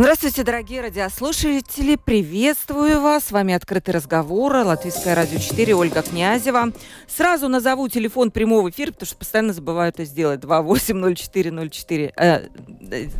Здравствуйте, 0.00 0.44
дорогие 0.44 0.80
радиослушатели. 0.80 1.96
Приветствую 1.96 3.00
вас. 3.00 3.24
С 3.24 3.32
вами 3.32 3.52
«Открытый 3.52 3.92
разговор». 3.92 4.54
Латвийское 4.54 5.16
радио 5.16 5.40
4. 5.40 5.74
Ольга 5.74 6.02
Князева. 6.02 6.70
Сразу 7.08 7.48
назову 7.48 7.88
телефон 7.88 8.30
прямого 8.30 8.70
эфира, 8.70 8.92
потому 8.92 9.08
что 9.08 9.16
постоянно 9.16 9.52
забываю 9.52 9.88
это 9.88 10.04
сделать. 10.04 10.38
280404. 10.38 12.12
Э, 12.16 12.46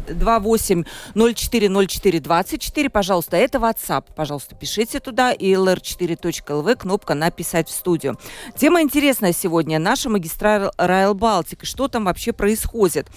28040424. 0.06 2.90
Пожалуйста, 2.90 3.36
это 3.36 3.58
WhatsApp. 3.58 4.04
Пожалуйста, 4.14 4.54
пишите 4.54 5.00
туда. 5.00 5.32
И 5.32 5.50
lr4.lv, 5.54 6.76
кнопка 6.76 7.14
«Написать 7.14 7.68
в 7.68 7.72
студию». 7.72 8.20
Тема 8.56 8.82
интересная 8.82 9.32
сегодня. 9.32 9.80
Наша 9.80 10.10
магистраль 10.10 10.70
Райл 10.78 11.14
Балтик. 11.14 11.64
Что 11.64 11.88
там 11.88 12.04
вообще 12.04 12.32
происходит? 12.32 13.08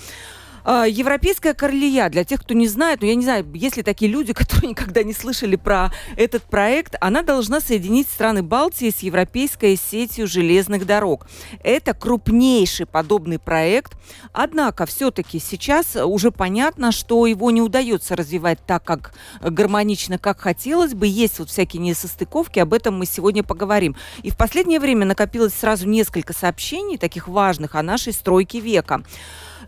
А, 0.63 0.85
европейская 0.85 1.53
Корлия, 1.53 2.09
для 2.09 2.23
тех, 2.23 2.41
кто 2.41 2.53
не 2.53 2.67
знает, 2.67 3.01
ну 3.01 3.07
я 3.07 3.15
не 3.15 3.23
знаю, 3.23 3.45
есть 3.53 3.77
ли 3.77 3.83
такие 3.83 4.11
люди, 4.11 4.33
которые 4.41 4.69
никогда 4.69 5.03
не 5.03 5.13
слышали 5.13 5.55
про 5.55 5.91
этот 6.15 6.43
проект, 6.43 6.95
она 7.01 7.23
должна 7.23 7.61
соединить 7.61 8.07
страны 8.07 8.43
Балтии 8.43 8.89
с 8.89 8.99
европейской 8.99 9.75
сетью 9.75 10.27
железных 10.27 10.85
дорог. 10.85 11.27
Это 11.63 11.93
крупнейший 11.93 12.85
подобный 12.85 13.39
проект, 13.39 13.93
однако 14.33 14.85
все-таки 14.85 15.39
сейчас 15.39 15.95
уже 15.95 16.31
понятно, 16.31 16.91
что 16.91 17.25
его 17.25 17.51
не 17.51 17.61
удается 17.61 18.15
развивать 18.15 18.59
так, 18.65 18.83
как 18.83 19.13
гармонично, 19.41 20.17
как 20.17 20.39
хотелось 20.39 20.93
бы. 20.93 21.07
Есть 21.07 21.39
вот 21.39 21.49
всякие 21.49 21.81
несостыковки, 21.81 22.59
об 22.59 22.73
этом 22.73 22.97
мы 22.97 23.05
сегодня 23.05 23.43
поговорим. 23.43 23.95
И 24.23 24.29
в 24.29 24.37
последнее 24.37 24.79
время 24.79 25.05
накопилось 25.05 25.53
сразу 25.53 25.87
несколько 25.87 26.33
сообщений, 26.33 26.97
таких 26.97 27.27
важных, 27.27 27.75
о 27.75 27.83
нашей 27.83 28.13
стройке 28.13 28.59
века. 28.59 29.03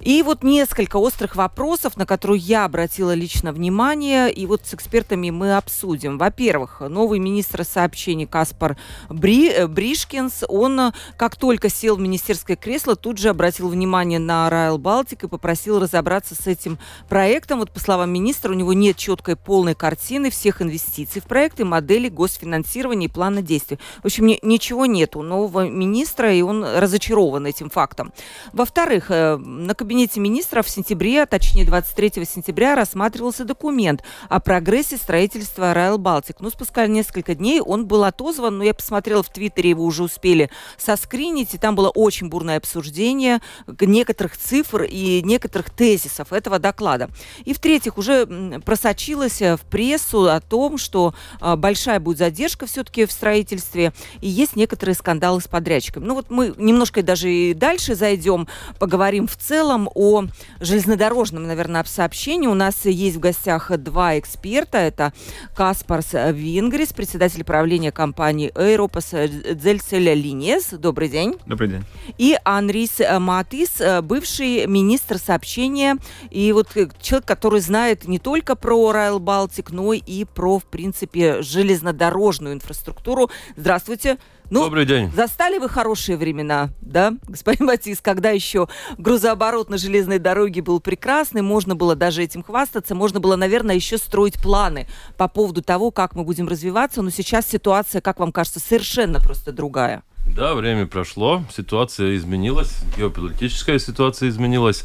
И 0.03 0.21
вот 0.21 0.43
несколько 0.43 0.97
острых 0.97 1.37
вопросов, 1.37 1.95
на 1.95 2.05
которые 2.05 2.39
я 2.39 2.65
обратила 2.65 3.13
лично 3.13 3.53
внимание, 3.53 4.29
и 4.29 4.45
вот 4.45 4.63
с 4.65 4.73
экспертами 4.73 5.29
мы 5.29 5.55
обсудим. 5.55 6.17
Во-первых, 6.17 6.81
новый 6.81 7.19
министр 7.19 7.63
сообщений 7.63 8.25
Каспар 8.25 8.75
Бри, 9.09 9.49
э, 9.49 9.65
Бришкинс, 9.65 10.43
он, 10.49 10.77
э, 10.77 10.91
как 11.15 11.37
только 11.37 11.69
сел 11.69 11.95
в 11.95 12.01
министерское 12.01 12.57
кресло, 12.57 12.97
тут 12.97 13.17
же 13.17 13.29
обратил 13.29 13.69
внимание 13.69 14.19
на 14.19 14.49
Райл 14.49 14.77
Балтик 14.77 15.23
и 15.23 15.29
попросил 15.29 15.79
разобраться 15.79 16.35
с 16.35 16.47
этим 16.47 16.79
проектом. 17.07 17.59
Вот 17.59 17.71
по 17.71 17.79
словам 17.79 18.11
министра, 18.11 18.51
у 18.51 18.55
него 18.55 18.73
нет 18.73 18.97
четкой 18.97 19.37
полной 19.37 19.73
картины 19.73 20.29
всех 20.29 20.61
инвестиций 20.61 21.21
в 21.21 21.25
проекты, 21.25 21.63
модели 21.63 22.09
госфинансирования 22.09 23.07
и 23.07 23.11
плана 23.11 23.41
действий. 23.41 23.79
В 24.01 24.07
общем, 24.07 24.27
ничего 24.41 24.85
нет 24.85 25.15
у 25.15 25.21
нового 25.21 25.69
министра, 25.69 26.33
и 26.33 26.41
он 26.41 26.65
разочарован 26.65 27.45
этим 27.45 27.69
фактом. 27.69 28.11
Во-вторых, 28.51 29.05
э, 29.09 29.37
на 29.37 29.73
кабинете 29.73 29.92
кабинете 29.93 30.19
министров 30.19 30.65
в 30.65 30.71
сентябре, 30.71 31.21
а 31.21 31.27
точнее 31.27 31.65
23 31.65 32.25
сентября, 32.25 32.73
рассматривался 32.73 33.45
документ 33.45 34.01
о 34.27 34.39
прогрессе 34.39 34.97
строительства 34.97 35.71
Райл 35.71 35.99
Балтик. 35.99 36.37
Ну, 36.39 36.49
спускали 36.49 36.89
несколько 36.89 37.35
дней, 37.35 37.61
он 37.61 37.85
был 37.85 38.03
отозван, 38.03 38.57
но 38.57 38.63
я 38.63 38.73
посмотрела 38.73 39.21
в 39.21 39.29
Твиттере, 39.29 39.69
его 39.69 39.85
уже 39.85 40.01
успели 40.01 40.49
соскринить, 40.79 41.53
и 41.53 41.59
там 41.59 41.75
было 41.75 41.89
очень 41.89 42.29
бурное 42.29 42.57
обсуждение 42.57 43.39
некоторых 43.79 44.35
цифр 44.35 44.81
и 44.89 45.21
некоторых 45.21 45.69
тезисов 45.69 46.33
этого 46.33 46.57
доклада. 46.57 47.11
И 47.45 47.53
в-третьих, 47.53 47.99
уже 47.99 48.25
просочилось 48.65 49.41
в 49.41 49.59
прессу 49.69 50.27
о 50.27 50.41
том, 50.41 50.79
что 50.79 51.13
а, 51.39 51.55
большая 51.55 51.99
будет 51.99 52.17
задержка 52.17 52.65
все-таки 52.65 53.05
в 53.05 53.11
строительстве, 53.11 53.93
и 54.21 54.27
есть 54.27 54.55
некоторые 54.55 54.95
скандалы 54.95 55.39
с 55.39 55.47
подрядчиками. 55.47 56.03
Ну 56.03 56.15
вот 56.15 56.31
мы 56.31 56.55
немножко 56.57 57.03
даже 57.03 57.31
и 57.31 57.53
дальше 57.53 57.93
зайдем, 57.93 58.47
поговорим 58.79 59.27
в 59.27 59.37
целом 59.37 59.82
поговорим 59.83 59.89
о 59.95 60.25
железнодорожном, 60.59 61.47
наверное, 61.47 61.83
сообщении. 61.83 62.47
У 62.47 62.53
нас 62.53 62.85
есть 62.85 63.17
в 63.17 63.19
гостях 63.19 63.75
два 63.77 64.17
эксперта. 64.19 64.77
Это 64.77 65.13
Каспарс 65.55 66.13
Вингрис, 66.13 66.93
председатель 66.93 67.43
правления 67.43 67.91
компании 67.91 68.51
Европас 68.55 69.11
Дзельцеля 69.11 70.13
Линес. 70.13 70.69
Добрый 70.71 71.09
день. 71.09 71.35
Добрый 71.45 71.69
день. 71.69 71.83
И 72.17 72.37
Анрис 72.43 72.99
Матис, 73.19 73.81
бывший 74.03 74.67
министр 74.67 75.17
сообщения. 75.17 75.97
И 76.29 76.51
вот 76.51 76.69
человек, 77.01 77.25
который 77.25 77.59
знает 77.59 78.07
не 78.07 78.19
только 78.19 78.55
про 78.55 78.91
Райл 78.91 79.19
Балтик, 79.19 79.71
но 79.71 79.93
и 79.93 80.25
про, 80.25 80.59
в 80.59 80.65
принципе, 80.65 81.41
железнодорожную 81.41 82.55
инфраструктуру. 82.55 83.29
Здравствуйте. 83.55 84.17
Ну, 84.53 84.65
Добрый 84.65 84.85
день. 84.85 85.11
Застали 85.11 85.57
вы 85.57 85.67
хорошие 85.67 86.15
времена, 86.15 86.69
да, 86.79 87.15
господин 87.27 87.65
Матис, 87.65 88.01
когда 88.01 88.29
еще 88.29 88.67
грузооборот 88.99 89.67
на 89.67 89.79
железной 89.79 90.19
дороге 90.19 90.61
был 90.61 90.79
прекрасный, 90.79 91.41
можно 91.41 91.73
было 91.73 91.95
даже 91.95 92.21
этим 92.21 92.43
хвастаться, 92.43 92.93
можно 92.93 93.19
было, 93.19 93.35
наверное, 93.35 93.73
еще 93.73 93.97
строить 93.97 94.39
планы 94.39 94.85
по 95.17 95.27
поводу 95.27 95.63
того, 95.63 95.89
как 95.89 96.13
мы 96.13 96.23
будем 96.23 96.47
развиваться, 96.47 97.01
но 97.01 97.09
сейчас 97.09 97.47
ситуация, 97.47 97.99
как 97.99 98.19
вам 98.19 98.31
кажется, 98.31 98.59
совершенно 98.59 99.19
просто 99.19 99.51
другая. 99.51 100.03
Да, 100.27 100.53
время 100.53 100.85
прошло, 100.85 101.43
ситуация 101.51 102.15
изменилась, 102.15 102.77
геополитическая 102.95 103.79
ситуация 103.79 104.29
изменилась. 104.29 104.83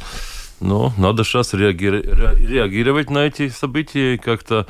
Но 0.60 0.94
надо 0.96 1.24
сейчас 1.24 1.52
реагировать 1.52 3.10
на 3.10 3.18
эти 3.18 3.48
события 3.48 4.14
и 4.14 4.18
как-то 4.18 4.66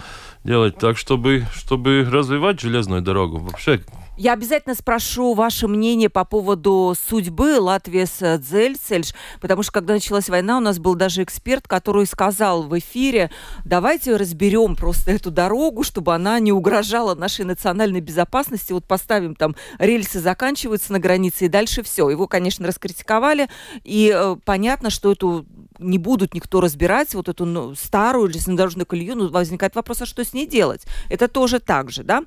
делать 0.49 0.79
так, 0.79 0.97
чтобы, 0.97 1.47
чтобы 1.55 2.09
развивать 2.11 2.59
железную 2.59 3.03
дорогу. 3.03 3.39
Вообще 3.39 3.81
я 4.19 4.33
обязательно 4.33 4.75
спрошу 4.75 5.35
ваше 5.35 5.69
мнение 5.69 6.09
по 6.09 6.25
поводу 6.25 6.93
судьбы 7.09 7.61
Латвии 7.61 8.05
с 8.05 8.39
Дзельцельш, 8.39 9.15
потому 9.41 9.63
что 9.63 9.71
когда 9.71 9.95
началась 9.95 10.29
война, 10.29 10.57
у 10.57 10.61
нас 10.61 10.81
был 10.81 10.97
даже 10.97 11.23
эксперт, 11.23 11.69
который 11.69 12.05
сказал 12.05 12.65
в 12.65 12.77
эфире, 12.81 13.31
давайте 13.65 14.17
разберем 14.17 14.75
просто 14.75 15.13
эту 15.13 15.31
дорогу, 15.31 15.85
чтобы 15.85 16.17
она 16.17 16.41
не 16.41 16.51
угрожала 16.51 17.15
нашей 17.15 17.45
национальной 17.45 18.01
безопасности. 18.01 18.73
Вот 18.73 18.87
поставим 18.87 19.37
там 19.37 19.55
рельсы 19.79 20.19
заканчиваются 20.19 20.93
на 20.93 20.99
границе 20.99 21.45
и 21.45 21.49
дальше 21.49 21.85
все. 21.85 22.11
Его, 22.11 22.27
конечно, 22.27 22.67
раскритиковали, 22.67 23.49
и 23.85 24.13
э, 24.13 24.35
понятно, 24.45 24.91
что 24.91 25.13
эту 25.13 25.47
не 25.79 25.99
будут 25.99 26.35
никто 26.35 26.61
разбирать 26.61 27.15
вот 27.15 27.29
эту 27.29 27.45
ну, 27.45 27.75
старую 27.75 28.29
железнодорожную 28.29 28.87
колею, 28.87 29.17
ну, 29.17 29.29
возникает 29.29 29.75
вопрос, 29.75 30.03
а 30.03 30.07
что 30.07 30.25
с 30.25 30.33
ней 30.33 30.47
делать? 30.47 30.85
Это 31.09 31.29
тоже 31.29 31.61
так 31.61 31.91
же, 31.91 32.03
да? 32.03 32.25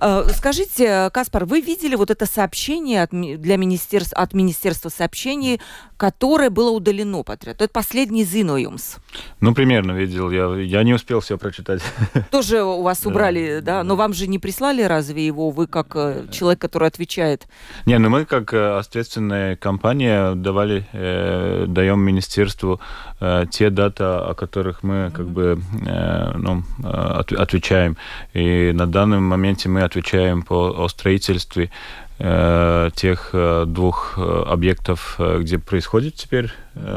Э, 0.00 0.24
скажите, 0.34 1.10
Каспар, 1.12 1.44
вы 1.44 1.60
видели 1.60 1.94
вот 1.94 2.10
это 2.10 2.26
сообщение 2.26 3.02
от, 3.02 3.10
для 3.10 3.56
министерства, 3.56 4.22
от 4.22 4.34
Министерства 4.34 4.88
сообщений, 4.88 5.60
которое 5.96 6.50
было 6.50 6.70
удалено 6.70 7.22
подряд? 7.22 7.60
Это 7.60 7.72
последний 7.72 8.24
Зиноюмс. 8.24 8.96
Ну, 9.40 9.54
примерно 9.54 9.92
видел. 9.92 10.30
Я, 10.30 10.54
я 10.56 10.82
не 10.82 10.94
успел 10.94 11.20
все 11.20 11.38
прочитать. 11.38 11.82
Тоже 12.30 12.62
у 12.62 12.82
вас 12.82 13.04
убрали, 13.06 13.60
да? 13.60 13.82
Но 13.82 13.96
вам 13.96 14.14
же 14.14 14.26
не 14.26 14.38
прислали 14.38 14.82
разве 14.82 15.24
его, 15.26 15.50
вы 15.50 15.66
как 15.66 15.88
э, 15.94 16.26
человек, 16.30 16.60
который 16.60 16.88
отвечает? 16.88 17.46
Не, 17.86 17.98
ну 17.98 18.08
мы 18.08 18.24
как 18.24 18.52
э, 18.52 18.78
ответственная 18.78 19.56
компания 19.56 20.34
давали, 20.34 20.86
э, 20.92 21.66
даем 21.68 22.00
министерству 22.00 22.80
Э, 23.20 23.46
те 23.50 23.70
даты, 23.70 24.04
о 24.04 24.34
которых 24.34 24.84
мы 24.84 25.10
как 25.12 25.26
бы 25.26 25.60
э, 25.86 26.32
ну, 26.36 26.62
э, 26.84 27.22
отвечаем. 27.36 27.96
И 28.32 28.70
на 28.72 28.86
данном 28.86 29.24
моменте 29.24 29.68
мы 29.68 29.82
отвечаем 29.82 30.42
по 30.42 30.84
о 30.84 30.88
строительстве 30.88 31.70
тех 32.18 33.30
двух 33.66 34.18
объектов, 34.18 35.20
где 35.38 35.58
происходит 35.58 36.16
теперь 36.16 36.50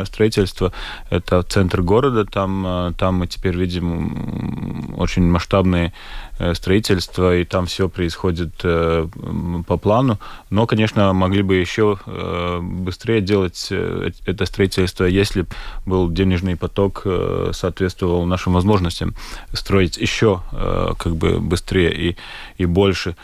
строительство. 0.06 0.74
Это 1.12 1.44
центр 1.44 1.84
города, 1.84 2.26
там, 2.26 2.96
там 2.98 3.16
мы 3.16 3.28
теперь 3.28 3.56
видим 3.56 4.96
очень 4.98 5.30
масштабные 5.30 5.94
Э, 6.42 6.56
строительство, 6.56 7.38
и 7.38 7.44
там 7.44 7.68
все 7.68 7.88
происходит 7.88 8.50
э, 8.64 9.08
по 9.68 9.78
плану. 9.78 10.18
Но, 10.50 10.66
конечно, 10.66 11.14
могли 11.14 11.44
бы 11.44 11.56
еще 11.56 12.00
э, 12.04 12.60
быстрее 12.62 13.22
делать 13.22 13.72
это 14.26 14.46
строительство, 14.48 15.06
если 15.06 15.46
был 15.86 16.10
денежный 16.10 16.56
поток, 16.56 17.06
соответствовал 17.52 18.26
нашим 18.26 18.54
возможностям 18.54 19.14
строить 19.54 19.98
еще 19.98 20.42
как 20.98 21.16
бы 21.16 21.40
быстрее 21.40 21.94
и, 21.94 22.18
и 22.58 22.66
больше. 22.66 23.16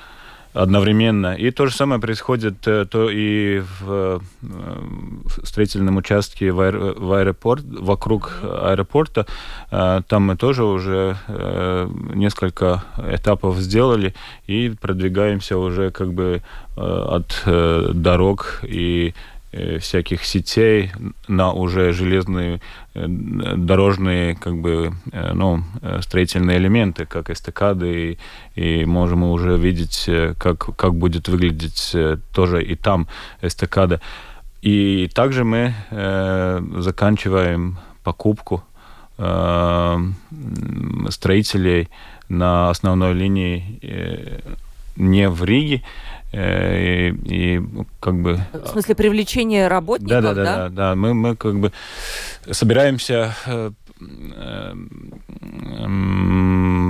Одновременно. 0.53 1.35
И 1.35 1.51
то 1.51 1.65
же 1.67 1.75
самое 1.75 2.01
происходит 2.01 2.59
то 2.61 3.09
и 3.09 3.59
в, 3.59 4.21
в 4.41 5.45
строительном 5.45 5.97
участке 5.97 6.51
в, 6.51 6.59
аэр, 6.59 6.77
в 6.97 7.13
аэропорт, 7.13 7.63
вокруг 7.63 8.39
аэропорта. 8.41 9.25
Там 9.69 10.23
мы 10.23 10.35
тоже 10.35 10.63
уже 10.63 11.17
несколько 12.13 12.83
этапов 12.97 13.57
сделали 13.57 14.13
и 14.47 14.73
продвигаемся 14.81 15.57
уже 15.57 15.91
как 15.91 16.13
бы 16.13 16.41
от 16.75 17.43
дорог 17.45 18.61
и 18.63 19.13
Э, 19.17 19.36
всяких 19.79 20.25
сетей 20.25 20.91
на 21.27 21.51
уже 21.51 21.91
железные 21.93 22.61
э, 22.93 23.05
дорожные 23.07 24.35
как 24.35 24.57
бы 24.57 24.93
э, 25.11 25.33
ну, 25.33 25.63
строительные 26.01 26.57
элементы, 26.57 27.05
как 27.05 27.29
эстакады, 27.29 28.17
и, 28.55 28.81
и 28.81 28.85
можем 28.85 29.23
уже 29.23 29.57
видеть, 29.57 30.09
как, 30.37 30.75
как 30.75 30.95
будет 30.95 31.27
выглядеть 31.27 31.95
тоже 32.33 32.63
и 32.63 32.75
там 32.75 33.07
эстакада. 33.41 34.01
И 34.61 35.09
также 35.13 35.43
мы 35.43 35.73
э, 35.91 36.61
заканчиваем 36.77 37.77
покупку 38.03 38.63
э, 39.17 39.97
строителей 41.09 41.89
на 42.29 42.69
основной 42.69 43.13
линии 43.13 43.79
э, 43.81 44.39
не 44.95 45.29
в 45.29 45.43
Риге, 45.43 45.81
Э, 45.81 46.16
и, 46.33 47.13
и 47.25 47.61
как 47.99 48.21
бы... 48.21 48.39
В 48.53 48.67
смысле 48.67 48.95
привлечения 48.95 49.67
работников, 49.67 50.21
да? 50.21 50.21
Да, 50.21 50.33
да, 50.33 50.43
да. 50.43 50.57
да, 50.57 50.69
да. 50.69 50.95
Мы, 50.95 51.13
мы 51.13 51.35
как 51.35 51.59
бы 51.59 51.71
собираемся 52.51 53.33
э, 53.45 53.71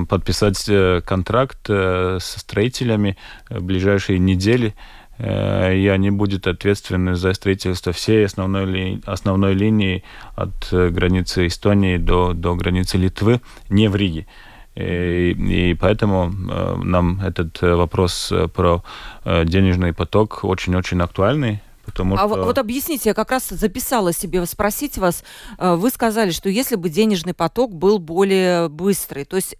подписать 0.08 0.68
э, 0.68 1.00
контракт 1.04 1.66
со 1.66 2.18
строителями 2.20 3.16
в 3.48 3.62
ближайшие 3.62 4.18
недели 4.18 4.74
и 5.20 5.90
они 5.92 6.12
будут 6.12 6.46
ответственны 6.46 7.16
за 7.16 7.32
строительство 7.32 7.92
всей 7.92 8.24
основной, 8.24 8.66
ли, 8.66 9.02
основной 9.04 9.52
линии 9.52 10.04
от 10.36 10.68
границы 10.70 11.48
Эстонии 11.48 11.96
до, 11.96 12.34
до 12.34 12.54
границы 12.54 12.98
Литвы, 12.98 13.40
не 13.68 13.88
в 13.88 13.96
Риге. 13.96 14.28
И, 14.78 15.30
и 15.32 15.74
поэтому 15.74 16.30
э, 16.30 16.76
нам 16.76 17.20
этот 17.20 17.62
э, 17.62 17.74
вопрос 17.74 18.30
э, 18.30 18.46
про 18.48 18.84
денежный 19.24 19.92
поток 19.92 20.44
очень-очень 20.44 21.00
актуальный. 21.02 21.60
Потому 21.84 22.16
а 22.16 22.28
что... 22.28 22.44
вот 22.44 22.58
объясните, 22.58 23.08
я 23.08 23.14
как 23.14 23.30
раз 23.30 23.48
записала 23.48 24.12
себе 24.12 24.44
спросить 24.44 24.98
вас. 24.98 25.24
Вы 25.58 25.88
сказали, 25.88 26.32
что 26.32 26.50
если 26.50 26.76
бы 26.76 26.90
денежный 26.90 27.32
поток 27.32 27.74
был 27.74 27.98
более 27.98 28.68
быстрый, 28.68 29.24
то 29.24 29.36
есть 29.36 29.56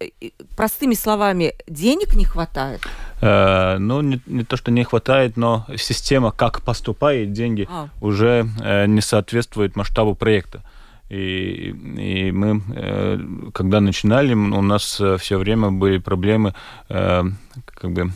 простыми 0.54 0.92
словами, 0.92 1.54
денег 1.66 2.14
не 2.14 2.26
хватает? 2.26 2.82
Э, 3.20 3.78
ну, 3.78 4.00
не, 4.00 4.20
не 4.26 4.44
то, 4.44 4.56
что 4.56 4.70
не 4.70 4.84
хватает, 4.84 5.36
но 5.36 5.66
система, 5.76 6.30
как 6.30 6.62
поступает 6.62 7.32
деньги, 7.32 7.66
а. 7.70 7.88
уже 8.00 8.46
э, 8.62 8.86
не 8.86 9.00
соответствует 9.00 9.76
масштабу 9.76 10.14
проекта. 10.14 10.62
И, 11.10 11.74
и 11.96 12.32
мы, 12.32 12.60
э, 12.74 13.18
когда 13.54 13.80
начинали, 13.80 14.34
у 14.34 14.62
нас 14.62 15.00
э, 15.00 15.16
все 15.16 15.38
время 15.38 15.70
были 15.70 15.98
проблемы 15.98 16.54
э, 16.88 17.22
как 17.64 17.92
бы 17.92 18.10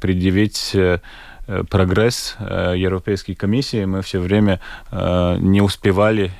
предъявить 0.00 0.76
прогресс 1.70 2.36
э, 2.38 2.74
Европейской 2.76 3.34
комиссии. 3.34 3.84
Мы 3.84 4.02
все 4.02 4.20
время 4.20 4.60
э, 4.90 5.36
не 5.40 5.60
успевали, 5.62 6.30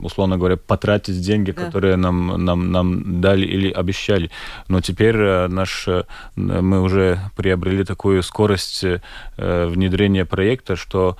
условно 0.00 0.36
говоря, 0.36 0.56
потратить 0.56 1.20
деньги, 1.20 1.52
да. 1.52 1.64
которые 1.64 1.96
нам, 1.96 2.44
нам, 2.44 2.70
нам 2.70 3.20
дали 3.20 3.46
или 3.46 3.70
обещали. 3.70 4.30
Но 4.68 4.80
теперь 4.80 5.16
наш, 5.48 5.88
мы 6.36 6.82
уже 6.82 7.18
приобрели 7.36 7.84
такую 7.84 8.22
скорость 8.22 8.84
внедрения 9.36 10.24
проекта, 10.24 10.76
что 10.76 11.16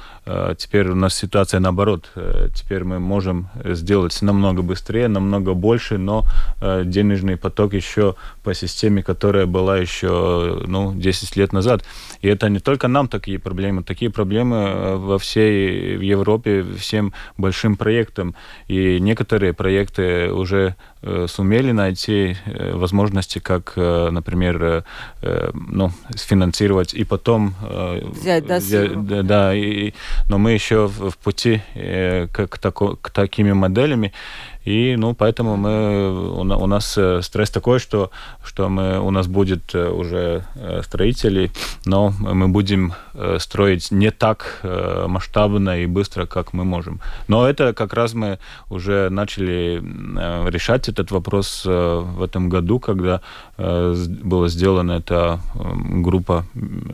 теперь 0.56 0.88
у 0.88 0.94
нас 0.94 1.14
ситуация 1.14 1.60
наоборот. 1.60 2.10
Теперь 2.54 2.84
мы 2.84 2.98
можем 2.98 3.48
сделать 3.64 4.20
намного 4.22 4.62
быстрее, 4.62 5.08
намного 5.08 5.54
больше, 5.54 5.98
но 5.98 6.24
денежный 6.60 7.36
поток 7.36 7.74
еще 7.74 8.14
по 8.42 8.54
системе, 8.54 9.02
которая 9.02 9.46
была 9.46 9.78
еще 9.78 10.62
ну, 10.66 10.94
10 10.94 11.36
лет 11.36 11.52
назад. 11.52 11.84
И 12.22 12.28
это 12.28 12.48
не 12.48 12.57
только 12.58 12.88
нам 12.88 13.08
такие 13.08 13.38
проблемы, 13.38 13.82
такие 13.82 14.10
проблемы 14.10 14.56
э, 14.56 14.96
во 14.96 15.18
всей 15.18 15.96
в 15.96 16.00
Европе 16.00 16.64
всем 16.78 17.12
большим 17.36 17.76
проектам. 17.76 18.34
И 18.68 19.00
некоторые 19.00 19.52
проекты 19.52 20.32
уже 20.32 20.74
э, 21.02 21.26
сумели 21.28 21.72
найти 21.72 22.36
э, 22.46 22.74
возможности, 22.74 23.38
как, 23.38 23.76
например, 23.76 24.84
ну, 25.52 25.90
сфинансировать 26.14 26.94
и 26.94 27.04
потом 27.04 27.54
взять, 28.12 28.46
да, 28.46 28.58
взять, 28.58 29.06
да, 29.06 29.22
да 29.22 29.54
и, 29.54 29.92
но 30.28 30.38
мы 30.38 30.52
еще 30.52 30.86
в, 30.86 31.16
пути 31.18 31.62
к, 31.74 32.46
к, 32.48 32.58
тако, 32.58 32.96
к 32.96 33.10
такими 33.10 33.52
моделями. 33.52 34.12
И, 34.68 34.96
ну, 34.96 35.14
поэтому 35.14 35.56
мы, 35.56 36.40
у, 36.40 36.66
нас 36.66 36.98
э, 36.98 37.22
стресс 37.22 37.50
такой, 37.50 37.78
что, 37.78 38.10
что 38.44 38.68
мы, 38.68 39.00
у 39.00 39.10
нас 39.10 39.26
будет 39.26 39.74
э, 39.74 39.88
уже 39.88 40.44
э, 40.56 40.82
строители, 40.84 41.50
но 41.86 42.12
мы 42.20 42.48
будем 42.48 42.92
строить 43.38 43.90
не 43.90 44.10
так 44.10 44.60
масштабно 45.08 45.82
и 45.82 45.86
быстро, 45.86 46.26
как 46.26 46.52
мы 46.52 46.64
можем. 46.64 47.00
Но 47.28 47.48
это 47.48 47.72
как 47.72 47.94
раз 47.94 48.14
мы 48.14 48.38
уже 48.70 49.08
начали 49.10 49.82
решать 50.50 50.88
этот 50.88 51.10
вопрос 51.10 51.64
в 51.64 52.22
этом 52.22 52.48
году, 52.48 52.78
когда 52.78 53.20
была 53.58 54.48
сделана 54.48 54.92
эта 54.92 55.40
группа 55.54 56.44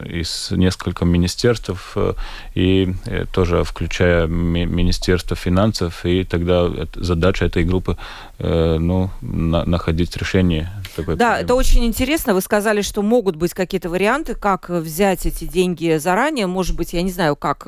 из 0.06 0.50
нескольких 0.50 1.02
министерств, 1.02 1.96
и 2.54 2.94
тоже 3.32 3.64
включая 3.64 4.26
Министерство 4.26 5.36
финансов, 5.36 6.06
и 6.06 6.24
тогда 6.24 6.70
задача 6.94 7.44
этой 7.44 7.64
группы 7.64 7.96
э, 8.38 8.78
ну, 8.78 9.10
на, 9.20 9.64
находить 9.64 10.16
решение. 10.16 10.70
Такой 10.96 11.16
да, 11.16 11.26
проблемы. 11.26 11.44
это 11.44 11.54
очень 11.54 11.84
интересно. 11.84 12.34
Вы 12.34 12.40
сказали, 12.40 12.82
что 12.82 13.02
могут 13.02 13.36
быть 13.36 13.54
какие-то 13.54 13.88
варианты, 13.88 14.34
как 14.34 14.68
взять 14.68 15.26
эти 15.26 15.44
деньги 15.44 15.96
заранее. 15.98 16.46
Может 16.46 16.76
быть, 16.76 16.92
я 16.92 17.02
не 17.02 17.10
знаю, 17.10 17.36
как. 17.36 17.66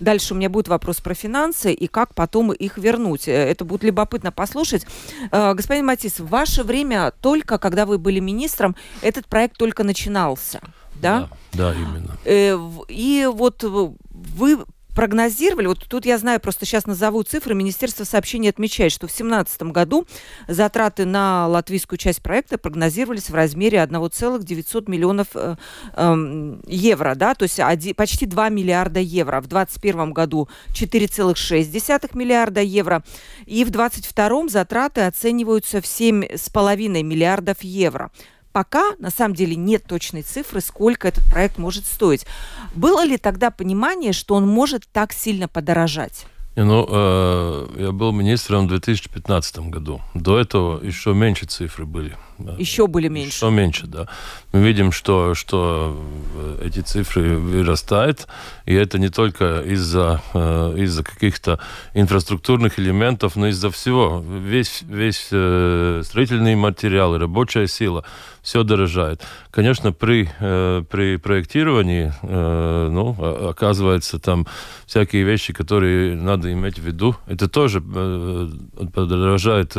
Дальше 0.00 0.34
у 0.34 0.36
меня 0.36 0.48
будет 0.48 0.68
вопрос 0.68 1.00
про 1.00 1.14
финансы 1.14 1.72
и 1.72 1.86
как 1.86 2.14
потом 2.14 2.52
их 2.52 2.78
вернуть. 2.78 3.28
Э, 3.28 3.32
это 3.32 3.64
будет 3.64 3.84
любопытно 3.84 4.32
послушать. 4.32 4.86
Э, 5.30 5.54
господин 5.54 5.86
Матис, 5.86 6.20
в 6.20 6.28
ваше 6.28 6.62
время, 6.62 7.12
только 7.20 7.58
когда 7.58 7.86
вы 7.86 7.98
были 7.98 8.20
министром, 8.20 8.76
этот 9.00 9.26
проект 9.26 9.56
только 9.56 9.84
начинался. 9.84 10.60
Да, 11.00 11.28
да, 11.52 11.72
да 11.72 11.74
именно. 11.74 12.16
Э, 12.24 12.56
и 12.88 13.28
вот 13.32 13.62
вы 13.62 14.64
прогнозировали, 14.94 15.66
вот 15.66 15.84
тут 15.88 16.06
я 16.06 16.18
знаю, 16.18 16.40
просто 16.40 16.66
сейчас 16.66 16.86
назову 16.86 17.22
цифры, 17.22 17.54
Министерство 17.54 18.04
сообщений 18.04 18.50
отмечает, 18.50 18.92
что 18.92 19.06
в 19.06 19.10
2017 19.10 19.62
году 19.62 20.06
затраты 20.48 21.04
на 21.04 21.46
латвийскую 21.48 21.98
часть 21.98 22.22
проекта 22.22 22.58
прогнозировались 22.58 23.30
в 23.30 23.34
размере 23.34 23.80
1,900 23.80 24.88
миллионов 24.88 25.28
э, 25.34 25.56
э, 25.94 26.56
евро, 26.66 27.14
да, 27.14 27.34
то 27.34 27.44
есть 27.44 27.60
один, 27.60 27.94
почти 27.94 28.26
2 28.26 28.48
миллиарда 28.48 29.00
евро. 29.00 29.40
В 29.40 29.46
2021 29.46 30.12
году 30.12 30.48
4,6 30.72 32.10
миллиарда 32.16 32.60
евро, 32.60 33.02
и 33.46 33.64
в 33.64 33.70
2022 33.70 34.48
затраты 34.48 35.02
оцениваются 35.02 35.80
в 35.80 35.84
7,5 35.84 37.02
миллиардов 37.02 37.62
евро 37.62 38.10
пока 38.52 38.92
на 38.98 39.10
самом 39.10 39.34
деле 39.34 39.56
нет 39.56 39.84
точной 39.84 40.22
цифры, 40.22 40.60
сколько 40.60 41.08
этот 41.08 41.24
проект 41.24 41.58
может 41.58 41.86
стоить. 41.86 42.26
Было 42.74 43.04
ли 43.04 43.16
тогда 43.16 43.50
понимание, 43.50 44.12
что 44.12 44.34
он 44.34 44.46
может 44.46 44.84
так 44.92 45.12
сильно 45.12 45.48
подорожать? 45.48 46.26
Ну, 46.54 46.86
э, 46.86 47.66
я 47.78 47.92
был 47.92 48.12
министром 48.12 48.66
в 48.66 48.68
2015 48.68 49.70
году. 49.70 50.02
До 50.12 50.38
этого 50.38 50.84
еще 50.84 51.14
меньше 51.14 51.46
цифры 51.46 51.86
были. 51.86 52.14
Еще 52.58 52.86
были 52.86 53.08
меньше. 53.08 53.36
Еще 53.44 53.50
меньше, 53.50 53.86
да. 53.86 54.08
Мы 54.52 54.60
видим, 54.62 54.92
что, 54.92 55.34
что 55.34 55.96
э, 56.34 56.66
эти 56.66 56.80
цифры 56.80 57.38
вырастают, 57.38 58.28
и 58.66 58.74
это 58.74 58.98
не 58.98 59.08
только 59.08 59.62
из-за 59.62 60.20
э, 60.34 60.74
из 60.76 60.96
каких-то 61.02 61.58
инфраструктурных 61.94 62.78
элементов, 62.78 63.36
но 63.36 63.48
из-за 63.48 63.70
всего. 63.70 64.22
Весь, 64.22 64.82
весь 64.82 65.28
э, 65.30 66.02
строительный 66.04 66.54
материал, 66.54 67.16
рабочая 67.16 67.66
сила, 67.66 68.04
все 68.42 68.62
дорожает. 68.62 69.22
Конечно, 69.52 69.92
при, 69.92 70.28
при 70.38 71.16
проектировании, 71.16 72.12
ну, 72.22 73.48
оказывается, 73.48 74.18
там 74.18 74.48
всякие 74.86 75.22
вещи, 75.22 75.52
которые 75.52 76.16
надо 76.16 76.52
иметь 76.52 76.78
в 76.80 76.82
виду, 76.82 77.14
это 77.28 77.48
тоже 77.48 77.80
подорожает 77.80 79.74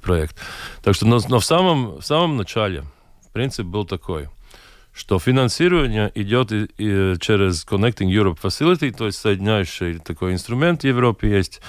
проект. 0.00 0.36
Так 0.84 0.94
что, 0.94 1.06
но, 1.06 1.18
но 1.28 1.40
в 1.40 1.44
самом 1.44 1.71
самом, 1.72 2.00
в 2.00 2.04
самом 2.04 2.36
начале 2.36 2.84
принцип 3.32 3.66
был 3.66 3.86
такой, 3.86 4.28
что 4.92 5.18
финансирование 5.18 6.12
идет 6.14 6.52
и, 6.52 6.68
и 6.76 7.16
через 7.18 7.64
Connecting 7.64 8.08
Europe 8.08 8.38
Facility, 8.42 8.92
то 8.92 9.06
есть 9.06 9.18
соединяющий 9.18 9.98
такой 9.98 10.32
инструмент 10.32 10.82
в 10.82 10.86
Европе 10.86 11.30
есть, 11.30 11.60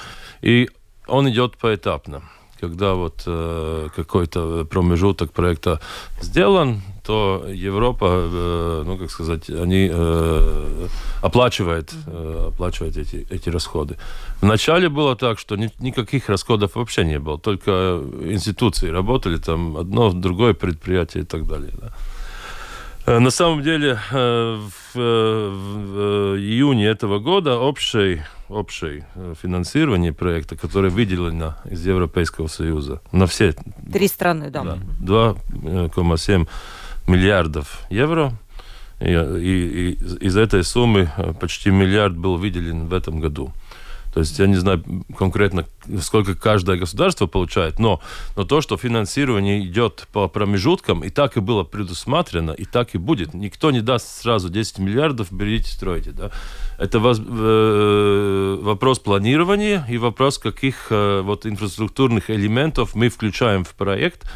и 0.42 0.70
он 1.08 1.30
идет 1.30 1.58
поэтапно. 1.58 2.24
Когда 2.64 2.94
вот 2.94 3.24
э, 3.28 3.90
какой-то 3.96 4.66
промежуток 4.66 5.32
проекта 5.32 5.80
сделан, 6.22 6.82
то 7.06 7.46
Европа, 7.54 8.06
э, 8.06 8.84
ну 8.86 8.98
как 8.98 9.12
сказать, 9.12 9.50
они 9.50 9.90
э, 9.94 10.88
оплачивает, 11.22 11.94
э, 12.08 12.48
оплачивает 12.48 12.98
эти, 12.98 13.28
эти 13.30 13.50
расходы. 13.50 13.98
Вначале 14.42 14.88
было 14.88 15.16
так, 15.16 15.40
что 15.40 15.58
ни, 15.58 15.70
никаких 15.80 16.30
расходов 16.30 16.76
вообще 16.76 17.06
не 17.06 17.20
было, 17.20 17.38
только 17.38 18.02
институции 18.22 18.92
работали, 18.92 19.38
там 19.38 19.76
одно, 19.78 20.14
другое 20.14 20.54
предприятие 20.54 21.24
и 21.24 21.26
так 21.26 21.46
далее. 21.46 21.72
Да. 21.82 21.92
Э, 23.06 23.20
на 23.20 23.32
самом 23.32 23.62
деле 23.62 24.00
э, 24.12 24.58
в, 24.58 25.00
э, 25.00 25.50
в 25.50 26.38
июне 26.38 26.86
этого 26.86 27.20
года 27.20 27.58
общее, 27.58 28.26
общее 28.54 29.06
финансирование 29.42 30.14
проекта, 30.14 30.56
которое 30.56 30.90
выделено 30.90 31.56
из 31.66 31.86
Европейского 31.86 32.48
Союза 32.48 33.02
на 33.12 33.28
все... 33.28 33.54
Три 33.92 34.08
страны, 34.08 34.50
да. 34.50 34.78
да 35.00 35.36
2,7 35.54 36.48
миллиардов 37.08 37.82
евро. 37.90 38.34
И, 39.00 39.12
и, 39.12 39.92
и 39.92 40.26
из 40.26 40.38
этой 40.38 40.64
суммы 40.64 41.10
почти 41.40 41.72
миллиард 41.72 42.16
был 42.16 42.38
выделен 42.38 42.88
в 42.88 42.94
этом 42.94 43.20
году. 43.20 43.52
То 44.14 44.20
есть 44.20 44.38
я 44.38 44.48
не 44.48 44.56
знаю 44.56 44.84
конкретно, 45.18 45.66
сколько 46.02 46.36
каждое 46.36 46.78
государство 46.78 47.26
получает, 47.26 47.80
но, 47.80 48.00
но 48.36 48.44
то, 48.44 48.62
что 48.62 48.78
финансирование 48.78 49.66
идет 49.66 50.08
по 50.14 50.28
промежуткам, 50.28 51.04
и 51.04 51.10
так 51.10 51.36
и 51.38 51.40
было 51.40 51.64
предусмотрено, 51.64 52.52
и 52.52 52.66
так 52.66 52.94
и 52.94 52.98
будет. 52.98 53.34
Никто 53.34 53.72
не 53.72 53.82
даст 53.82 54.22
сразу 54.22 54.50
10 54.50 54.80
миллиардов, 54.80 55.32
берите, 55.32 55.70
стройте. 55.72 56.12
Да? 56.12 56.32
Это 56.78 57.00
воз, 57.00 57.20
э, 57.20 58.58
вопрос 58.62 59.00
планирования 59.00 59.86
и 59.90 59.98
вопрос, 59.98 60.38
каких 60.38 60.88
э, 60.92 61.22
вот 61.22 61.46
инфраструктурных 61.46 62.30
элементов 62.30 62.94
мы 62.94 63.10
включаем 63.10 63.64
в 63.64 63.74
проект, 63.74 64.30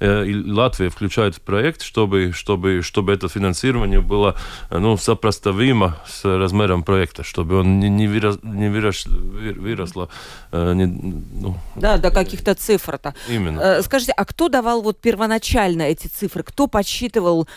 и 0.00 0.50
Латвия 0.50 0.88
включает 0.88 1.36
в 1.36 1.40
проект, 1.40 1.82
чтобы, 1.82 2.32
чтобы, 2.32 2.82
чтобы 2.82 3.12
это 3.12 3.28
финансирование 3.28 4.00
было 4.00 4.34
ну, 4.70 4.96
сопоставимо 4.96 5.98
с 6.06 6.24
размером 6.24 6.82
проекта, 6.82 7.22
чтобы 7.22 7.60
он 7.60 7.78
не, 7.80 7.88
не, 7.88 8.08
вырос, 8.08 8.38
не 8.42 8.68
вырос, 8.70 9.06
выросло. 9.06 10.08
Э, 10.52 10.72
не, 10.74 10.86
ну, 10.86 11.56
да, 11.76 11.98
до 11.98 12.10
каких-то 12.10 12.54
цифр-то. 12.54 13.14
Именно. 13.28 13.60
Э, 13.60 13.82
скажите, 13.82 14.12
а 14.12 14.24
кто 14.24 14.48
давал 14.48 14.82
вот 14.82 15.00
первоначально 15.00 15.82
эти 15.82 16.06
цифры? 16.06 16.42
Кто 16.42 16.66
подсчитывал 16.66 17.48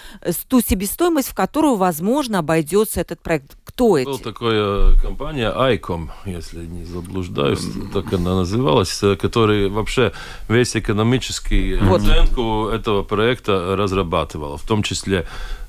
ту 0.47 0.61
себестоимость, 0.61 1.29
в 1.29 1.35
которую, 1.35 1.75
возможно, 1.75 2.39
обойдется 2.39 3.01
этот 3.01 3.21
проект? 3.21 3.55
Кто 3.75 3.97
эти? 3.97 4.05
Была 4.05 4.17
такая 4.19 4.93
компания 5.01 5.51
ICOM, 5.51 6.09
если 6.25 6.63
не 6.63 6.85
заблуждаюсь, 6.85 7.65
так 7.91 8.13
она 8.13 8.35
называлась, 8.35 9.01
которая 9.19 9.67
вообще 9.67 10.11
весь 10.47 10.75
экономический 10.75 11.77
вот 11.77 12.01
оценку 12.01 12.67
этого 12.67 13.01
проекта 13.01 13.75
разрабатывала, 13.75 14.57
в 14.59 14.67
том 14.67 14.83
числе 14.83 15.25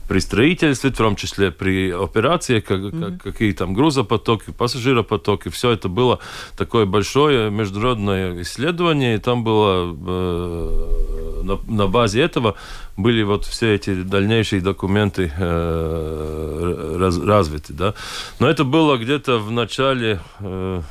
при 0.08 0.18
строительстве, 0.18 0.90
в 0.90 0.96
том 0.96 1.16
числе 1.16 1.50
при 1.50 1.90
операции, 1.90 2.60
как, 2.60 2.80
mm-hmm. 2.80 3.18
какие 3.18 3.52
там 3.52 3.74
грузопотоки, 3.74 4.50
пассажиропотоки, 4.50 5.48
все 5.48 5.70
это 5.70 5.88
было 5.88 6.18
такое 6.56 6.86
большое 6.86 7.50
международное 7.50 8.42
исследование, 8.42 9.16
и 9.16 9.18
там 9.18 9.44
было 9.44 9.94
э, 9.94 11.42
на, 11.44 11.58
на 11.66 11.86
базе 11.86 12.22
этого 12.22 12.54
были 12.96 13.22
вот 13.22 13.44
все 13.44 13.74
эти 13.74 14.02
дальнейшие 14.02 14.60
документы 14.60 15.32
э, 15.36 16.96
раз, 16.98 17.18
развиты, 17.18 17.72
да. 17.72 17.94
Но 18.40 18.48
это 18.48 18.64
было 18.64 18.96
где-то 18.96 19.38
в 19.38 19.50
начале, 19.50 20.20
э, 20.40 20.82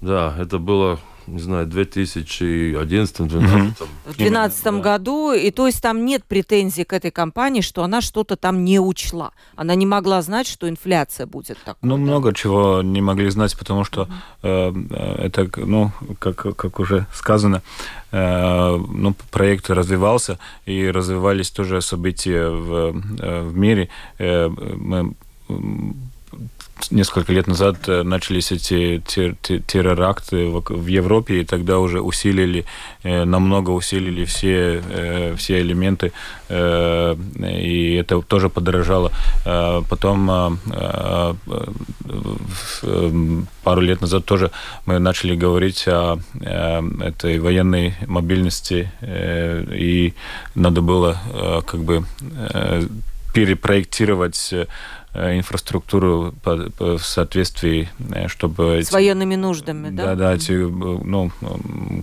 да, 0.00 0.34
это 0.38 0.58
было 0.58 0.98
не 1.28 1.40
знаю, 1.40 1.66
2011-2012. 1.66 3.74
В 4.04 4.16
2012 4.16 4.64
да. 4.64 4.72
году, 4.72 5.32
и 5.32 5.50
то 5.50 5.66
есть 5.66 5.82
там 5.82 6.04
нет 6.04 6.24
претензий 6.24 6.84
к 6.84 6.92
этой 6.92 7.10
компании, 7.10 7.60
что 7.60 7.82
она 7.82 8.00
что-то 8.00 8.36
там 8.36 8.64
не 8.64 8.80
учла. 8.80 9.32
Она 9.56 9.74
не 9.74 9.86
могла 9.86 10.22
знать, 10.22 10.46
что 10.46 10.68
инфляция 10.68 11.26
будет 11.26 11.58
такой. 11.64 11.78
Ну, 11.82 11.96
да? 11.96 12.02
много 12.02 12.34
чего 12.34 12.82
не 12.82 13.00
могли 13.00 13.30
знать, 13.30 13.56
потому 13.58 13.84
что 13.84 14.08
э, 14.42 14.72
это, 15.18 15.48
ну, 15.56 15.92
как, 16.18 16.36
как 16.36 16.80
уже 16.80 17.06
сказано, 17.12 17.62
э, 18.12 18.76
ну, 18.76 19.14
проект 19.30 19.70
развивался, 19.70 20.38
и 20.66 20.90
развивались 20.90 21.50
тоже 21.50 21.80
события 21.80 22.48
в, 22.48 23.02
э, 23.20 23.42
в 23.42 23.56
мире. 23.56 23.88
Э, 24.18 24.48
мы 24.48 25.14
несколько 26.90 27.32
лет 27.32 27.46
назад 27.46 27.76
э, 27.88 28.02
начались 28.02 28.52
эти 28.52 29.02
терроракты 29.66 30.46
в 30.48 30.86
Европе, 30.86 31.40
и 31.40 31.44
тогда 31.44 31.78
уже 31.78 32.00
усилили, 32.00 32.64
э, 33.02 33.24
намного 33.24 33.70
усилили 33.70 34.24
все, 34.24 34.82
э, 34.88 35.34
все 35.36 35.60
элементы, 35.60 36.12
и 36.50 37.96
это 38.00 38.22
тоже 38.22 38.48
подорожало. 38.48 39.12
Потом 39.44 40.58
пару 43.62 43.80
лет 43.80 44.00
назад 44.00 44.24
тоже 44.24 44.50
мы 44.86 44.98
начали 44.98 45.36
говорить 45.36 45.86
о 45.86 46.18
этой 46.40 47.38
военной 47.38 47.94
мобильности, 48.06 48.90
и 49.02 50.14
надо 50.54 50.80
было 50.80 51.18
как 51.66 51.80
бы 51.80 52.04
перепроектировать 53.34 54.54
инфраструктуру 55.36 56.34
по, 56.42 56.70
по, 56.70 56.98
в 56.98 57.04
соответствии, 57.04 57.88
э, 58.12 58.28
чтобы... 58.28 58.82
С 58.82 58.92
военными 58.92 59.34
нуждами, 59.34 59.90
да? 59.90 60.06
Да, 60.06 60.14
да, 60.14 60.34
эти, 60.34 60.52
ну, 60.52 61.30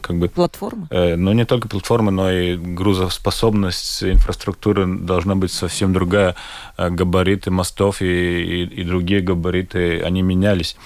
как 0.01 0.17
бы... 0.17 0.29
Платформы? 0.29 0.88
Э, 0.89 1.15
ну, 1.15 1.34
не 1.34 1.45
только 1.45 1.67
платформы, 1.67 2.12
но 2.12 2.31
и 2.31 2.55
грузоспособность 2.55 4.03
инфраструктуры 4.03 4.86
должна 4.88 5.36
быть 5.36 5.51
совсем 5.51 5.93
другая. 5.93 6.36
Э, 6.77 6.89
габариты 6.89 7.51
мостов 7.51 8.01
и, 8.01 8.05
и, 8.05 8.63
и 8.63 8.84
другие 8.84 9.22
габариты, 9.22 10.01
они 10.01 10.22
менялись. 10.22 10.77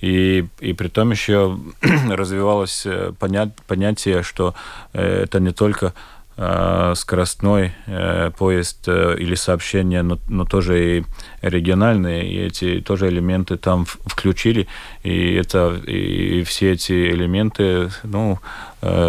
И, 0.00 0.46
и 0.60 0.72
при 0.74 0.88
том 0.88 1.10
еще 1.10 1.58
развивалось 2.08 2.86
понят, 3.18 3.50
понятие, 3.66 4.22
что 4.22 4.54
это 4.92 5.40
не 5.40 5.52
только 5.52 5.86
Э, 5.86 5.92
скоростной 6.94 7.72
э, 7.86 8.30
поезд 8.38 8.86
э, 8.86 9.16
или 9.18 9.34
сообщения, 9.34 10.02
но, 10.02 10.18
но 10.28 10.44
тоже 10.44 10.98
и 10.98 11.04
региональные, 11.42 12.30
и 12.30 12.38
эти 12.38 12.80
тоже 12.80 13.08
элементы 13.08 13.56
там 13.56 13.86
включили, 13.86 14.68
и 15.02 15.34
это 15.34 15.74
и 15.84 16.44
все 16.44 16.72
эти 16.72 17.10
элементы, 17.10 17.90
ну, 18.04 18.38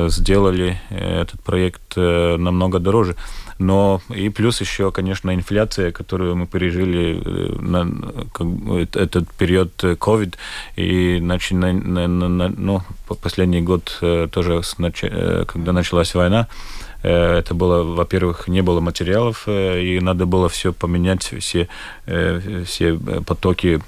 сделали 0.08 0.82
этот 0.90 1.40
проект 1.44 1.96
намного 1.96 2.80
дороже. 2.80 3.16
Но 3.60 4.02
и 4.10 4.30
плюс 4.30 4.62
еще, 4.62 4.92
конечно, 4.92 5.36
инфляция, 5.36 5.92
которую 5.92 6.36
мы 6.36 6.48
пережили 6.48 7.22
на 7.60 7.88
как, 8.34 8.48
этот 8.96 9.32
период 9.34 9.72
COVID, 9.84 10.34
и 10.76 11.20
начали, 11.22 11.56
на, 11.58 12.08
на, 12.08 12.50
ну, 12.50 12.82
последний 13.22 13.62
год 13.62 13.96
тоже, 14.32 14.62
когда 15.46 15.72
началась 15.72 16.16
война, 16.16 16.48
Э, 16.48 16.88
это 17.08 17.54
было, 17.54 17.84
во-первых, 17.84 18.48
не 18.48 18.62
было 18.62 18.82
материалов, 18.82 19.44
э, 19.48 19.82
и 19.82 20.00
надо 20.00 20.26
было 20.26 20.50
все 20.50 20.74
поменять, 20.74 21.34
все, 21.40 21.68
э, 22.06 22.64
все 22.66 23.00
потоки, 23.26 23.82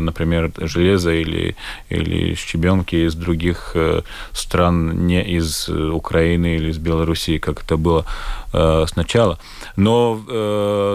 например, 0.00 0.52
железа 0.58 1.12
или, 1.12 1.56
или 1.88 2.34
щебенки 2.34 2.96
из 2.96 3.14
других 3.14 3.76
стран, 4.32 5.06
не 5.06 5.22
из 5.22 5.68
Украины 5.68 6.56
или 6.56 6.70
из 6.70 6.78
Белоруссии, 6.78 7.38
как 7.38 7.62
это 7.62 7.76
было 7.76 8.04
сначала. 8.86 9.38
Но, 9.76 10.20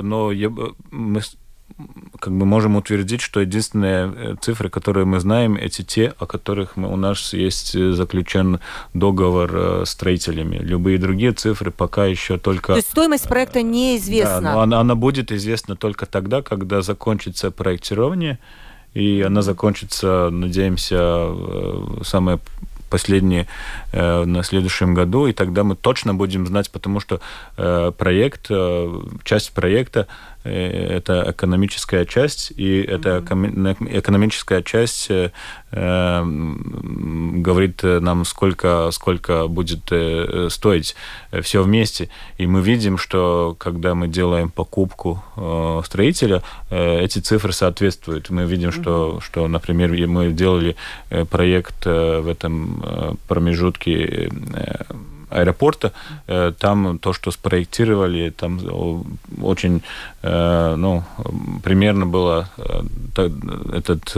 но 0.04 0.32
мы 0.92 1.22
как 2.20 2.34
бы 2.34 2.46
можем 2.46 2.76
утвердить, 2.76 3.22
что 3.22 3.40
единственные 3.40 4.14
э, 4.16 4.36
цифры, 4.42 4.70
которые 4.70 5.06
мы 5.06 5.20
знаем, 5.20 5.56
эти 5.56 5.82
те, 5.82 6.14
о 6.20 6.26
которых 6.26 6.76
мы, 6.76 6.92
у 6.92 6.96
нас 6.96 7.34
есть 7.34 7.76
э, 7.76 7.94
заключен 7.94 8.60
договор 8.94 9.52
э, 9.54 9.84
с 9.86 9.92
строителями. 9.92 10.58
Любые 10.58 10.98
другие 10.98 11.32
цифры 11.32 11.72
пока 11.72 12.06
еще 12.06 12.38
только... 12.38 12.74
То 12.74 12.78
есть 12.78 12.90
стоимость 12.90 13.28
проекта 13.28 13.62
неизвестна? 13.62 14.42
Да, 14.42 14.54
но 14.54 14.62
она, 14.62 14.80
она 14.80 14.96
будет 14.96 15.32
известна 15.32 15.76
только 15.76 16.06
тогда, 16.06 16.42
когда 16.42 16.82
закончится 16.82 17.52
проектирование, 17.52 18.40
и 18.94 19.22
она 19.26 19.42
закончится, 19.42 20.30
надеемся, 20.32 21.30
самое 22.04 22.40
последние 22.90 23.48
э, 23.92 24.26
на 24.26 24.44
следующем 24.44 24.94
году, 24.94 25.28
и 25.28 25.34
тогда 25.34 25.64
мы 25.64 25.76
точно 25.76 26.14
будем 26.14 26.48
знать, 26.48 26.72
потому 26.72 27.00
что 27.00 27.22
э, 27.58 27.92
проект, 27.98 28.48
э, 28.50 29.02
часть 29.24 29.52
проекта 29.54 30.08
это 30.50 31.26
экономическая 31.30 32.06
часть, 32.06 32.52
и 32.56 32.82
эта 32.82 33.20
экономическая 33.20 34.62
часть 34.64 35.12
говорит 37.42 37.84
нам, 37.84 38.26
сколько, 38.26 38.90
сколько 38.92 39.48
будет 39.48 39.92
стоить 40.52 40.96
все 41.42 41.62
вместе. 41.62 42.10
И 42.38 42.48
мы 42.48 42.62
видим, 42.62 42.98
что 42.98 43.56
когда 43.60 43.94
мы 43.94 44.08
делаем 44.08 44.50
покупку 44.50 45.24
строителя, 45.86 46.42
эти 46.72 47.20
цифры 47.20 47.54
соответствуют. 47.54 48.30
Мы 48.30 48.46
видим, 48.46 48.72
что, 48.72 49.20
что 49.22 49.48
например, 49.48 49.92
мы 50.08 50.32
делали 50.32 50.76
проект 51.30 51.86
в 51.86 52.28
этом 52.28 53.18
промежутке 53.28 54.32
аэропорта. 55.30 55.94
Э, 56.28 56.52
там 56.58 57.00
то, 57.00 57.14
что 57.14 57.32
спроектировали, 57.32 58.30
там 58.30 58.60
очень, 59.42 59.84
э, 60.22 60.76
ну, 60.76 61.04
примерно 61.64 62.06
было 62.06 62.50
э, 62.58 63.30
этот 63.74 64.16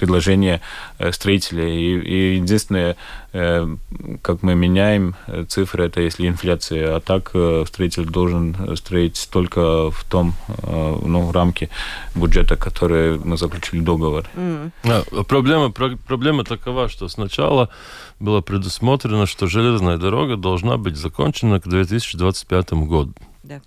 предложение 0.00 0.60
строителя. 1.12 1.68
И, 1.68 1.98
и 2.00 2.36
единственное, 2.36 2.96
как 4.22 4.42
мы 4.42 4.54
меняем 4.54 5.14
цифры, 5.48 5.84
это 5.84 6.00
если 6.00 6.26
инфляция. 6.26 6.96
А 6.96 7.00
так 7.00 7.30
строитель 7.68 8.06
должен 8.06 8.76
строить 8.76 9.28
только 9.30 9.90
в 9.90 10.04
том 10.04 10.34
ну, 10.62 11.30
рамке 11.32 11.68
бюджета, 12.14 12.56
который 12.56 13.18
мы 13.18 13.36
заключили 13.36 13.80
договор. 13.80 14.24
Mm. 14.34 14.70
А, 14.84 15.24
проблема, 15.24 15.70
проблема 15.70 16.44
такова, 16.44 16.88
что 16.88 17.08
сначала 17.08 17.68
было 18.18 18.40
предусмотрено, 18.40 19.26
что 19.26 19.46
железная 19.46 19.96
дорога 19.96 20.36
должна 20.36 20.76
быть 20.76 20.96
закончена 20.96 21.60
к 21.60 21.68
2025 21.68 22.72
году. 22.72 23.14
Да. 23.42 23.60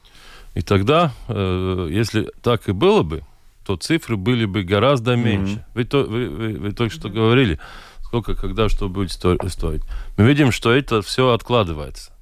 И 0.54 0.62
тогда, 0.62 1.14
э, 1.28 1.88
если 1.92 2.30
так 2.42 2.70
и 2.70 2.72
было 2.72 3.02
бы, 3.02 3.24
то 3.66 3.76
цифры 3.78 4.18
были 4.18 4.46
бы 4.46 4.64
гораздо 4.64 5.16
меньше. 5.16 5.56
Mm-hmm. 5.56 5.76
Вы, 5.76 5.84
то, 5.86 6.04
вы, 6.04 6.30
вы, 6.30 6.54
вы 6.60 6.72
только 6.72 6.94
что 6.94 7.08
mm-hmm. 7.08 7.14
говорили, 7.14 7.60
сколько, 8.02 8.36
когда, 8.36 8.70
что 8.70 8.90
будет 8.90 9.12
стоить. 9.12 9.82
Мы 10.18 10.26
видим, 10.26 10.52
что 10.52 10.72
это 10.72 11.02
все 11.02 11.32
откладывается. 11.32 12.14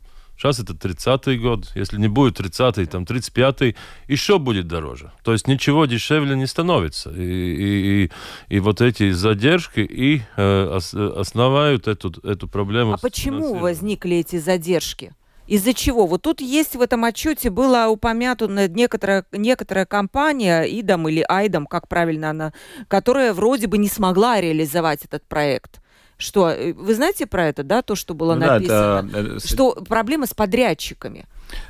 Сейчас 0.41 0.59
это 0.59 0.73
30-й 0.73 1.37
год. 1.37 1.71
Если 1.75 1.99
не 1.99 2.07
будет 2.07 2.39
30-й, 2.39 2.87
там 2.87 3.03
35-й, 3.03 3.75
еще 4.07 4.39
будет 4.39 4.67
дороже. 4.67 5.11
То 5.23 5.33
есть 5.33 5.47
ничего 5.47 5.85
дешевле 5.85 6.35
не 6.35 6.47
становится. 6.47 7.11
И, 7.11 7.21
и, 7.21 8.05
и, 8.05 8.11
и 8.55 8.59
вот 8.59 8.81
эти 8.81 9.11
задержки 9.11 9.81
и 9.81 10.23
э, 10.37 10.79
основают 11.17 11.87
эту, 11.87 12.11
эту 12.27 12.47
проблему. 12.47 12.93
А 12.93 12.97
почему 12.97 13.53
возникли 13.59 14.15
эти 14.15 14.39
задержки? 14.39 15.13
Из-за 15.51 15.73
чего? 15.73 16.07
Вот 16.07 16.21
тут 16.21 16.39
есть 16.39 16.77
в 16.77 16.81
этом 16.81 17.03
отчете 17.03 17.49
была 17.49 17.89
упомянута 17.89 18.47
некоторая, 18.69 19.25
некоторая 19.33 19.85
компания, 19.85 20.63
ИДом 20.63 21.09
или 21.09 21.25
Айдом, 21.27 21.65
как 21.65 21.89
правильно 21.89 22.29
она, 22.29 22.53
которая 22.87 23.33
вроде 23.33 23.67
бы 23.67 23.77
не 23.77 23.89
смогла 23.89 24.39
реализовать 24.39 25.03
этот 25.03 25.25
проект. 25.25 25.81
Что, 26.17 26.51
э, 26.51 26.71
вы 26.71 26.95
знаете 26.95 27.25
про 27.25 27.47
это, 27.47 27.63
да, 27.63 27.81
то, 27.81 27.95
что 27.95 28.13
было 28.13 28.35
ну, 28.35 28.45
написано? 28.45 29.03
Да, 29.03 29.19
это... 29.19 29.45
Что 29.45 29.73
проблемы 29.73 30.25
с 30.25 30.33
подрядчиками. 30.33 31.25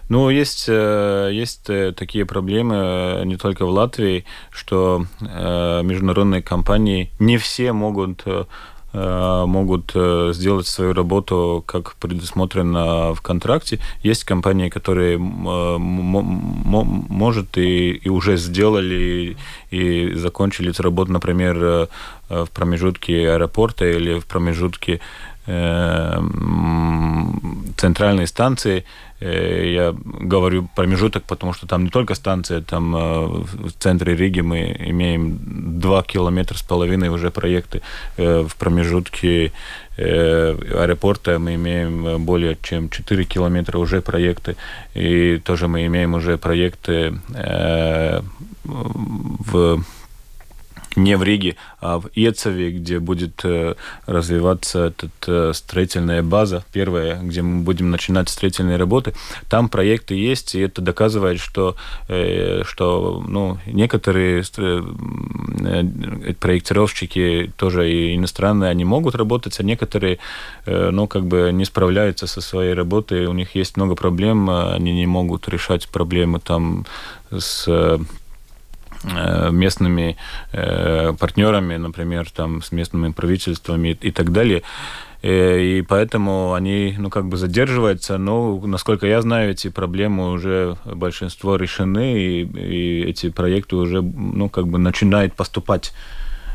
Ну, 0.09 0.29
есть, 0.29 0.65
э, 0.67 1.31
есть 1.33 1.67
э, 1.67 1.91
такие 1.93 2.27
проблемы 2.27 3.23
не 3.25 3.37
только 3.37 3.65
в 3.65 3.69
Латвии, 3.69 4.25
что 4.51 5.07
международные 5.21 6.43
компании 6.43 7.09
не 7.17 7.39
все 7.39 7.73
могут 7.73 8.27
Э, 8.27 8.45
могут 8.93 9.91
э, 9.95 10.31
сделать 10.33 10.67
свою 10.67 10.93
работу, 10.93 11.63
как 11.65 11.95
предусмотрено 11.95 13.13
в 13.13 13.21
контракте. 13.21 13.79
Есть 14.03 14.25
компании, 14.25 14.69
которые 14.69 15.17
может 15.17 17.57
и, 17.57 17.91
и 17.91 18.09
уже 18.09 18.37
сделали 18.37 19.37
и, 19.71 20.13
закончили 20.15 20.71
эту 20.71 20.83
работу, 20.83 21.11
например, 21.11 21.57
э, 21.61 21.87
в 22.29 22.47
промежутке 22.53 23.31
аэропорта 23.31 23.85
или 23.85 24.19
в 24.19 24.25
промежутке 24.25 24.99
центральной 27.77 28.27
станции, 28.27 28.85
Э, 29.21 29.71
я 29.71 29.95
говорю 30.03 30.67
промежуток, 30.75 31.23
потому 31.23 31.53
что 31.53 31.67
там 31.67 31.83
не 31.83 31.89
только 31.89 32.15
станция, 32.15 32.61
там 32.61 32.95
э, 32.95 33.25
в 33.27 33.71
центре 33.77 34.15
Риги 34.15 34.41
мы 34.41 34.75
имеем 34.79 35.37
два 35.79 36.01
километра 36.01 36.57
с 36.57 36.63
половиной 36.63 37.09
уже 37.09 37.29
проекты. 37.29 37.81
Э, 38.17 38.41
в 38.47 38.55
промежутке 38.55 39.53
аэропорта 39.97 41.37
мы 41.37 41.55
имеем 41.55 42.23
более 42.25 42.57
чем 42.63 42.89
4 42.89 43.23
километра 43.25 43.77
уже 43.77 44.01
проекты. 44.01 44.55
И 44.95 45.37
тоже 45.43 45.67
мы 45.67 45.85
имеем 45.85 46.15
уже 46.15 46.37
проекты 46.37 47.19
в 48.63 49.83
не 50.95 51.17
в 51.17 51.23
Риге, 51.23 51.55
а 51.79 51.99
в 51.99 52.09
Ецове, 52.13 52.71
где 52.71 52.99
будет 52.99 53.41
э, 53.43 53.75
развиваться 54.05 54.87
эта 54.87 55.09
э, 55.27 55.51
строительная 55.53 56.21
база, 56.21 56.63
первая, 56.73 57.19
где 57.21 57.41
мы 57.41 57.63
будем 57.63 57.91
начинать 57.91 58.29
строительные 58.29 58.77
работы. 58.77 59.13
Там 59.49 59.69
проекты 59.69 60.15
есть, 60.15 60.55
и 60.55 60.59
это 60.59 60.81
доказывает, 60.81 61.39
что, 61.39 61.75
э, 62.07 62.63
что 62.65 63.23
ну, 63.27 63.57
некоторые 63.65 64.43
проектировщики 66.39 67.51
тоже 67.57 67.91
и 67.91 68.15
иностранные, 68.15 68.69
они 68.69 68.85
могут 68.85 69.15
работать, 69.15 69.59
а 69.59 69.63
некоторые 69.63 70.19
ну, 70.65 71.07
как 71.07 71.25
бы 71.25 71.51
не 71.53 71.65
справляются 71.65 72.27
со 72.27 72.41
своей 72.41 72.73
работой, 72.73 73.25
у 73.25 73.33
них 73.33 73.55
есть 73.55 73.77
много 73.77 73.95
проблем, 73.95 74.49
они 74.49 74.93
не 74.93 75.05
могут 75.05 75.47
решать 75.47 75.87
проблемы 75.87 76.39
там 76.39 76.85
с 77.31 77.99
местными 79.03 80.17
э, 80.51 81.13
партнерами, 81.19 81.77
например, 81.77 82.29
там, 82.29 82.61
с 82.61 82.71
местными 82.71 83.11
правительствами 83.11 83.97
и, 84.01 84.11
так 84.11 84.31
далее. 84.31 84.61
Э, 85.23 85.59
и 85.59 85.81
поэтому 85.81 86.53
они, 86.53 86.95
ну, 86.97 87.09
как 87.09 87.25
бы 87.25 87.37
задерживаются. 87.37 88.17
Но, 88.17 88.59
насколько 88.65 89.07
я 89.07 89.21
знаю, 89.21 89.51
эти 89.51 89.69
проблемы 89.69 90.31
уже 90.31 90.77
большинство 90.85 91.55
решены, 91.55 92.19
и, 92.19 92.43
и 92.43 93.09
эти 93.09 93.29
проекты 93.29 93.75
уже, 93.75 94.01
ну, 94.01 94.49
как 94.49 94.67
бы 94.67 94.77
начинают 94.77 95.33
поступать. 95.33 95.93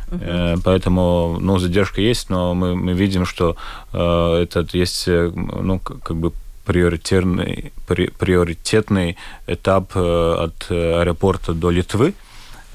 Uh-huh. 0.08 0.60
Поэтому, 0.64 1.38
ну, 1.40 1.58
задержка 1.58 2.00
есть, 2.00 2.30
но 2.30 2.54
мы, 2.54 2.76
мы 2.76 2.92
видим, 2.92 3.26
что 3.26 3.56
э, 3.92 4.42
этот 4.42 4.72
есть, 4.72 5.08
ну, 5.08 5.80
как 5.80 6.16
бы 6.16 6.32
приоритетный, 6.64 7.72
при, 7.88 8.08
приоритетный 8.10 9.16
этап 9.48 9.96
от 9.96 10.66
аэропорта 10.70 11.54
до 11.54 11.70
Литвы. 11.70 12.14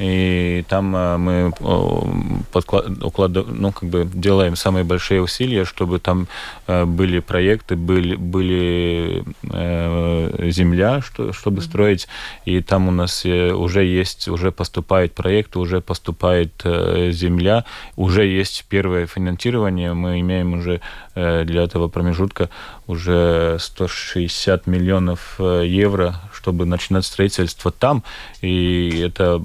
И 0.02 0.66
там 0.68 0.96
э, 0.96 1.18
мы 1.18 1.52
подклад... 2.52 2.86
ну, 2.90 3.72
как 3.72 3.88
бы 3.88 4.10
делаем 4.12 4.56
самые 4.56 4.84
большие 4.84 5.22
усилия, 5.22 5.64
чтобы 5.64 6.00
там 6.00 6.28
э, 6.66 6.86
были 6.86 7.20
проекты, 7.20 7.76
были, 7.76 8.16
были 8.16 9.24
э, 9.44 10.50
земля, 10.50 11.02
что, 11.02 11.34
чтобы 11.34 11.62
строить. 11.62 12.08
И 12.46 12.62
там 12.62 12.88
у 12.88 12.92
нас 12.92 13.26
уже 13.26 13.86
есть, 13.86 14.28
уже 14.28 14.52
поступает 14.52 15.14
проект, 15.14 15.56
уже 15.56 15.82
поступает 15.82 16.52
земля, 16.64 17.66
уже 17.96 18.26
есть 18.26 18.66
первое 18.70 19.06
финансирование. 19.06 19.94
Мы 19.94 20.20
имеем 20.22 20.54
уже 20.54 20.82
для 21.14 21.64
этого 21.64 21.90
промежутка 21.90 22.50
уже 22.88 23.58
160 23.60 24.66
миллионов 24.68 25.36
евро, 25.40 26.22
чтобы 26.34 26.66
начинать 26.66 27.06
строительство 27.06 27.72
там. 27.72 28.04
И 28.42 29.04
это 29.06 29.42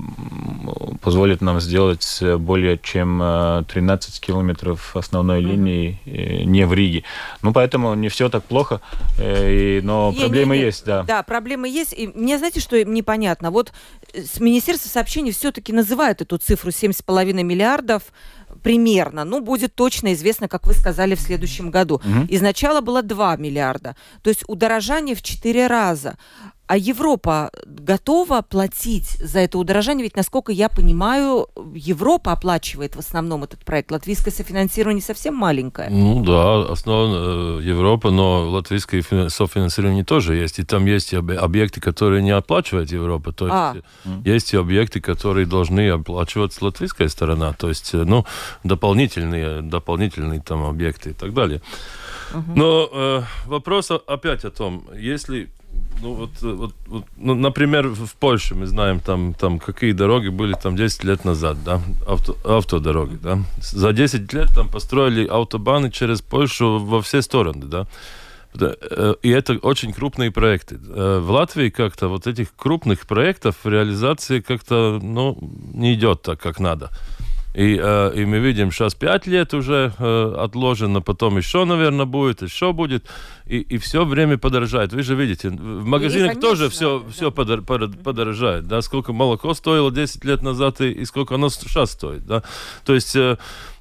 позволит 1.01 1.41
нам 1.41 1.61
сделать 1.61 2.23
более 2.39 2.79
чем 2.79 3.19
13 3.69 4.19
э, 4.19 4.21
километров 4.21 4.97
основной 4.97 5.41
линии 5.41 6.01
mm-hmm. 6.05 6.45
не 6.45 6.67
в 6.67 6.73
Риге. 6.73 7.05
Ну, 7.43 7.53
поэтому 7.53 7.95
не 7.95 8.09
все 8.09 8.29
так 8.29 8.45
плохо, 8.45 8.81
э, 9.19 9.81
но 9.83 10.13
я, 10.15 10.21
проблемы 10.21 10.57
не, 10.57 10.61
не, 10.61 10.67
есть, 10.67 10.85
да. 10.85 11.03
Да, 11.03 11.23
проблемы 11.23 11.69
есть. 11.69 11.95
И 11.97 12.09
мне, 12.09 12.39
знаете, 12.39 12.61
что 12.61 12.83
непонятно? 12.85 13.51
Вот 13.51 13.73
Министерство 14.41 14.89
сообщений 14.89 15.33
все-таки 15.33 15.73
называет 15.73 16.23
эту 16.23 16.39
цифру 16.39 16.71
7,5 16.71 17.43
миллиардов 17.43 18.05
примерно, 18.63 19.25
ну, 19.25 19.41
будет 19.41 19.75
точно 19.75 20.13
известно, 20.15 20.49
как 20.49 20.67
вы 20.67 20.75
сказали, 20.75 21.15
в 21.15 21.21
следующем 21.21 21.71
году. 21.71 21.97
Угу. 21.97 22.27
Изначально 22.31 22.81
было 22.81 23.03
2 23.03 23.37
миллиарда. 23.37 23.97
То 24.23 24.31
есть 24.31 24.45
удорожание 24.49 25.15
в 25.15 25.23
4 25.23 25.67
раза. 25.67 26.17
А 26.67 26.77
Европа 26.77 27.51
готова 27.65 28.43
платить 28.43 29.19
за 29.21 29.41
это 29.41 29.59
удорожание? 29.59 30.03
Ведь, 30.03 30.17
насколько 30.17 30.51
я 30.51 30.69
понимаю, 30.69 31.49
Европа 31.75 32.33
оплачивает 32.33 32.97
в 32.97 32.99
основном 32.99 33.45
этот 33.45 33.65
проект. 33.65 33.93
Латвийское 33.93 34.33
софинансирование 34.35 35.03
совсем 35.03 35.35
маленькое. 35.35 35.91
Ну 35.91 36.25
да, 36.25 36.73
основа 36.73 37.61
э, 37.61 37.63
Европа, 37.63 38.11
но 38.11 38.51
латвийское 38.51 39.03
софинансирование 39.29 40.05
тоже 40.05 40.35
есть. 40.35 40.59
И 40.59 40.65
там 40.65 40.87
есть 40.87 41.15
объекты, 41.15 41.81
которые 41.81 42.23
не 42.23 42.33
оплачивает 42.33 42.91
Европа. 42.91 43.33
То 43.33 43.47
есть 43.47 43.57
а. 43.57 44.21
есть 44.25 44.53
и 44.53 44.57
объекты, 44.57 45.01
которые 45.01 45.47
должны 45.47 45.89
оплачивать 45.91 46.61
латвийская 46.61 47.09
сторона. 47.09 47.53
То 47.53 47.69
есть, 47.69 47.95
э, 47.95 48.03
ну, 48.05 48.27
дополнительные, 48.65 49.63
дополнительные 49.63 50.41
там 50.41 50.65
объекты 50.65 51.11
и 51.11 51.15
так 51.15 51.33
далее. 51.33 51.63
Угу. 52.35 52.53
Но 52.57 52.89
э, 52.93 53.23
вопрос 53.47 53.91
опять 53.91 54.45
о 54.45 54.51
том, 54.51 54.85
если 54.97 55.49
ну, 56.03 56.15
вот, 56.15 56.31
вот, 56.43 56.75
вот, 56.87 57.05
ну, 57.17 57.35
например, 57.35 57.89
в 57.89 58.15
Польше 58.15 58.55
мы 58.55 58.67
знаем, 58.67 59.01
там, 59.01 59.35
там 59.35 59.59
какие 59.59 59.93
дороги 59.93 60.29
были 60.29 60.55
там 60.55 60.77
10 60.77 61.05
лет 61.05 61.25
назад, 61.25 61.57
да, 61.65 61.81
авто, 62.07 62.37
автодороги, 62.45 63.17
да. 63.23 63.39
За 63.61 63.93
10 63.93 64.33
лет 64.33 64.49
там 64.55 64.69
построили 64.69 65.27
автобаны 65.27 65.91
через 65.91 66.21
Польшу 66.21 66.79
во 66.79 67.01
все 67.01 67.23
стороны, 67.23 67.67
да. 67.67 67.87
Э, 68.61 69.15
и 69.23 69.31
это 69.31 69.59
очень 69.63 69.93
крупные 69.93 70.31
проекты. 70.31 70.79
Э, 70.89 71.19
в 71.21 71.31
Латвии 71.31 71.71
как-то 71.71 72.09
вот 72.09 72.27
этих 72.27 72.55
крупных 72.57 73.07
проектов 73.07 73.57
реализации 73.65 74.41
как-то 74.41 74.99
ну, 75.03 75.39
не 75.75 75.95
идет 75.95 76.23
так, 76.23 76.41
как 76.41 76.61
надо. 76.61 76.91
И, 77.57 77.81
э, 77.83 78.13
и 78.15 78.27
мы 78.27 78.39
видим, 78.39 78.71
сейчас 78.71 78.95
5 78.95 79.27
лет 79.27 79.55
уже 79.55 79.93
отложено, 80.39 81.01
потом 81.01 81.39
еще, 81.39 81.65
наверное, 81.65 82.05
будет, 82.05 82.43
еще 82.43 82.73
будет. 82.73 83.07
И, 83.47 83.61
и 83.61 83.79
все 83.79 84.05
время 84.05 84.37
подорожает. 84.37 84.93
Вы 84.93 85.03
же 85.03 85.15
видите, 85.15 85.49
в 85.49 85.87
магазинах 85.87 86.33
конечно, 86.33 86.49
тоже 86.49 86.69
все, 86.69 86.99
да. 86.99 87.13
все 87.13 87.31
подор, 87.31 87.63
подорожает. 87.63 88.67
Да? 88.67 88.83
Сколько 88.83 89.13
молоко 89.13 89.55
стоило 89.55 89.91
10 89.91 90.25
лет 90.25 90.43
назад 90.43 90.81
и, 90.83 90.91
и 90.91 91.05
сколько 91.07 91.37
оно 91.37 91.49
сейчас 91.49 91.93
стоит. 91.93 92.27
Да? 92.27 92.43
То 92.85 92.95
есть 92.95 93.17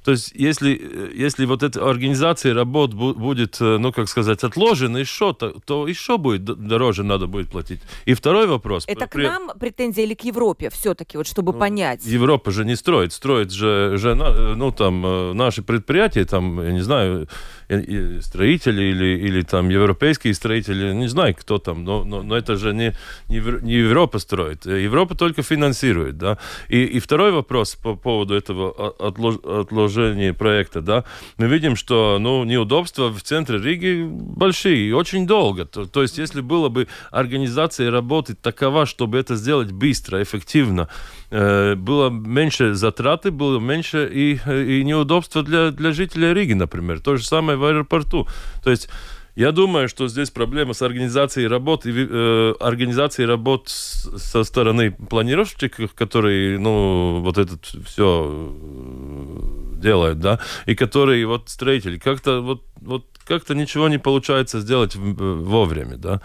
то 0.06 0.12
есть, 0.12 0.30
если, 0.36 0.80
э, 0.80 1.10
если 1.16 1.46
вот 1.46 1.64
эта 1.64 1.84
организация 1.84 2.54
работ 2.54 2.94
будет, 2.94 3.60
э, 3.60 3.76
ну, 3.78 3.92
как 3.92 4.08
сказать, 4.08 4.44
отложена 4.44 4.98
еще, 4.98 5.32
то, 5.34 5.50
то 5.64 5.88
еще 5.88 6.16
будет 6.16 6.44
дороже 6.44 7.02
надо 7.02 7.26
будет 7.26 7.50
платить. 7.50 7.80
И 8.04 8.14
второй 8.14 8.46
вопрос. 8.46 8.84
Это 8.86 9.08
к 9.08 9.16
нам 9.16 9.50
претензия 9.58 10.04
или 10.04 10.14
к 10.14 10.22
Европе 10.22 10.70
все-таки, 10.70 11.16
вот 11.16 11.26
чтобы 11.26 11.52
ну, 11.52 11.58
понять? 11.58 12.06
Европа 12.06 12.52
же 12.52 12.64
не 12.64 12.76
строит. 12.76 13.12
Строит 13.12 13.50
же, 13.50 13.96
же 13.96 14.10
э, 14.10 14.54
ну, 14.54 14.70
там, 14.70 15.36
наши 15.36 15.62
предприятия, 15.62 16.24
там, 16.24 16.62
я 16.62 16.70
не 16.70 16.82
знаю, 16.82 17.26
строители 17.68 18.82
или, 18.82 19.26
или 19.26 19.42
там 19.42 19.68
европейские 19.68 20.34
строители, 20.34 20.92
не 20.92 21.08
знаю, 21.08 21.34
кто 21.34 21.58
там, 21.58 21.84
но, 21.84 22.04
но, 22.04 22.22
но 22.22 22.36
это 22.36 22.56
же 22.56 22.72
не, 22.72 22.94
не, 23.28 23.40
не 23.62 23.74
Европа 23.74 24.18
строит. 24.18 24.66
Европа 24.66 25.14
только 25.14 25.42
финансирует, 25.42 26.16
да. 26.16 26.38
И, 26.68 26.84
и 26.84 27.00
второй 27.00 27.32
вопрос 27.32 27.74
по 27.74 27.96
поводу 27.96 28.34
этого 28.34 28.94
отлож, 28.98 29.36
отложения 29.44 30.32
проекта, 30.32 30.80
да. 30.80 31.04
Мы 31.38 31.48
видим, 31.48 31.76
что, 31.76 32.18
ну, 32.20 32.44
неудобства 32.44 33.10
в 33.10 33.20
центре 33.22 33.58
Риги 33.58 34.06
большие 34.08 34.88
и 34.88 34.92
очень 34.92 35.26
долго. 35.26 35.64
То, 35.64 35.86
то 35.86 36.02
есть, 36.02 36.18
если 36.18 36.40
было 36.40 36.68
бы 36.68 36.86
организация 37.10 37.90
работы 37.90 38.34
такова, 38.34 38.86
чтобы 38.86 39.18
это 39.18 39.34
сделать 39.36 39.72
быстро, 39.72 40.22
эффективно, 40.22 40.88
э, 41.30 41.74
было 41.74 42.10
меньше 42.10 42.74
затраты, 42.74 43.30
было 43.30 43.58
меньше 43.58 44.08
и, 44.12 44.34
и 44.34 44.84
неудобства 44.84 45.42
для, 45.42 45.70
для 45.70 45.92
жителей 45.92 46.32
Риги, 46.32 46.52
например. 46.52 47.00
То 47.00 47.16
же 47.16 47.24
самое 47.24 47.55
в 47.56 47.64
аэропорту. 47.64 48.28
То 48.62 48.70
есть 48.70 48.88
я 49.36 49.52
думаю, 49.52 49.86
что 49.86 50.08
здесь 50.08 50.30
проблема 50.30 50.72
с 50.72 50.80
организацией 50.80 51.46
работ, 51.46 51.82
э, 51.84 52.54
организацией 52.58 53.26
работ 53.26 53.68
со 53.68 54.44
стороны 54.44 54.92
планировщиков, 54.92 55.92
которые, 55.92 56.58
ну, 56.58 57.20
вот 57.20 57.36
это 57.36 57.58
все 57.84 58.30
э, 58.30 59.82
делают, 59.82 60.20
да, 60.20 60.40
и 60.64 60.74
которые 60.74 61.26
вот 61.26 61.50
строители. 61.50 61.98
Как-то 61.98 62.40
вот, 62.40 62.62
вот 62.80 63.04
как-то 63.26 63.54
ничего 63.54 63.88
не 63.88 63.98
получается 63.98 64.60
сделать 64.60 64.96
вовремя, 64.96 65.98
да. 65.98 66.22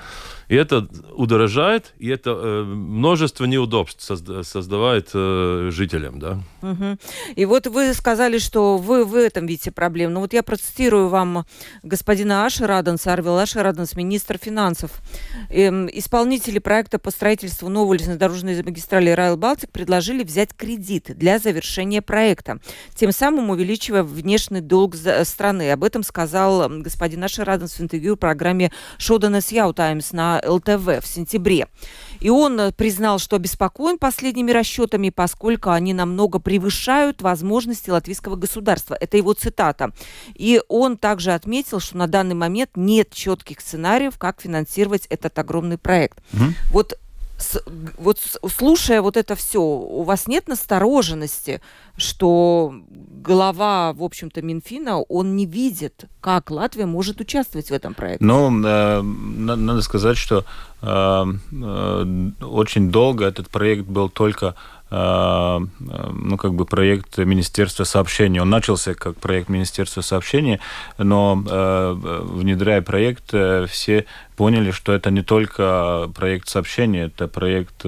И 0.51 0.55
это 0.55 0.85
удорожает, 1.13 1.93
и 1.97 2.09
это 2.09 2.31
э, 2.31 2.63
множество 2.65 3.45
неудобств 3.45 4.01
созда- 4.11 4.43
создавает 4.43 5.09
э, 5.13 5.69
жителям, 5.71 6.19
да. 6.19 6.39
Угу. 6.61 6.97
И 7.37 7.45
вот 7.45 7.67
вы 7.67 7.93
сказали, 7.93 8.37
что 8.37 8.75
вы 8.77 9.05
в 9.05 9.15
этом 9.15 9.45
видите 9.45 9.71
проблему. 9.71 10.15
Ну 10.15 10.19
вот 10.19 10.33
я 10.33 10.43
процитирую 10.43 11.07
вам 11.07 11.45
господина 11.83 12.45
Аша 12.45 12.67
Раденса, 12.67 13.13
Арвил 13.13 13.37
Аша 13.37 13.63
Раденс, 13.63 13.95
министр 13.95 14.37
финансов. 14.37 14.91
Эм, 15.49 15.87
исполнители 15.87 16.59
проекта 16.59 16.99
по 16.99 17.11
строительству 17.11 17.69
новой 17.69 17.97
железнодорожной 17.97 18.61
магистрали 18.61 19.11
Райл 19.11 19.37
Балтик 19.37 19.71
предложили 19.71 20.21
взять 20.21 20.53
кредит 20.53 21.17
для 21.17 21.39
завершения 21.39 22.01
проекта, 22.01 22.59
тем 22.93 23.13
самым 23.13 23.51
увеличивая 23.51 24.03
внешний 24.03 24.59
долг 24.59 24.95
страны. 25.23 25.71
Об 25.71 25.85
этом 25.85 26.03
сказал 26.03 26.67
господин 26.67 27.23
Аша 27.23 27.45
Раденс 27.45 27.75
в 27.75 27.81
интервью 27.81 28.17
программе 28.17 28.73
Шоданес 28.97 29.49
Яу 29.53 29.73
Таймс 29.73 30.11
на 30.11 30.40
ЛТВ 30.45 31.03
в 31.03 31.05
сентябре. 31.05 31.67
И 32.19 32.29
он 32.29 32.59
э, 32.59 32.71
признал, 32.71 33.19
что 33.19 33.35
обеспокоен 33.35 33.97
последними 33.97 34.51
расчетами, 34.51 35.09
поскольку 35.09 35.71
они 35.71 35.93
намного 35.93 36.39
превышают 36.39 37.21
возможности 37.21 37.89
латвийского 37.89 38.35
государства. 38.35 38.95
Это 38.99 39.17
его 39.17 39.33
цитата. 39.33 39.91
И 40.35 40.61
он 40.67 40.97
также 40.97 41.31
отметил, 41.31 41.79
что 41.79 41.97
на 41.97 42.07
данный 42.07 42.35
момент 42.35 42.71
нет 42.75 43.11
четких 43.11 43.59
сценариев, 43.61 44.17
как 44.17 44.41
финансировать 44.41 45.07
этот 45.07 45.37
огромный 45.39 45.77
проект. 45.77 46.19
Угу. 46.33 46.43
Вот 46.71 46.99
вот 47.97 48.19
слушая 48.57 49.01
вот 49.01 49.17
это 49.17 49.35
все, 49.35 49.61
у 49.61 50.03
вас 50.03 50.27
нет 50.27 50.47
настороженности, 50.47 51.61
что 51.97 52.73
глава, 52.89 53.93
в 53.93 54.03
общем-то, 54.03 54.41
Минфина, 54.41 54.99
он 54.99 55.35
не 55.35 55.45
видит, 55.45 56.05
как 56.19 56.51
Латвия 56.51 56.85
может 56.85 57.21
участвовать 57.21 57.69
в 57.69 57.73
этом 57.73 57.93
проекте? 57.93 58.23
Ну, 58.25 58.49
э, 58.65 59.01
надо 59.01 59.81
сказать, 59.81 60.17
что 60.17 60.45
э, 60.81 60.85
э, 61.51 62.29
очень 62.41 62.91
долго 62.91 63.25
этот 63.25 63.49
проект 63.49 63.85
был 63.85 64.09
только 64.09 64.55
ну, 64.91 66.37
как 66.37 66.53
бы 66.53 66.65
проект 66.65 67.17
Министерства 67.17 67.85
сообщений. 67.85 68.41
Он 68.41 68.49
начался 68.49 68.93
как 68.93 69.15
проект 69.15 69.47
Министерства 69.47 70.01
сообщений, 70.01 70.59
но 70.97 71.41
э, 71.49 71.95
внедряя 72.23 72.81
проект, 72.81 73.33
э, 73.33 73.67
все 73.69 74.05
поняли, 74.35 74.71
что 74.71 74.91
это 74.91 75.09
не 75.09 75.21
только 75.21 76.09
проект 76.13 76.49
сообщений, 76.49 77.01
это 77.05 77.27
проект 77.27 77.85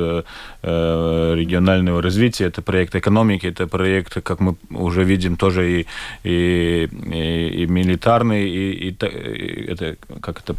регионального 0.64 2.02
развития, 2.02 2.46
это 2.46 2.62
проект 2.62 2.96
экономики, 2.96 3.48
это 3.48 3.68
проект, 3.68 4.22
как 4.22 4.40
мы 4.40 4.56
уже 4.70 5.04
видим, 5.04 5.36
тоже 5.36 5.82
и, 5.82 5.88
и, 6.24 6.88
и, 7.12 7.64
и 7.64 7.66
милитарный, 7.66 8.48
и, 8.48 8.90
и, 8.90 8.92
и 8.92 9.66
это, 9.72 9.98
как 10.22 10.40
это 10.40 10.56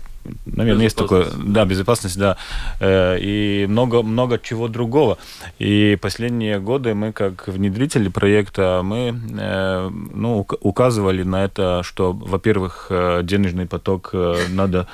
наверное, 0.46 0.84
есть 0.84 0.96
такое, 0.96 1.26
да, 1.36 1.64
безопасность, 1.64 2.18
да, 2.18 2.36
э, 2.80 3.18
и 3.20 3.66
много, 3.68 4.02
много 4.02 4.38
чего 4.38 4.68
другого. 4.68 5.18
И 5.58 5.98
последние 6.00 6.60
годы 6.60 6.94
мы, 6.94 7.12
как 7.12 7.48
внедрители 7.48 8.08
проекта, 8.08 8.80
мы, 8.82 9.14
э, 9.38 9.90
ну, 9.90 10.46
указывали 10.60 11.22
на 11.22 11.44
это, 11.44 11.82
что, 11.82 12.12
во-первых, 12.12 12.86
э, 12.90 13.20
денежный 13.22 13.66
поток 13.66 14.14
надо 14.50 14.86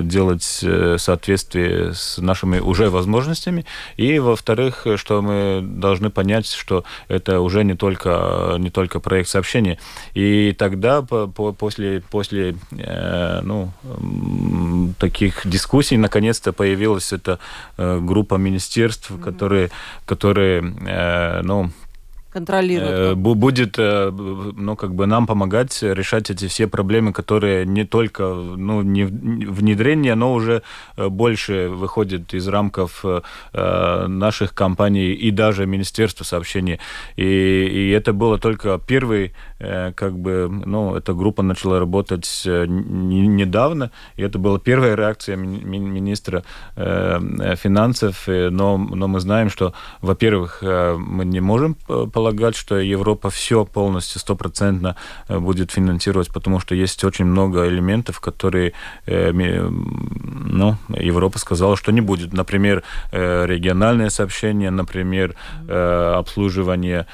делать 0.00 0.60
в 0.62 0.98
соответствии 0.98 1.92
с 1.92 2.18
нашими 2.18 2.58
уже 2.58 2.90
возможностями, 2.90 3.64
и, 3.96 4.18
во-вторых, 4.18 4.86
что 4.96 5.22
мы 5.22 5.60
должны 5.62 6.10
понять, 6.10 6.50
что 6.50 6.84
это 7.08 7.40
уже 7.40 7.64
не 7.64 7.74
только, 7.74 8.56
не 8.58 8.70
только 8.70 9.00
проект 9.00 9.28
сообщения. 9.28 9.78
И 10.14 10.54
тогда, 10.58 11.02
после, 11.02 12.02
после 12.10 12.56
ну, 13.42 13.72
таких 14.98 15.46
дискуссий 15.46 15.96
наконец-то 15.96 16.52
появилась 16.52 17.12
эта 17.12 17.38
э, 17.76 18.00
группа 18.00 18.36
министерств, 18.36 19.10
mm-hmm. 19.10 19.22
которые, 19.22 19.70
которые 20.06 20.74
э, 20.86 21.42
ну, 21.42 21.70
контролирует. 22.32 22.92
Э, 22.92 23.14
будет, 23.14 23.78
ну, 23.78 24.76
как 24.76 24.94
бы 24.94 25.06
нам 25.06 25.26
помогать 25.26 25.82
решать 25.82 26.30
эти 26.30 26.46
все 26.46 26.66
проблемы, 26.66 27.12
которые 27.12 27.66
не 27.66 27.84
только, 27.84 28.22
ну, 28.22 28.82
не 28.82 29.04
внедрение, 29.04 30.14
но 30.14 30.32
уже 30.34 30.62
больше 30.96 31.68
выходят 31.68 32.34
из 32.34 32.48
рамков 32.48 33.04
наших 33.52 34.54
компаний 34.54 35.12
и 35.12 35.30
даже 35.30 35.66
Министерства 35.66 36.24
сообщений. 36.24 36.78
И, 37.16 37.24
и 37.24 37.90
это 37.90 38.12
было 38.12 38.38
только 38.38 38.78
первый, 38.86 39.32
как 39.58 40.18
бы, 40.18 40.48
ну, 40.48 40.94
эта 40.94 41.14
группа 41.14 41.42
начала 41.42 41.78
работать 41.78 42.42
недавно, 42.44 43.90
и 44.16 44.22
это 44.22 44.38
была 44.38 44.58
первая 44.58 44.94
реакция 44.94 45.36
министра 45.36 46.44
финансов, 46.76 48.24
но, 48.26 48.78
но 48.78 49.08
мы 49.08 49.20
знаем, 49.20 49.50
что, 49.50 49.72
во-первых, 50.00 50.62
мы 50.62 51.24
не 51.24 51.40
можем 51.40 51.74
полагать, 51.74 52.56
что 52.56 52.78
Европа 52.78 53.30
все 53.30 53.64
полностью, 53.64 54.20
стопроцентно 54.20 54.96
э, 55.28 55.38
будет 55.38 55.70
финансировать, 55.70 56.28
потому 56.32 56.60
что 56.60 56.74
есть 56.74 57.04
очень 57.04 57.24
много 57.24 57.66
элементов, 57.68 58.20
которые 58.20 58.72
э, 59.06 59.32
ну, 59.32 60.76
Европа 60.88 61.38
сказала, 61.38 61.76
что 61.76 61.92
не 61.92 62.00
будет. 62.00 62.32
Например, 62.32 62.82
э, 63.12 63.46
региональные 63.46 64.10
сообщения, 64.10 64.70
например, 64.70 65.34
обслуживание 65.68 67.06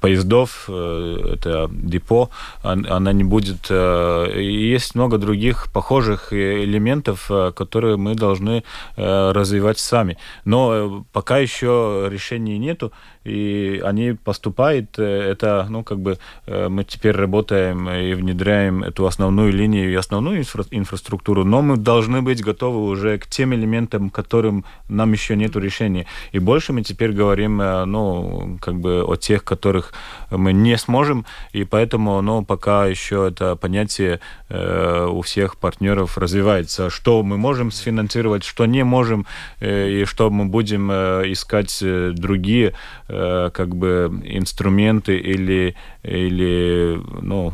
поездов, 0.00 0.68
это 0.68 1.68
депо, 1.70 2.30
она 2.62 3.12
не 3.12 3.24
будет... 3.24 3.70
Есть 3.70 4.94
много 4.94 5.18
других 5.18 5.72
похожих 5.72 6.32
элементов, 6.32 7.30
которые 7.54 7.96
мы 7.96 8.14
должны 8.14 8.64
развивать 8.96 9.78
сами. 9.78 10.18
Но 10.44 11.04
пока 11.12 11.38
еще 11.38 12.08
решений 12.10 12.58
нету, 12.58 12.92
и 13.24 13.80
они 13.84 14.12
поступают. 14.12 14.98
Это, 14.98 15.66
ну, 15.68 15.82
как 15.82 15.98
бы 16.00 16.18
мы 16.46 16.84
теперь 16.84 17.16
работаем 17.16 17.88
и 17.88 18.14
внедряем 18.14 18.82
эту 18.82 19.06
основную 19.06 19.52
линию 19.52 19.90
и 19.90 19.94
основную 19.94 20.38
инфра 20.38 20.64
инфраструктуру, 20.70 21.44
но 21.44 21.62
мы 21.62 21.76
должны 21.76 22.22
быть 22.22 22.42
готовы 22.42 22.84
уже 22.84 23.18
к 23.18 23.26
тем 23.26 23.54
элементам, 23.54 24.10
которым 24.10 24.64
нам 24.88 25.12
еще 25.12 25.36
нет 25.36 25.56
решения. 25.56 26.06
И 26.32 26.38
больше 26.38 26.72
мы 26.72 26.82
теперь 26.82 27.12
говорим, 27.12 27.60
э, 27.60 27.84
ну, 27.84 28.58
как 28.60 28.74
бы 28.80 29.02
о 29.02 29.16
тех, 29.16 29.44
которых 29.44 29.92
мы 30.30 30.52
не 30.52 30.76
сможем, 30.78 31.24
и 31.52 31.64
поэтому, 31.64 32.20
ну, 32.22 32.44
пока 32.44 32.86
еще 32.86 33.28
это 33.28 33.56
понятие 33.56 34.20
э, 34.48 35.06
у 35.10 35.20
всех 35.22 35.56
партнеров 35.56 36.18
развивается, 36.18 36.90
что 36.90 37.22
мы 37.22 37.36
можем 37.38 37.70
сфинансировать, 37.70 38.44
что 38.44 38.66
не 38.66 38.84
можем, 38.84 39.26
э, 39.60 39.90
и 39.90 40.04
что 40.04 40.30
мы 40.30 40.44
будем 40.46 40.90
э, 40.90 41.32
искать 41.32 41.78
э, 41.82 42.12
другие, 42.14 42.74
э, 43.08 43.13
как 43.52 43.74
бы, 43.76 44.10
инструменты 44.24 45.16
или, 45.16 45.74
или, 46.02 47.00
ну, 47.22 47.52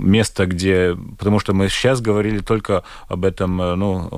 место, 0.00 0.46
где... 0.46 0.96
Потому 1.18 1.38
что 1.40 1.54
мы 1.54 1.68
сейчас 1.68 2.00
говорили 2.00 2.38
только 2.38 2.82
об 3.08 3.24
этом, 3.24 3.60
э, 3.60 3.74
ну, 3.76 4.08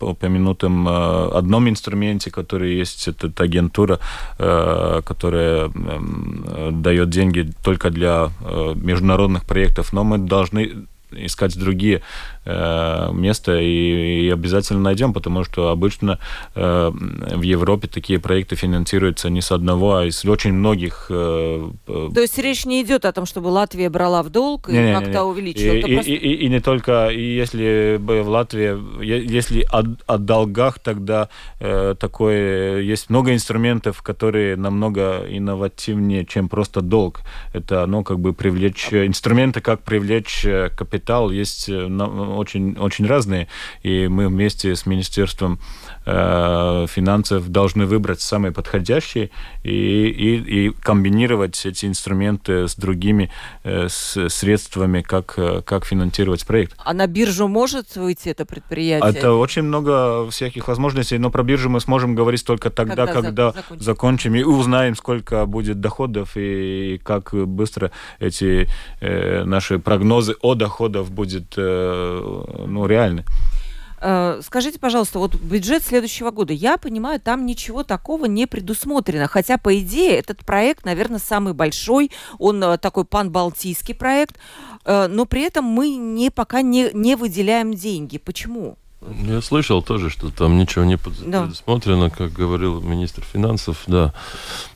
упомянутом 0.00 0.88
э, 0.88 1.28
одном 1.38 1.68
инструменте, 1.68 2.30
который 2.30 2.74
есть, 2.74 3.08
это 3.08 3.42
агентура, 3.42 3.98
э, 4.38 5.02
которая 5.04 5.66
эм, 5.66 6.82
дает 6.82 7.10
деньги 7.10 7.50
только 7.62 7.90
для 7.90 8.30
международных 8.74 9.44
проектов, 9.44 9.92
но 9.92 10.04
мы 10.04 10.18
должны 10.18 10.86
искать 11.10 11.58
другие 11.58 12.02
э, 12.44 13.12
места 13.12 13.60
и, 13.60 14.26
и 14.26 14.30
обязательно 14.30 14.80
найдем, 14.80 15.12
потому 15.12 15.44
что 15.44 15.68
обычно 15.68 16.18
э, 16.54 16.90
в 16.90 17.42
Европе 17.42 17.88
такие 17.88 18.18
проекты 18.18 18.56
финансируются 18.56 19.30
не 19.30 19.40
с 19.40 19.52
одного, 19.52 19.96
а 19.96 20.06
из 20.06 20.24
очень 20.24 20.52
многих. 20.52 21.06
Э, 21.10 21.70
То 21.86 22.20
есть 22.20 22.38
речь 22.38 22.64
не 22.64 22.82
идет 22.82 23.04
о 23.04 23.12
том, 23.12 23.26
чтобы 23.26 23.48
Латвия 23.48 23.88
брала 23.90 24.22
в 24.22 24.30
долг 24.30 24.68
и 24.68 24.92
как-то 24.92 25.24
увеличила. 25.24 25.72
И, 25.74 25.78
и, 25.80 25.94
просто... 25.94 26.10
и, 26.10 26.14
и, 26.14 26.34
и 26.46 26.48
не 26.48 26.60
только, 26.60 27.08
и 27.08 27.22
если 27.22 27.98
бы 28.00 28.22
в 28.22 28.28
Латвии, 28.28 29.04
если 29.04 29.66
о, 29.70 29.82
о 30.06 30.18
долгах, 30.18 30.78
тогда 30.78 31.28
э, 31.60 31.94
такое 31.98 32.80
есть 32.80 33.10
много 33.10 33.32
инструментов, 33.32 34.02
которые 34.02 34.56
намного 34.56 35.24
инновативнее, 35.28 36.24
чем 36.24 36.48
просто 36.48 36.80
долг. 36.80 37.20
Это, 37.52 37.86
ну, 37.86 38.02
как 38.04 38.18
бы 38.18 38.32
привлечь 38.32 38.88
инструменты, 38.92 39.60
как 39.60 39.82
привлечь 39.82 40.46
капитал 40.76 41.30
есть 41.30 41.68
очень, 42.34 42.76
очень 42.78 43.06
разные, 43.06 43.48
и 43.82 44.08
мы 44.08 44.28
вместе 44.28 44.74
с 44.74 44.86
Министерством 44.86 45.58
э, 46.06 46.86
финансов 46.88 47.48
должны 47.48 47.86
выбрать 47.86 48.20
самые 48.20 48.52
подходящие 48.52 49.30
и, 49.62 49.70
и, 49.70 50.66
и 50.66 50.70
комбинировать 50.70 51.64
эти 51.66 51.86
инструменты 51.86 52.68
с 52.68 52.76
другими 52.76 53.30
э, 53.62 53.88
с 53.88 54.28
средствами, 54.28 55.02
как, 55.02 55.38
как 55.64 55.84
финансировать 55.84 56.46
проект. 56.46 56.74
А 56.84 56.92
на 56.94 57.06
биржу 57.06 57.48
может 57.48 57.96
выйти 57.96 58.28
это 58.28 58.44
предприятие? 58.44 59.10
Это 59.10 59.32
очень 59.32 59.62
много 59.62 60.28
всяких 60.30 60.68
возможностей, 60.68 61.18
но 61.18 61.30
про 61.30 61.42
биржу 61.42 61.70
мы 61.70 61.80
сможем 61.80 62.14
говорить 62.14 62.44
только 62.44 62.70
тогда, 62.70 63.06
когда, 63.06 63.22
когда 63.22 63.52
закончим. 63.52 63.84
закончим 63.84 64.34
и 64.34 64.42
узнаем, 64.42 64.96
сколько 64.96 65.46
будет 65.46 65.80
доходов 65.80 66.36
и 66.36 67.00
как 67.02 67.34
быстро 67.34 67.90
эти 68.18 68.68
э, 69.00 69.44
наши 69.44 69.78
прогнозы 69.78 70.36
о 70.40 70.54
доходах 70.54 71.08
будет 71.08 71.54
э, 71.56 72.23
ну, 72.66 72.86
реальный. 72.86 73.24
Э, 74.00 74.40
скажите, 74.44 74.78
пожалуйста, 74.78 75.18
вот 75.18 75.34
бюджет 75.36 75.82
следующего 75.82 76.30
года, 76.30 76.52
я 76.52 76.76
понимаю, 76.76 77.20
там 77.20 77.46
ничего 77.46 77.84
такого 77.84 78.26
не 78.26 78.46
предусмотрено, 78.46 79.28
хотя, 79.28 79.56
по 79.56 79.78
идее, 79.78 80.18
этот 80.18 80.44
проект, 80.44 80.84
наверное, 80.84 81.18
самый 81.18 81.54
большой, 81.54 82.10
он 82.38 82.62
э, 82.62 82.78
такой 82.78 83.04
пан-балтийский 83.04 83.94
проект, 83.94 84.36
но 84.86 85.24
при 85.24 85.40
этом 85.40 85.64
мы 85.64 85.96
не, 85.96 86.30
пока 86.30 86.60
не, 86.60 86.90
не 86.92 87.16
выделяем 87.16 87.72
деньги. 87.72 88.18
Почему? 88.18 88.76
Я 89.26 89.42
слышал 89.42 89.82
тоже, 89.82 90.08
что 90.08 90.30
там 90.30 90.58
ничего 90.58 90.84
не 90.84 90.96
предусмотрено, 90.96 92.08
да. 92.08 92.14
как 92.14 92.32
говорил 92.32 92.80
министр 92.80 93.22
финансов, 93.22 93.82
да. 93.86 94.14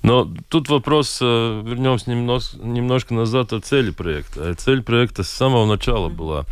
Но 0.02 0.28
тут 0.48 0.68
вопрос, 0.68 1.18
э, 1.22 1.62
вернемся 1.64 2.10
немножко, 2.10 2.58
немножко 2.58 3.14
назад 3.14 3.52
о 3.52 3.60
цели 3.60 3.90
проекта. 3.90 4.50
А 4.50 4.54
цель 4.54 4.82
проекта 4.82 5.22
с 5.22 5.30
самого 5.30 5.64
начала 5.64 6.08
была, 6.08 6.44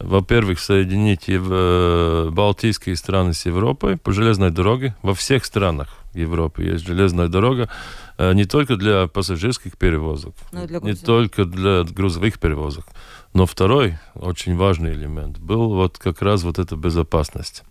во-первых, 0.00 0.60
соединить 0.60 1.24
э, 1.28 2.30
Балтийские 2.30 2.96
страны 2.96 3.32
с 3.32 3.46
Европой 3.46 3.96
по 3.96 4.12
железной 4.12 4.50
дороге. 4.50 4.94
Во 5.02 5.14
всех 5.14 5.44
странах 5.44 5.88
Европы 6.14 6.64
есть 6.64 6.86
железная 6.86 7.28
дорога, 7.28 7.68
э, 8.16 8.32
не 8.34 8.44
только 8.44 8.76
для 8.76 9.08
пассажирских 9.08 9.76
перевозок, 9.76 10.34
не 10.52 10.94
только 10.94 11.44
для 11.44 11.84
грузовых 11.84 12.38
перевозок. 12.38 12.86
Но 13.34 13.44
второй 13.46 13.98
очень 14.14 14.56
важный 14.56 14.92
элемент 14.94 15.38
был 15.38 15.74
вот 15.74 15.98
как 15.98 16.22
раз 16.22 16.44
вот 16.44 16.58
эта 16.58 16.76
безопасность. 16.76 17.64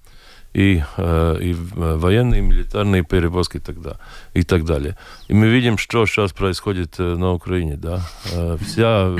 И, 0.57 0.83
э, 0.97 1.37
и 1.41 1.53
военные, 1.53 2.39
и 2.39 2.41
милитарные 2.41 3.03
перевозки 3.03 3.59
тогда, 3.59 3.97
и 4.33 4.41
так 4.41 4.65
далее. 4.65 4.97
И 5.29 5.33
мы 5.33 5.49
видим, 5.49 5.77
что 5.77 6.05
сейчас 6.07 6.33
происходит 6.33 6.99
э, 6.99 7.15
на 7.15 7.33
Украине. 7.33 7.75
Да? 7.75 8.01
Э, 8.33 8.57
вся, 8.59 9.15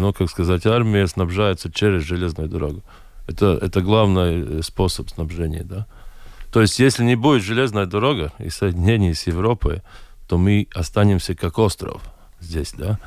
ну, 0.00 0.12
как 0.12 0.28
сказать, 0.30 0.66
армия 0.66 1.06
снабжается 1.06 1.70
через 1.70 2.02
железную 2.02 2.48
дорогу. 2.48 2.82
Это, 3.28 3.56
это 3.62 3.82
главный 3.82 4.64
способ 4.64 5.10
снабжения. 5.10 5.62
Да? 5.62 5.86
То 6.50 6.60
есть, 6.60 6.80
если 6.80 7.04
не 7.04 7.14
будет 7.14 7.44
железная 7.44 7.86
дорога 7.86 8.32
и 8.40 8.50
соединение 8.50 9.14
с 9.14 9.28
Европой, 9.28 9.80
то 10.28 10.38
мы 10.38 10.66
останемся 10.74 11.36
как 11.36 11.58
остров 11.58 12.02
здесь, 12.40 12.72
да. 12.76 12.98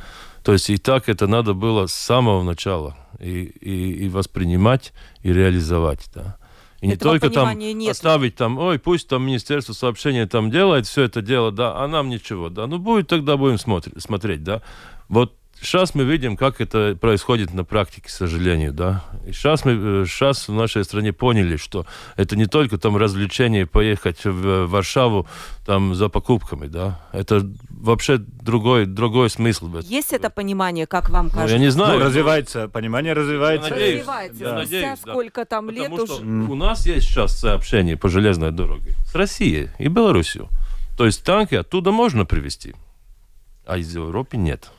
То 0.43 0.53
есть 0.53 0.69
и 0.69 0.77
так 0.77 1.10
это 1.10 1.27
надо 1.27 1.53
было 1.53 1.88
с 1.88 1.93
самого 1.93 2.43
начала 2.43 2.95
и, 3.19 3.43
и, 3.43 4.06
и 4.06 4.10
воспринимать, 4.10 4.93
и 5.21 5.34
реализовать, 5.34 6.10
да. 6.15 6.38
И 6.82 6.88
не 6.88 6.96
только 6.96 7.30
там 7.30 7.58
нет. 7.58 7.92
оставить 7.92 8.36
там, 8.36 8.58
ой, 8.60 8.78
пусть 8.78 9.08
там 9.08 9.26
Министерство 9.26 9.74
сообщения 9.74 10.28
там 10.28 10.52
делает 10.52 10.86
все 10.86 11.04
это 11.04 11.22
дело, 11.22 11.52
да, 11.52 11.76
а 11.76 11.88
нам 11.88 12.10
ничего, 12.10 12.50
да. 12.50 12.68
Ну, 12.68 12.78
будет 12.78 13.08
тогда 13.08 13.36
будем 13.36 13.58
смотреть, 13.58 14.02
смотреть 14.02 14.44
да. 14.44 14.62
Вот 15.10 15.34
Сейчас 15.60 15.96
мы 15.96 16.04
видим, 16.04 16.38
как 16.38 16.62
это 16.62 16.96
происходит 17.00 17.54
на 17.54 17.63
практике, 17.63 18.08
к 18.08 18.10
сожалению, 18.10 18.74
да. 18.74 19.04
И 19.26 19.32
сейчас 19.32 19.66
мы, 19.66 20.06
сейчас 20.06 20.48
э, 20.48 20.52
в 20.52 20.56
нашей 20.56 20.84
стране 20.84 21.13
поняли, 21.13 21.58
что 21.58 21.88
это 22.16 22.36
не 22.36 22.46
только 22.46 22.78
там 22.78 22.96
развлечение 22.96 23.66
поехать 23.66 24.24
в 24.24 24.68
Варшаву 24.68 25.28
там 25.66 25.96
за 25.96 26.10
покупками, 26.10 26.68
да. 26.68 27.02
Это 27.12 27.50
вообще 27.80 28.18
другой, 28.18 28.86
другой 28.86 29.30
смысл. 29.30 29.78
Есть 29.80 30.13
это 30.13 30.30
понимание, 30.30 30.88
как 30.88 31.10
вам 31.10 31.30
кажется? 31.30 31.56
Ну, 31.56 31.60
я 31.62 31.66
не 31.66 31.72
знаю. 31.72 32.00
Ну, 32.00 32.06
развивается, 32.06 32.68
понимание 32.68 33.13
развивается. 33.13 33.70
Я 33.70 33.76
надеюсь, 33.76 34.00
развивается. 34.00 34.44
Да. 34.44 34.54
надеюсь, 34.54 35.00
да. 35.04 35.12
сколько 35.12 35.46
там 35.46 35.68
Потому 35.68 35.98
лет 35.98 36.10
уже. 36.10 36.24
У 36.24 36.56
нас 36.56 36.86
есть 36.86 37.08
сейчас 37.08 37.38
сообщение 37.38 37.98
по 37.98 38.10
железной 38.10 38.52
дороге 38.52 38.96
с 39.06 39.16
Россией 39.16 39.70
и 39.80 39.88
Беларусью. 39.88 40.50
То 40.98 41.06
есть 41.06 41.24
танки 41.24 41.56
оттуда 41.56 41.92
можно 41.92 42.26
привезти, 42.26 42.74
а 43.66 43.78
из 43.78 43.94
Европы 43.94 44.38
нет. 44.38 44.72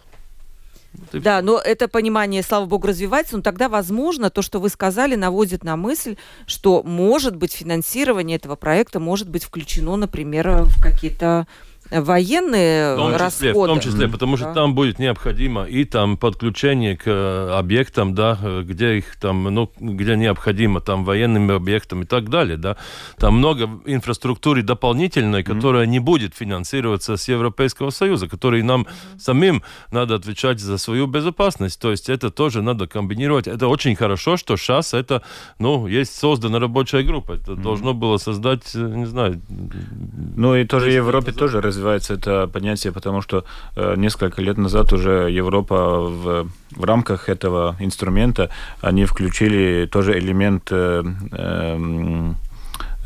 Да, 1.12 1.42
но 1.42 1.58
это 1.58 1.86
понимание, 1.86 2.42
слава 2.42 2.66
богу, 2.66 2.88
развивается, 2.88 3.36
но 3.36 3.42
тогда, 3.42 3.68
возможно, 3.68 4.30
то, 4.30 4.42
что 4.42 4.58
вы 4.58 4.68
сказали, 4.68 5.14
наводит 5.14 5.62
на 5.62 5.76
мысль, 5.76 6.16
что, 6.46 6.82
может 6.82 7.36
быть, 7.36 7.52
финансирование 7.52 8.36
этого 8.36 8.56
проекта 8.56 8.98
может 8.98 9.28
быть 9.28 9.44
включено, 9.44 9.96
например, 9.96 10.64
в 10.64 10.80
какие-то 10.80 11.46
военные 11.90 12.94
в 12.94 12.96
том 12.96 13.12
числе, 13.12 13.24
расходы. 13.52 13.52
В 13.52 13.66
том 13.66 13.80
числе, 13.80 14.08
потому 14.08 14.36
что 14.36 14.46
да. 14.46 14.54
там 14.54 14.74
будет 14.74 14.98
необходимо 14.98 15.64
и 15.64 15.84
там 15.84 16.16
подключение 16.16 16.96
к 16.96 17.06
э, 17.06 17.50
объектам, 17.56 18.14
да, 18.14 18.38
где 18.62 18.98
их 18.98 19.16
там, 19.16 19.44
ну, 19.44 19.70
где 19.78 20.16
необходимо, 20.16 20.80
там 20.80 21.04
военным 21.04 21.50
объектам 21.50 22.02
и 22.02 22.06
так 22.06 22.28
далее, 22.28 22.56
да. 22.56 22.76
Там 23.16 23.38
много 23.38 23.68
инфраструктуры 23.86 24.62
дополнительной, 24.62 25.42
которая 25.42 25.84
mm-hmm. 25.84 25.90
не 25.90 25.98
будет 25.98 26.34
финансироваться 26.34 27.16
с 27.16 27.28
Европейского 27.28 27.90
Союза, 27.90 28.28
который 28.28 28.62
нам 28.62 28.82
mm-hmm. 28.82 29.18
самим 29.18 29.62
надо 29.90 30.14
отвечать 30.14 30.60
за 30.60 30.78
свою 30.78 31.06
безопасность. 31.06 31.80
То 31.80 31.90
есть 31.90 32.08
это 32.08 32.30
тоже 32.30 32.62
надо 32.62 32.86
комбинировать. 32.86 33.48
Это 33.48 33.68
очень 33.68 33.96
хорошо, 33.96 34.36
что 34.36 34.56
сейчас 34.56 34.94
это, 34.94 35.22
ну, 35.58 35.86
есть 35.86 36.14
создана 36.14 36.58
рабочая 36.58 37.02
группа. 37.02 37.32
Это 37.32 37.52
mm-hmm. 37.52 37.62
должно 37.62 37.94
было 37.94 38.18
создать, 38.18 38.74
э, 38.74 38.78
не 38.78 39.06
знаю. 39.06 39.40
Ну 40.36 40.54
и 40.54 40.64
тоже 40.64 40.90
в 40.90 40.94
Европе 40.94 41.32
тоже 41.32 41.60
раз 41.60 41.77
развивается 41.78 42.14
это 42.14 42.48
понятие, 42.48 42.92
потому 42.92 43.22
что 43.22 43.44
э, 43.76 43.94
несколько 43.96 44.42
лет 44.42 44.58
назад 44.58 44.92
уже 44.92 45.30
Европа 45.30 46.00
в, 46.00 46.48
в 46.76 46.84
рамках 46.84 47.28
этого 47.28 47.76
инструмента, 47.78 48.50
они 48.80 49.04
включили 49.04 49.86
тоже 49.86 50.18
элемент 50.18 50.68
э, 50.72 51.02
э, 51.32 52.34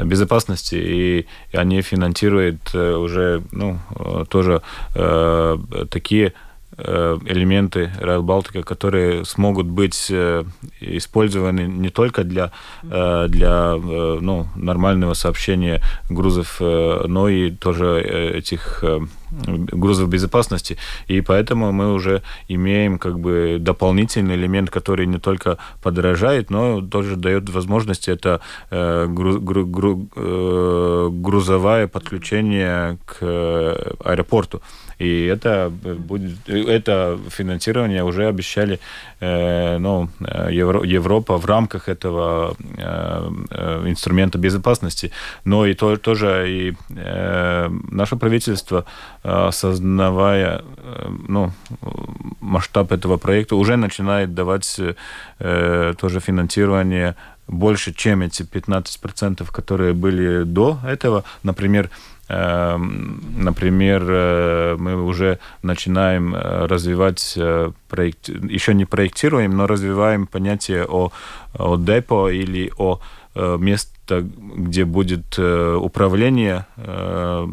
безопасности, 0.04 0.74
и 0.74 1.26
они 1.52 1.82
финансируют 1.82 2.74
уже 2.74 3.42
ну, 3.52 3.78
тоже 4.28 4.62
такие 5.90 6.32
элементы 6.76 7.90
Rail 8.00 8.22
Baltica, 8.22 8.62
которые 8.62 9.24
смогут 9.24 9.66
быть 9.66 10.10
использованы 10.80 11.60
не 11.60 11.90
только 11.90 12.24
для, 12.24 12.50
для 12.82 13.74
ну, 13.76 14.46
нормального 14.56 15.14
сообщения 15.14 15.82
грузов, 16.08 16.60
но 16.60 17.28
и 17.28 17.50
тоже 17.50 18.00
этих 18.00 18.82
грузов 19.32 20.08
безопасности, 20.08 20.76
и 21.08 21.20
поэтому 21.20 21.72
мы 21.72 21.92
уже 21.92 22.22
имеем 22.48 22.98
как 22.98 23.18
бы 23.18 23.56
дополнительный 23.60 24.34
элемент, 24.34 24.70
который 24.70 25.06
не 25.06 25.18
только 25.18 25.58
подорожает, 25.82 26.50
но 26.50 26.80
тоже 26.80 27.16
дает 27.16 27.48
возможность 27.48 28.08
это 28.08 28.40
э, 28.70 29.06
гру, 29.08 29.40
гру, 29.40 29.66
гру, 29.66 30.08
э, 30.16 31.08
грузовое 31.10 31.88
подключение 31.88 32.98
к 33.06 33.18
э, 33.20 33.94
аэропорту. 34.04 34.60
И 35.02 35.26
это 35.26 35.70
будет, 35.70 36.48
это 36.48 37.18
финансирование 37.28 38.04
уже 38.04 38.28
обещали 38.28 38.78
э, 39.20 39.78
ну, 39.78 40.08
Евро, 40.50 40.84
Европа 40.84 41.38
в 41.38 41.46
рамках 41.46 41.88
этого 41.88 42.54
э, 42.78 43.82
инструмента 43.86 44.38
безопасности. 44.38 45.10
Но 45.44 45.66
и 45.66 45.74
то, 45.74 45.96
тоже 45.96 46.46
и 46.48 46.74
э, 46.90 47.68
наше 47.90 48.16
правительство, 48.16 48.84
осознавая 49.22 50.62
ну, 51.28 51.50
масштаб 52.40 52.92
этого 52.92 53.16
проекта, 53.16 53.56
уже 53.56 53.76
начинает 53.76 54.34
давать 54.34 54.80
э, 55.38 55.94
тоже 55.98 56.20
финансирование 56.20 57.16
больше, 57.48 57.92
чем 57.92 58.22
эти 58.22 58.42
15%, 58.42 59.50
которые 59.52 59.94
были 59.94 60.44
до 60.44 60.78
этого. 60.84 61.24
Например, 61.42 61.90
например, 62.32 64.04
э, 64.08 64.76
мы 64.78 65.02
уже 65.02 65.38
начинаем 65.62 66.34
э, 66.34 66.66
развивать 66.66 67.34
э, 67.36 67.72
проект, 67.88 68.28
еще 68.28 68.74
не 68.74 68.84
проектируем, 68.84 69.56
но 69.56 69.66
развиваем 69.66 70.26
понятие 70.26 70.86
о, 70.88 71.12
о 71.58 71.76
депо 71.76 72.30
или 72.30 72.72
о 72.78 73.00
мест 73.34 73.91
где 74.10 74.84
будет 74.84 75.38
э, 75.38 75.74
управление, 75.80 76.66
э, 76.76 77.46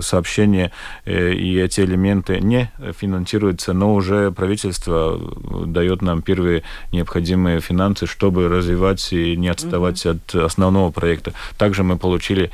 сообщение, 0.00 0.72
э, 1.04 1.32
и 1.32 1.56
эти 1.58 1.80
элементы 1.80 2.40
не 2.40 2.70
финансируются, 2.98 3.72
но 3.72 3.94
уже 3.94 4.32
правительство 4.32 5.18
дает 5.66 6.02
нам 6.02 6.22
первые 6.22 6.62
необходимые 6.92 7.60
финансы, 7.60 8.06
чтобы 8.06 8.48
развивать 8.48 9.12
и 9.12 9.36
не 9.36 9.48
отставать 9.48 10.04
mm-hmm. 10.04 10.20
от 10.34 10.44
основного 10.46 10.90
проекта. 10.90 11.32
Также 11.56 11.82
мы 11.84 11.96
получили 11.96 12.50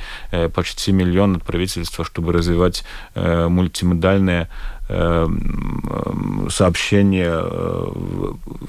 почти 0.53 0.91
миллион 0.91 1.37
от 1.37 1.43
правительства, 1.43 2.05
чтобы 2.05 2.31
развивать 2.33 2.83
мультимодальные 3.15 4.47
сообщения 6.49 7.41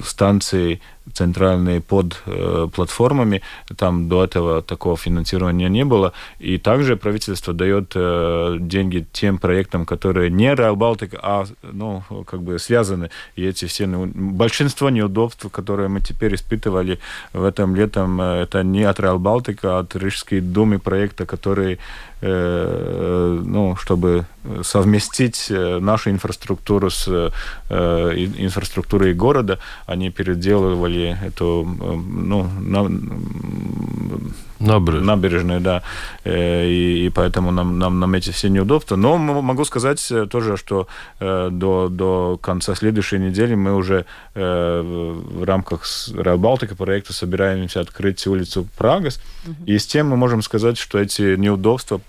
станции 0.03 0.81
центральные 1.13 1.81
под 1.81 2.21
э, 2.25 2.67
платформами. 2.73 3.41
Там 3.77 4.09
до 4.09 4.23
этого 4.23 4.61
такого 4.61 4.97
финансирования 4.97 5.69
не 5.69 5.85
было. 5.85 6.13
И 6.39 6.57
также 6.57 6.95
правительство 6.95 7.53
дает 7.53 7.91
э, 7.95 8.57
деньги 8.59 9.05
тем 9.13 9.37
проектам, 9.37 9.85
которые 9.85 10.29
не 10.29 10.53
Rail 10.53 10.75
а 11.21 11.45
ну, 11.61 12.03
как 12.25 12.41
бы 12.41 12.59
связаны. 12.59 13.09
И 13.35 13.45
эти 13.45 13.65
все 13.65 13.87
ну, 13.87 14.11
большинство 14.13 14.89
неудобств, 14.89 15.45
которые 15.51 15.89
мы 15.89 16.01
теперь 16.01 16.35
испытывали 16.35 16.99
в 17.33 17.43
этом 17.43 17.75
летом, 17.75 18.19
э, 18.21 18.43
это 18.43 18.63
не 18.63 18.83
от 18.83 18.99
Rail 18.99 19.57
а 19.63 19.79
от 19.79 19.95
Рижской 19.95 20.41
думы 20.41 20.79
проекта, 20.79 21.25
который 21.25 21.79
Э, 22.27 23.41
ну, 23.45 23.75
чтобы 23.75 24.25
совместить 24.63 25.47
э, 25.49 25.79
нашу 25.79 26.09
инфраструктуру 26.09 26.89
с 26.89 27.07
инфраструктурой 27.69 29.13
города, 29.13 29.59
они 29.85 30.09
переделывали 30.09 30.94
эту 31.01 31.63
ну, 31.65 32.49
на, 32.61 32.89
Набережную. 34.59 35.05
Набережную, 35.05 35.61
да. 35.61 35.83
И, 36.23 37.05
и 37.05 37.09
поэтому 37.13 37.51
нам, 37.51 37.77
нам, 37.77 37.99
нам 37.99 38.13
эти 38.13 38.31
все 38.31 38.49
неудобства. 38.49 38.95
Но 38.95 39.17
могу 39.17 39.65
сказать 39.65 40.11
тоже, 40.29 40.57
что 40.57 40.87
до, 41.19 41.89
до 41.89 42.39
конца 42.41 42.73
следующей 42.75 43.19
недели 43.19 43.53
мы 43.55 43.75
уже 43.75 44.05
в 44.33 45.43
рамках 45.43 45.83
Rail 45.83 46.37
Baltica 46.37 46.75
проекта 46.75 47.13
собираемся 47.13 47.81
открыть 47.81 48.25
улицу 48.27 48.67
Прагас. 48.77 49.21
Угу. 49.45 49.65
И 49.65 49.77
с 49.77 49.85
тем 49.85 50.09
мы 50.09 50.17
можем 50.17 50.41
сказать, 50.41 50.77
что 50.77 50.99
эти 50.99 51.35
неудобства 51.35 52.01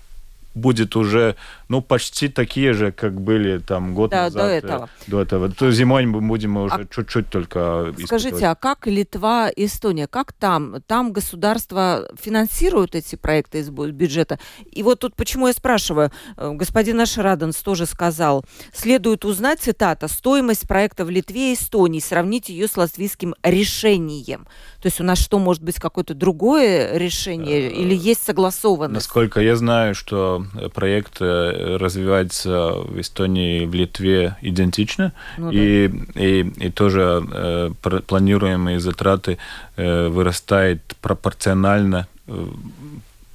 будет 0.55 0.95
уже 0.95 1.35
ну, 1.69 1.81
почти 1.81 2.29
такие 2.29 2.73
же, 2.73 2.91
как 2.91 3.19
были 3.19 3.59
там 3.59 3.93
год 3.93 4.11
да, 4.11 4.23
назад. 4.23 4.41
до 4.41 4.47
этого. 4.49 4.89
До 5.07 5.21
этого. 5.21 5.51
То 5.51 5.71
зимой 5.71 6.05
мы 6.05 6.21
будем 6.21 6.57
уже 6.57 6.75
а 6.75 6.85
чуть-чуть 6.85 7.29
только 7.29 7.93
Скажите, 8.05 8.47
а 8.47 8.55
как 8.55 8.87
Литва, 8.87 9.49
Эстония, 9.55 10.07
как 10.07 10.31
там? 10.33 10.81
Там 10.87 11.11
государство 11.11 12.07
финансирует 12.19 12.95
эти 12.95 13.15
проекты 13.15 13.59
из 13.59 13.69
бюджета? 13.69 14.39
И 14.71 14.81
вот 14.81 14.99
тут 14.99 15.15
почему 15.15 15.47
я 15.47 15.53
спрашиваю, 15.53 16.11
э, 16.37 16.51
господин 16.53 17.01
Ашраденс 17.01 17.57
тоже 17.57 17.85
сказал, 17.85 18.45
следует 18.73 19.25
узнать, 19.25 19.59
цитата, 19.59 20.07
стоимость 20.07 20.67
проекта 20.67 21.03
в 21.03 21.09
Литве 21.09 21.51
и 21.51 21.53
Эстонии, 21.55 21.99
сравнить 21.99 22.49
ее 22.49 22.67
с 22.67 22.77
латвийским 22.77 23.35
решением. 23.43 24.47
То 24.81 24.87
есть 24.87 25.01
у 25.01 25.03
нас 25.03 25.19
что, 25.19 25.39
может 25.39 25.63
быть, 25.63 25.75
какое-то 25.75 26.13
другое 26.13 26.97
решение 26.97 27.69
или 27.69 27.95
есть 27.95 28.23
согласованность? 28.23 29.05
Насколько 29.05 29.41
я 29.41 29.55
знаю, 29.55 29.95
что 29.95 30.45
проект 30.73 31.17
э, 31.19 31.56
развивается 31.77 32.73
в 32.73 32.99
Эстонии 32.99 33.63
и 33.63 33.65
в 33.65 33.73
Литве 33.73 34.35
идентично. 34.41 35.11
Ну, 35.37 35.51
и, 35.51 35.87
да. 35.87 36.21
и, 36.21 36.41
и 36.67 36.69
тоже 36.69 37.23
э, 37.31 37.71
планируемые 38.07 38.79
затраты 38.79 39.37
э, 39.75 40.07
вырастают 40.07 40.81
пропорционально 41.01 42.07
э, 42.27 42.45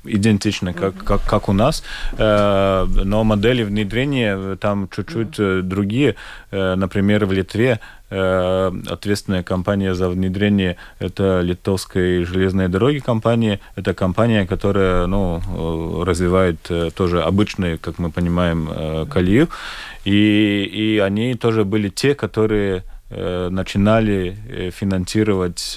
идентично, 0.04 0.72
как, 0.72 0.94
mm-hmm. 0.94 1.04
как, 1.04 1.24
как 1.24 1.48
у 1.48 1.52
нас, 1.52 1.82
э, 2.18 2.86
но 3.04 3.24
модели 3.24 3.62
внедрения 3.62 4.56
там 4.56 4.88
чуть-чуть 4.94 5.38
mm-hmm. 5.38 5.62
другие. 5.62 6.14
Э, 6.50 6.74
например, 6.74 7.26
в 7.26 7.32
Литве 7.32 7.70
э, 7.70 8.01
ответственная 8.12 9.42
компания 9.42 9.94
за 9.94 10.08
внедрение 10.08 10.76
это 10.98 11.40
Литовская 11.40 12.24
железная 12.24 12.68
дороги 12.68 12.98
компания. 12.98 13.60
Это 13.76 13.94
компания, 13.94 14.46
которая 14.46 15.06
ну, 15.06 16.04
развивает 16.04 16.70
тоже 16.94 17.22
обычные, 17.22 17.78
как 17.78 17.98
мы 17.98 18.10
понимаем, 18.10 19.06
колею. 19.08 19.48
И, 20.04 20.68
и 20.72 20.98
они 20.98 21.34
тоже 21.34 21.64
были 21.64 21.88
те, 21.88 22.14
которые 22.14 22.82
начинали 23.14 24.70
финансировать 24.72 25.76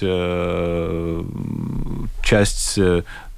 часть 2.22 2.78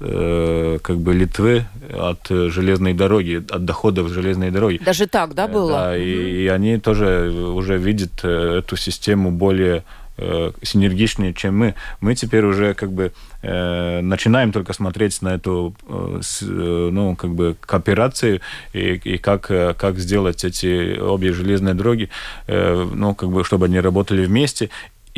Э, 0.01 0.79
как 0.81 0.97
бы 0.99 1.13
Литвы 1.13 1.65
от 1.93 2.29
железной 2.29 2.93
дороги, 2.93 3.43
от 3.49 3.65
доходов 3.65 4.07
железной 4.07 4.49
дороги. 4.49 4.79
Даже 4.85 5.07
так, 5.07 5.33
да, 5.33 5.49
было? 5.49 5.71
Да, 5.71 5.97
и, 5.97 6.43
и 6.43 6.47
они 6.47 6.77
тоже 6.77 7.29
уже 7.31 7.77
видят 7.77 8.11
э, 8.23 8.59
эту 8.59 8.77
систему 8.77 9.29
более 9.29 9.83
э, 10.19 10.51
синергичнее, 10.61 11.33
чем 11.33 11.57
мы. 11.57 11.75
Мы 12.01 12.15
теперь 12.15 12.45
уже 12.45 12.73
как 12.73 12.91
бы 12.91 13.13
э, 13.41 14.01
начинаем 14.01 14.51
только 14.51 14.73
смотреть 14.73 15.21
на 15.21 15.35
эту 15.35 15.75
э, 15.87 16.19
с, 16.21 16.41
э, 16.41 16.89
ну 16.91 17.15
как 17.15 17.31
бы 17.31 17.55
кооперацию 17.59 18.41
и, 18.73 18.93
и 19.03 19.17
как 19.17 19.47
как 19.77 19.97
сделать 19.97 20.43
эти 20.43 20.99
обе 20.99 21.31
железные 21.31 21.73
дороги, 21.73 22.09
э, 22.47 22.87
ну 22.93 23.15
как 23.15 23.29
бы 23.29 23.43
чтобы 23.43 23.65
они 23.65 23.79
работали 23.79 24.25
вместе 24.25 24.69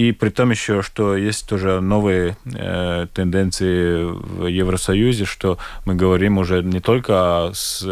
и 0.02 0.12
при 0.14 0.30
том 0.30 0.50
еще, 0.50 0.82
что 0.82 1.16
есть 1.16 1.46
тоже 1.48 1.80
новые 1.80 2.36
э, 2.46 3.08
тенденции 3.14 4.04
в 4.04 4.48
Евросоюзе, 4.48 5.26
что 5.26 5.60
мы 5.86 5.94
говорим 5.94 6.40
уже 6.40 6.64
не 6.64 6.80
только 6.80 7.52
с, 7.54 7.86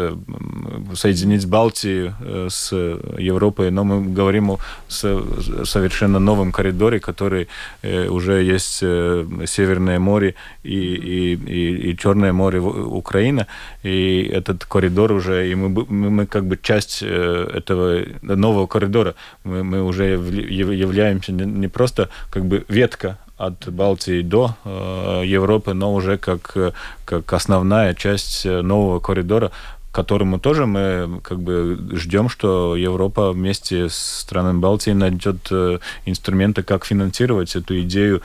соединить 0.94 1.46
Балтию 1.46 2.14
э, 2.20 2.48
с 2.50 2.72
Европой, 3.18 3.70
но 3.70 3.84
мы 3.84 4.12
говорим 4.12 4.50
о 4.50 4.58
совершенно 4.88 6.18
новом 6.18 6.50
коридоре, 6.52 6.98
который 6.98 7.46
э, 7.82 8.08
уже 8.08 8.42
есть 8.42 8.80
э, 8.82 9.26
Северное 9.46 10.00
море 10.00 10.34
и, 10.64 10.78
и, 10.78 11.34
и, 11.34 11.90
и 11.90 11.96
Черное 11.96 12.32
море 12.32 12.58
Украина, 12.58 13.46
и 13.84 14.28
этот 14.32 14.64
коридор 14.64 15.12
уже, 15.12 15.48
и 15.48 15.54
мы, 15.54 15.68
мы, 15.68 16.10
мы 16.10 16.26
как 16.26 16.44
бы 16.44 16.58
часть 16.60 17.02
э, 17.02 17.50
этого 17.54 18.00
нового 18.22 18.66
коридора, 18.66 19.14
мы, 19.44 19.62
мы 19.62 19.84
уже 19.84 20.04
являемся 20.06 21.32
не, 21.32 21.44
не 21.44 21.68
просто 21.68 21.99
просто 22.00 22.08
как 22.30 22.44
бы 22.44 22.64
ветка 22.68 23.18
от 23.36 23.68
Балтии 23.68 24.22
до 24.22 24.54
э, 24.64 25.22
Европы, 25.26 25.72
но 25.72 25.94
уже 25.94 26.18
как, 26.18 26.56
как 27.04 27.32
основная 27.32 27.94
часть 27.94 28.44
нового 28.44 29.00
коридора, 29.00 29.50
которому 29.92 30.38
тоже 30.38 30.66
мы 30.66 31.20
как 31.22 31.40
бы 31.40 31.78
ждем, 31.92 32.28
что 32.28 32.76
Европа 32.76 33.32
вместе 33.32 33.88
с 33.88 33.96
странами 33.96 34.58
Балтии 34.58 34.92
найдет 34.92 35.48
э, 35.50 35.78
инструменты, 36.06 36.62
как 36.62 36.84
финансировать 36.84 37.56
эту 37.56 37.80
идею 37.80 38.20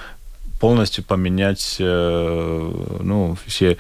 полностью 0.60 1.04
поменять 1.04 1.78
ну, 1.80 3.38
все, 3.46 3.78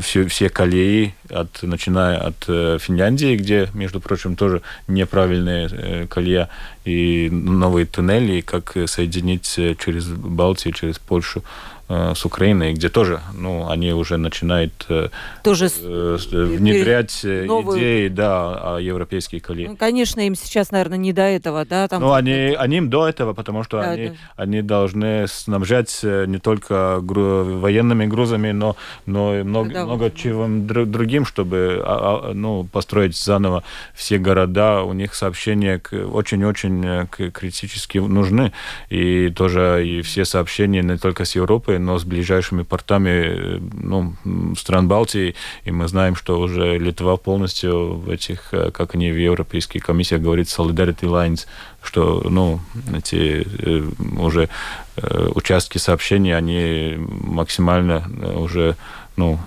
все, 0.00 0.26
все 0.26 0.48
колеи, 0.48 1.14
от, 1.28 1.62
начиная 1.62 2.18
от 2.18 2.44
Финляндии, 2.80 3.36
где, 3.36 3.68
между 3.74 4.00
прочим, 4.00 4.36
тоже 4.36 4.62
неправильные 4.86 6.06
колея, 6.06 6.48
и 6.84 7.28
новые 7.30 7.86
туннели, 7.86 8.40
как 8.40 8.76
соединить 8.86 9.58
через 9.78 10.06
Балтию, 10.06 10.74
через 10.74 10.98
Польшу. 10.98 11.40
Э, 11.40 11.71
с 12.14 12.24
Украиной, 12.24 12.72
где 12.72 12.88
тоже, 12.88 13.20
ну, 13.34 13.68
они 13.68 13.92
уже 13.92 14.16
начинают 14.16 14.72
э, 14.88 15.08
тоже 15.42 15.68
э, 15.80 16.16
внедрять 16.30 17.20
новую... 17.22 17.78
идеи, 17.78 18.08
да, 18.08 18.76
о 18.76 18.78
европейские 18.78 19.40
колеи. 19.40 19.66
Ну, 19.68 19.76
конечно, 19.76 20.20
им 20.20 20.34
сейчас, 20.34 20.70
наверное, 20.70 20.98
не 20.98 21.12
до 21.12 21.22
этого, 21.22 21.64
да? 21.64 21.88
Там... 21.88 22.00
Ну, 22.00 22.12
они, 22.12 22.56
они 22.58 22.78
им 22.78 22.90
до 22.90 23.08
этого, 23.08 23.34
потому 23.34 23.62
что 23.62 23.78
да, 23.78 23.90
они, 23.90 24.08
да. 24.08 24.14
они 24.36 24.62
должны 24.62 25.26
снабжать 25.28 26.00
не 26.02 26.38
только 26.38 27.00
гру... 27.02 27.44
военными 27.58 28.06
грузами, 28.06 28.52
но, 28.52 28.76
но 29.06 29.38
и 29.38 29.42
много, 29.42 29.70
да. 29.70 29.84
много 29.84 30.10
чем 30.10 30.66
другим, 30.66 31.26
чтобы 31.26 31.82
а, 31.84 32.30
а, 32.30 32.32
ну, 32.32 32.64
построить 32.64 33.16
заново 33.16 33.64
все 33.94 34.18
города. 34.18 34.82
У 34.82 34.92
них 34.92 35.14
сообщения 35.14 35.80
очень-очень 35.90 37.06
критически 37.08 37.98
нужны. 37.98 38.52
И 38.88 39.30
тоже 39.30 39.86
и 39.86 40.02
все 40.02 40.24
сообщения 40.24 40.82
не 40.82 40.96
только 40.96 41.24
с 41.24 41.34
Европой, 41.34 41.78
но 41.84 41.98
с 41.98 42.04
ближайшими 42.04 42.62
портами 42.62 43.60
ну, 43.82 44.14
стран 44.56 44.88
Балтии, 44.88 45.34
и 45.64 45.70
мы 45.70 45.88
знаем, 45.88 46.16
что 46.16 46.38
уже 46.40 46.78
Литва 46.78 47.16
полностью 47.16 47.94
в 47.94 48.10
этих, 48.10 48.48
э, 48.52 48.70
как 48.70 48.94
они 48.94 49.10
в 49.10 49.18
Европейской 49.18 49.78
комиссии 49.78 50.16
говорят, 50.16 50.46
solidarity 50.46 51.02
lines, 51.02 51.46
что 51.82 52.22
ну, 52.28 52.60
эти 52.96 53.46
э, 53.58 53.88
уже 54.18 54.48
э, 54.96 55.28
участки 55.34 55.78
сообщений, 55.78 56.36
они 56.36 56.96
максимально 56.98 58.08
уже 58.36 58.76
ну, 59.16 59.38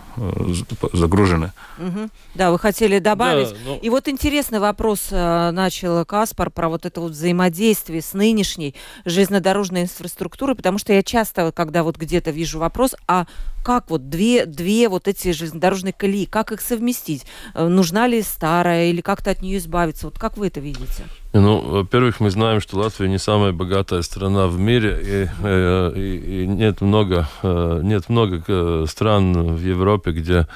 загружены. 0.94 1.52
Угу. 1.78 2.10
Да, 2.36 2.52
вы 2.52 2.60
хотели 2.60 3.00
добавить. 3.00 3.50
Да, 3.50 3.58
ну... 3.66 3.80
И 3.82 3.90
вот 3.90 4.08
интересный 4.08 4.60
вопрос 4.60 5.08
э, 5.12 5.52
начал 5.52 6.06
Каспар 6.06 6.50
про 6.52 6.70
вот 6.70 6.86
это 6.86 7.02
вот 7.02 7.12
взаимодействие 7.12 8.02
с 8.02 8.14
нынешней 8.14 8.76
железнодорожной 9.06 9.84
инфраструктурой, 9.84 10.56
потому 10.56 10.78
что 10.78 10.94
я 10.94 11.04
часто, 11.04 11.52
когда 11.52 11.84
вот 11.84 11.98
где-то 11.98 12.32
вижу 12.32 12.60
вопрос, 12.60 12.96
а 13.08 13.26
как 13.64 13.90
вот 13.90 14.10
две, 14.10 14.46
две 14.46 14.88
вот 14.90 15.08
эти 15.08 15.32
железнодорожные 15.32 15.94
колеи, 15.94 16.26
как 16.26 16.52
их 16.52 16.62
совместить? 16.62 17.26
Э, 17.54 17.68
нужна 17.68 18.08
ли 18.08 18.22
старая 18.22 18.88
или 18.88 19.02
как-то 19.02 19.32
от 19.32 19.42
нее 19.42 19.58
избавиться? 19.58 20.06
Вот 20.08 20.20
как 20.20 20.38
вы 20.38 20.48
это 20.48 20.60
видите? 20.60 21.06
Ну, 21.38 21.60
во-первых, 21.60 22.22
мы 22.22 22.30
знаем, 22.30 22.62
что 22.62 22.78
Латвия 22.78 23.10
не 23.10 23.18
самая 23.18 23.52
богатая 23.52 24.02
страна 24.04 24.48
в 24.48 24.58
мире, 24.58 24.98
и, 25.04 25.30
э, 25.44 25.92
и, 25.94 26.44
и 26.44 26.48
нет 26.48 26.80
много, 26.80 27.28
нет 27.44 28.08
много 28.08 28.86
стран 28.88 29.34
в 29.34 29.62
Европе, 29.62 30.12
где 30.12 30.48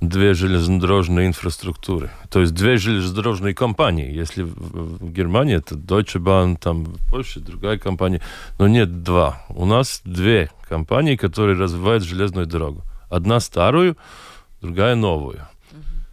две 0.00 0.34
железнодорожные 0.34 1.28
инфраструктуры. 1.28 2.10
То 2.28 2.40
есть 2.40 2.54
две 2.54 2.76
железнодорожные 2.76 3.54
компании. 3.54 4.12
Если 4.12 4.42
в 4.42 5.12
Германии 5.12 5.58
это 5.58 5.76
Deutsche 5.76 6.20
Bahn, 6.20 6.56
там 6.58 6.86
в 6.86 7.08
Польше 7.08 7.38
другая 7.38 7.78
компания. 7.78 8.20
Но 8.58 8.66
нет 8.66 9.04
два. 9.04 9.44
У 9.48 9.64
нас 9.64 10.00
две 10.04 10.50
компании, 10.68 11.14
которые 11.14 11.56
развивают 11.56 12.02
железную 12.02 12.46
дорогу. 12.46 12.82
Одна 13.08 13.38
старую, 13.38 13.96
другая 14.60 14.96
новую. 14.96 15.46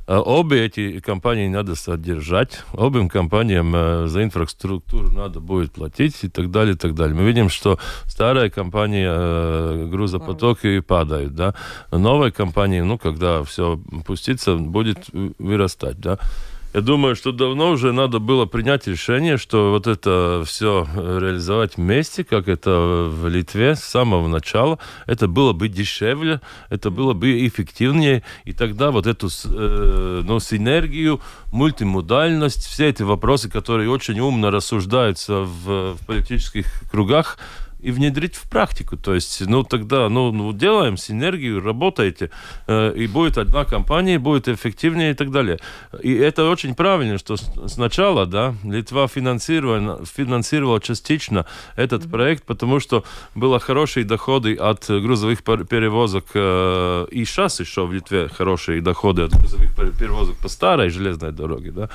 А 0.05 0.19
обе 0.19 0.65
эти 0.65 0.99
компании 0.99 1.47
надо 1.47 1.75
содержать, 1.75 2.63
обеим 2.73 3.07
компаниям 3.07 3.73
э, 3.73 4.07
за 4.07 4.23
инфраструктуру 4.23 5.09
надо 5.11 5.39
будет 5.39 5.71
платить 5.71 6.23
и 6.23 6.29
так 6.29 6.51
далее, 6.51 6.75
и 6.75 6.77
так 6.77 6.93
далее. 6.93 7.15
Мы 7.15 7.23
видим, 7.23 7.47
что 7.47 7.79
старая 8.05 8.49
компания 8.49 9.09
э, 9.09 9.87
грузопотоки 9.89 10.81
падают, 10.81 11.35
да, 11.35 11.55
новая 11.91 12.31
компания, 12.31 12.83
ну, 12.83 12.97
когда 12.97 13.43
все 13.43 13.79
пустится, 14.05 14.57
будет 14.57 15.07
вырастать, 15.39 15.99
да. 15.99 16.19
Я 16.73 16.81
думаю, 16.81 17.15
что 17.15 17.31
давно 17.31 17.69
уже 17.69 17.91
надо 17.91 18.17
было 18.17 18.47
принять 18.47 18.87
решение, 18.87 19.37
что 19.37 19.69
вот 19.69 19.85
это 19.85 20.41
все 20.43 20.87
реализовать 20.95 21.77
вместе, 21.77 22.23
как 22.23 22.47
это 22.47 23.07
в 23.11 23.27
Литве 23.27 23.75
с 23.75 23.83
самого 23.83 24.27
начала. 24.27 24.79
Это 25.05 25.27
было 25.27 25.53
бы 25.53 25.67
дешевле, 25.67 26.41
это 26.69 26.89
было 26.89 27.13
бы 27.13 27.45
эффективнее, 27.45 28.23
и 28.43 28.53
тогда 28.53 28.89
вот 28.89 29.05
эту 29.05 29.27
э, 29.45 30.21
ну, 30.25 30.39
синергию, 30.39 31.21
мультимодальность, 31.51 32.65
все 32.65 32.89
эти 32.89 33.03
вопросы, 33.03 33.51
которые 33.51 33.91
очень 33.91 34.19
умно 34.19 34.49
рассуждаются 34.49 35.41
в, 35.41 35.93
в 35.93 36.05
политических 36.07 36.65
кругах, 36.89 37.37
и 37.83 37.91
внедрить 37.91 38.35
в 38.35 38.49
практику. 38.49 38.97
То 38.97 39.13
есть, 39.13 39.41
ну, 39.45 39.63
тогда, 39.63 40.09
ну, 40.09 40.31
ну 40.31 40.53
делаем 40.53 40.97
синергию, 40.97 41.61
работаете, 41.61 42.29
э, 42.67 42.93
и 42.95 43.07
будет 43.07 43.37
одна 43.37 43.65
компания, 43.65 44.17
будет 44.19 44.47
эффективнее 44.47 45.11
и 45.11 45.13
так 45.13 45.31
далее. 45.31 45.59
И 46.01 46.13
это 46.13 46.49
очень 46.49 46.75
правильно, 46.75 47.17
что 47.17 47.35
сначала, 47.67 48.25
да, 48.25 48.55
Литва 48.63 49.07
финансировала, 49.07 50.05
финансировала 50.05 50.79
частично 50.79 51.45
этот 51.75 52.05
mm-hmm. 52.05 52.11
проект, 52.11 52.43
потому 52.45 52.79
что 52.79 53.03
было 53.35 53.59
хорошие 53.59 54.05
доходы 54.05 54.55
от 54.55 54.85
грузовых 54.87 55.43
перевозок, 55.43 56.25
э, 56.33 57.07
и 57.11 57.25
сейчас 57.25 57.59
еще 57.59 57.85
в 57.85 57.93
Литве 57.93 58.29
хорошие 58.29 58.81
доходы 58.81 59.23
от 59.23 59.31
грузовых 59.31 59.75
перевозок 59.99 60.37
по 60.37 60.47
старой 60.47 60.89
железной 60.89 61.31
дороге, 61.31 61.71
да. 61.71 61.89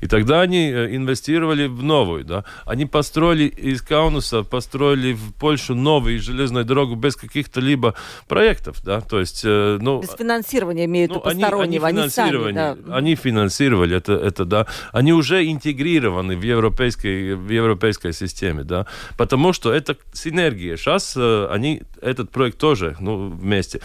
И 0.00 0.06
тогда 0.06 0.40
они 0.40 0.70
э, 0.70 0.94
инвестировали 0.94 1.66
в 1.66 1.82
новую, 1.82 2.24
да. 2.24 2.44
Они 2.64 2.86
построили 2.86 3.44
из 3.44 3.82
Каунуса, 3.82 4.42
построили 4.42 5.12
в 5.12 5.32
Польшу 5.34 5.74
новую 5.74 6.20
железную 6.20 6.64
дорогу 6.64 6.94
без 6.94 7.16
каких-то 7.16 7.60
либо 7.60 7.94
проектов, 8.28 8.82
да, 8.84 9.00
то 9.00 9.20
есть... 9.20 9.42
Э, 9.44 9.78
ну, 9.80 10.00
без 10.00 10.10
финансирования 10.10 10.84
имеют 10.84 11.12
ну, 11.12 11.20
постороннего, 11.20 11.86
они, 11.86 12.00
они, 12.00 12.10
сами, 12.10 12.52
да. 12.52 12.76
Они 12.90 13.14
финансировали 13.14 13.96
это, 13.96 14.12
это, 14.12 14.44
да. 14.44 14.66
Они 14.92 15.12
уже 15.12 15.44
интегрированы 15.50 16.36
в 16.36 16.42
европейской, 16.42 17.34
в 17.34 17.48
европейской 17.50 18.12
системе, 18.12 18.64
да, 18.64 18.86
потому 19.16 19.52
что 19.52 19.72
это 19.72 19.96
синергия. 20.12 20.76
Сейчас 20.76 21.14
э, 21.16 21.48
они 21.50 21.82
этот 22.00 22.30
проект 22.30 22.58
тоже, 22.58 22.96
ну, 23.00 23.28
вместе. 23.28 23.80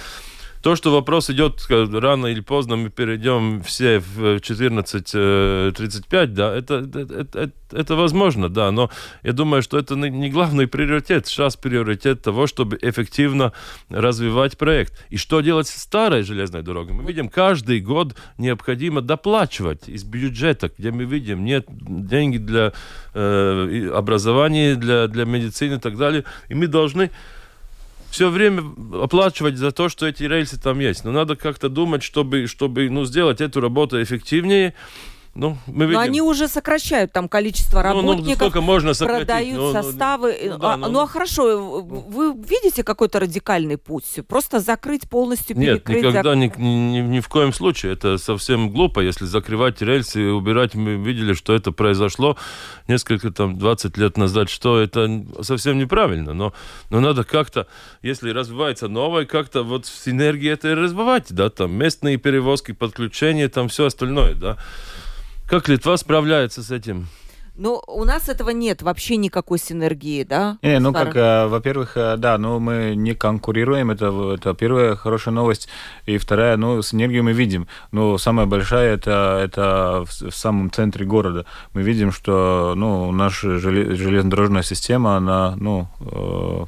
То, 0.64 0.78
что 0.78 0.94
вопрос 0.94 1.30
идет 1.30 1.62
рано 1.70 2.28
или 2.28 2.40
поздно, 2.40 2.78
мы 2.78 2.90
перейдем 2.90 3.62
все 3.64 4.00
в 4.00 4.38
14.35, 4.38 6.26
да, 6.28 6.56
это, 6.56 6.76
это, 6.76 7.38
это, 7.38 7.52
это 7.74 7.96
возможно, 7.98 8.48
да, 8.48 8.72
но 8.72 8.90
я 9.24 9.34
думаю, 9.34 9.62
что 9.62 9.78
это 9.78 9.96
не 9.96 10.30
главный 10.30 10.68
приоритет. 10.68 11.28
Сейчас 11.28 11.58
приоритет 11.58 12.22
того, 12.22 12.48
чтобы 12.48 12.80
эффективно 12.82 13.52
развивать 13.90 14.58
проект. 14.58 15.06
И 15.10 15.18
что 15.18 15.42
делать 15.42 15.68
с 15.68 15.82
старой 15.82 16.24
железной 16.24 16.62
дорогой? 16.62 16.94
Мы 16.94 17.04
видим, 17.04 17.28
каждый 17.28 17.82
год 17.82 18.16
необходимо 18.38 19.02
доплачивать 19.02 19.90
из 19.90 20.06
бюджета, 20.06 20.72
где 20.78 20.92
мы 20.92 21.04
видим, 21.04 21.44
нет 21.44 21.66
деньги 21.70 22.38
для 22.38 22.72
э, 23.14 23.90
образования, 23.94 24.76
для, 24.76 25.08
для 25.08 25.26
медицины 25.26 25.76
и 25.76 25.80
так 25.80 25.98
далее. 25.98 26.24
И 26.48 26.56
мы 26.56 26.68
должны 26.68 27.12
все 28.14 28.30
время 28.30 28.64
оплачивать 29.02 29.58
за 29.58 29.72
то, 29.72 29.90
что 29.90 30.06
эти 30.06 30.22
рельсы 30.22 30.62
там 30.62 30.78
есть. 30.78 31.04
Но 31.04 31.12
надо 31.12 31.36
как-то 31.36 31.68
думать, 31.68 32.04
чтобы, 32.04 32.46
чтобы 32.46 32.88
ну, 32.88 33.06
сделать 33.06 33.42
эту 33.42 33.60
работу 33.60 34.02
эффективнее. 34.04 34.76
Ну, 35.36 35.58
мы 35.66 35.86
видим. 35.86 35.96
Но 35.96 36.00
они 36.00 36.22
уже 36.22 36.48
сокращают 36.48 37.12
там 37.12 37.28
количество 37.28 37.82
работников, 37.82 38.20
ну, 38.20 38.30
ну, 38.30 38.36
сколько 38.36 38.62
можно 38.62 38.94
сократить? 38.94 39.28
продают 39.28 39.58
ну, 39.58 39.74
ну 39.74 39.74
составы. 39.74 40.38
Ну, 40.44 40.58
да, 40.60 40.74
а, 40.74 40.78
ну, 40.78 40.90
ну 40.90 41.00
а 41.00 41.08
хорошо, 41.08 41.82
вы 41.82 42.34
видите 42.36 42.84
какой-то 42.84 43.20
радикальный 43.20 43.78
путь? 43.78 44.06
Просто 44.28 44.60
закрыть 44.60 45.10
полностью, 45.10 45.58
Нет, 45.58 45.88
никогда, 45.90 46.22
зак... 46.22 46.36
ни, 46.36 46.54
ни, 46.62 47.00
ни 47.00 47.20
в 47.20 47.30
коем 47.30 47.52
случае. 47.52 47.94
Это 47.94 48.20
совсем 48.20 48.70
глупо, 48.70 49.00
если 49.00 49.26
закрывать 49.26 49.82
рельсы 49.82 50.22
и 50.22 50.28
убирать. 50.28 50.76
Мы 50.76 50.96
видели, 50.98 51.34
что 51.34 51.56
это 51.56 51.72
произошло 51.72 52.38
несколько, 52.88 53.32
там, 53.32 53.58
20 53.58 53.98
лет 53.98 54.18
назад, 54.18 54.52
что 54.52 54.80
это 54.80 55.26
совсем 55.42 55.80
неправильно. 55.80 56.34
Но, 56.34 56.54
но 56.92 57.00
надо 57.00 57.24
как-то, 57.24 57.66
если 58.04 58.30
развивается 58.30 58.88
новое, 58.88 59.26
как-то 59.26 59.64
вот 59.64 59.88
в 59.88 60.04
синергии 60.04 60.52
это 60.52 60.70
и 60.70 60.74
развивать, 60.76 61.34
да, 61.34 61.50
там 61.50 61.74
местные 61.74 62.18
перевозки, 62.18 62.72
подключения, 62.72 63.50
там 63.50 63.68
все 63.68 63.86
остальное, 63.86 64.36
да. 64.36 64.60
Как 65.48 65.68
Литва 65.68 65.98
справляется 65.98 66.64
с 66.64 66.72
этим? 66.72 67.08
Ну, 67.56 67.84
у 67.86 68.04
нас 68.04 68.30
этого 68.30 68.50
нет, 68.50 68.82
вообще 68.82 69.16
никакой 69.16 69.60
синергии, 69.60 70.24
да? 70.24 70.58
Не, 70.64 70.80
ну 70.80 70.92
как, 70.92 71.16
э, 71.16 71.46
во-первых, 71.46 71.96
э, 71.98 72.18
да, 72.18 72.40
ну 72.40 72.60
мы 72.60 72.96
не 72.96 73.14
конкурируем, 73.14 73.92
это, 73.92 74.34
это 74.34 74.56
первая 74.56 74.96
хорошая 74.96 75.36
новость. 75.36 75.70
И 76.08 76.18
вторая, 76.18 76.58
ну, 76.58 76.82
синергию 76.82 77.24
мы 77.24 77.34
видим. 77.34 77.68
Но 77.92 78.18
самая 78.18 78.48
большая, 78.48 78.96
это, 78.96 79.40
это 79.44 80.04
в, 80.08 80.32
в 80.32 80.36
самом 80.36 80.72
центре 80.72 81.06
города. 81.06 81.46
Мы 81.74 81.84
видим, 81.84 82.12
что, 82.12 82.74
ну, 82.76 83.12
наша 83.12 83.60
железнодорожная 83.60 84.64
система, 84.64 85.16
она, 85.18 85.56
ну, 85.56 85.88
э, 86.00 86.66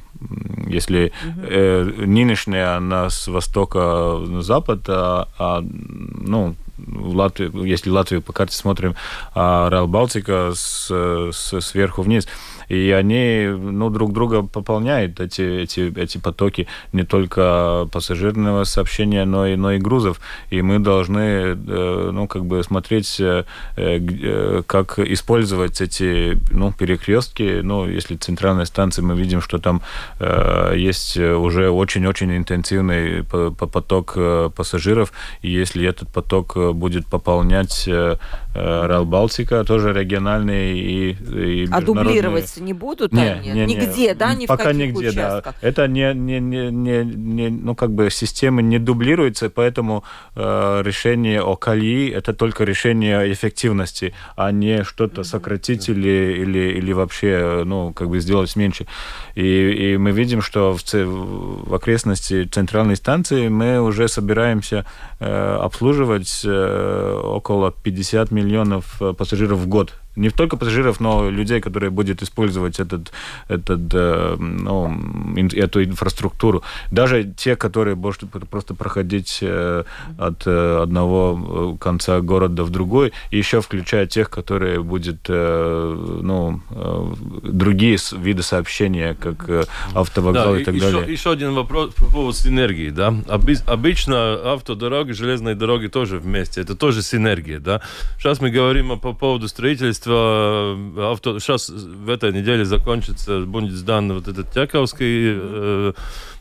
если 0.68 1.12
э, 1.48 1.82
нынешняя, 1.82 2.76
она 2.76 3.10
с 3.10 3.26
востока 3.26 4.18
на 4.24 4.42
запад, 4.42 4.84
а, 4.88 5.28
а 5.36 5.62
ну, 5.62 6.54
в 6.78 7.16
Латвии, 7.16 7.66
если 7.66 7.90
Латвию 7.90 8.22
по 8.22 8.32
карте 8.32 8.56
смотрим, 8.56 8.94
а 9.34 9.70
Райл 9.70 9.86
Балтика 9.86 10.52
с, 10.54 10.88
с, 11.32 11.60
сверху 11.60 12.02
вниз 12.02 12.26
и 12.68 12.90
они 12.90 13.46
ну, 13.46 13.90
друг 13.90 14.12
друга 14.12 14.42
пополняют, 14.42 15.20
эти, 15.20 15.42
эти, 15.42 15.92
эти 15.98 16.18
потоки 16.18 16.66
не 16.92 17.04
только 17.04 17.88
пассажирного 17.92 18.64
сообщения, 18.64 19.24
но 19.24 19.46
и, 19.46 19.56
но 19.56 19.72
и 19.72 19.78
грузов. 19.78 20.20
И 20.50 20.62
мы 20.62 20.78
должны 20.78 21.20
э, 21.20 22.10
ну, 22.12 22.26
как 22.26 22.44
бы 22.44 22.62
смотреть, 22.62 23.20
э, 23.20 23.44
э, 23.76 24.62
как 24.66 24.98
использовать 24.98 25.80
эти 25.80 26.38
ну, 26.50 26.72
перекрестки. 26.72 27.60
Ну, 27.62 27.88
если 27.88 28.16
центральной 28.16 28.66
станции 28.66 29.02
мы 29.02 29.16
видим, 29.16 29.40
что 29.40 29.58
там 29.58 29.82
есть 30.74 31.16
уже 31.16 31.70
очень-очень 31.70 32.36
интенсивный 32.36 33.24
поток 33.24 34.16
пассажиров, 34.54 35.12
и 35.42 35.50
если 35.50 35.86
этот 35.86 36.08
поток 36.08 36.56
будет 36.74 37.06
пополнять 37.06 37.88
Райл 38.54 39.04
Балтика, 39.04 39.64
тоже 39.64 39.92
региональный 39.92 40.78
и, 40.78 41.10
и 41.12 41.68
А 41.70 41.80
дублировать 41.80 42.55
не 42.60 42.72
будут 42.72 43.12
не, 43.12 43.32
они? 43.32 43.50
Не, 43.50 43.66
нигде, 43.66 44.08
не, 44.08 44.14
да? 44.14 44.34
Ни 44.34 44.46
пока 44.46 44.64
в 44.64 44.66
каких 44.66 44.94
нигде, 44.94 45.08
участках? 45.10 45.54
да. 45.60 45.68
Это 45.68 45.88
не, 45.88 46.12
не, 46.14 46.40
не, 46.40 46.70
не, 46.70 47.04
не, 47.04 47.48
ну, 47.48 47.74
как 47.74 47.92
бы 47.92 48.10
системы 48.10 48.62
не 48.62 48.78
дублируются, 48.78 49.50
поэтому 49.50 50.04
э, 50.34 50.82
решение 50.84 51.42
о 51.42 51.56
колеи 51.56 52.10
это 52.10 52.32
только 52.32 52.64
решение 52.64 53.32
эффективности, 53.32 54.14
а 54.36 54.50
не 54.52 54.84
что-то 54.84 55.24
сократить 55.24 55.88
или, 55.88 56.36
или, 56.40 56.78
или 56.78 56.92
вообще, 56.92 57.62
ну, 57.64 57.92
как 57.92 58.08
бы 58.08 58.20
сделать 58.20 58.54
меньше. 58.56 58.86
И, 59.34 59.92
и 59.92 59.96
мы 59.96 60.12
видим, 60.12 60.42
что 60.42 60.76
в, 60.76 60.82
в 60.94 61.74
окрестности 61.74 62.44
центральной 62.44 62.96
станции 62.96 63.48
мы 63.48 63.80
уже 63.80 64.08
собираемся 64.08 64.86
э, 65.20 65.58
обслуживать 65.60 66.42
э, 66.44 67.20
около 67.24 67.72
50 67.72 68.30
миллионов 68.30 69.00
э, 69.00 69.12
пассажиров 69.12 69.58
в 69.58 69.66
год 69.68 69.94
не 70.16 70.30
только 70.30 70.56
пассажиров, 70.56 71.00
но 71.00 71.30
людей, 71.30 71.60
которые 71.60 71.90
будут 71.90 72.22
использовать 72.22 72.80
этот, 72.80 73.12
этот, 73.48 73.80
э, 73.92 74.36
ну, 74.38 74.90
эту 75.54 75.84
инфраструктуру. 75.84 76.62
Даже 76.90 77.24
те, 77.24 77.54
которые 77.56 77.94
будут 77.94 78.24
просто 78.50 78.74
проходить 78.74 79.38
э, 79.42 79.84
от 80.18 80.46
э, 80.46 80.82
одного 80.82 81.76
конца 81.78 82.20
города 82.20 82.64
в 82.64 82.70
другой, 82.70 83.12
и 83.30 83.38
еще 83.38 83.60
включая 83.60 84.06
тех, 84.06 84.30
которые 84.30 84.82
будут 84.82 85.28
ну, 85.28 86.60
другие 87.42 87.98
виды 88.12 88.42
сообщения, 88.42 89.14
как 89.14 89.68
автовокзал 89.94 90.54
да, 90.54 90.60
и 90.60 90.64
так 90.64 90.74
еще, 90.74 90.92
далее. 90.92 91.12
Еще 91.12 91.30
один 91.30 91.54
вопрос 91.54 91.94
по 91.94 92.06
поводу 92.06 92.36
синергии. 92.36 92.90
Да? 92.90 93.14
Обычно 93.66 94.52
автодороги, 94.52 95.12
железные 95.12 95.54
дороги 95.54 95.88
тоже 95.88 96.18
вместе. 96.18 96.60
Это 96.60 96.74
тоже 96.74 97.02
синергия. 97.02 97.58
Да? 97.58 97.80
Сейчас 98.18 98.40
мы 98.40 98.50
говорим 98.50 98.98
по 98.98 99.12
поводу 99.12 99.48
строительства 99.48 100.05
строительство 100.06 101.10
авто... 101.10 101.38
Сейчас 101.38 101.68
в 101.68 102.08
этой 102.08 102.32
неделе 102.32 102.64
закончится, 102.64 103.40
будет 103.40 103.72
сдан 103.72 104.12
вот 104.12 104.28
этот 104.28 104.50
Тяковский, 104.52 105.34
э, 105.36 105.92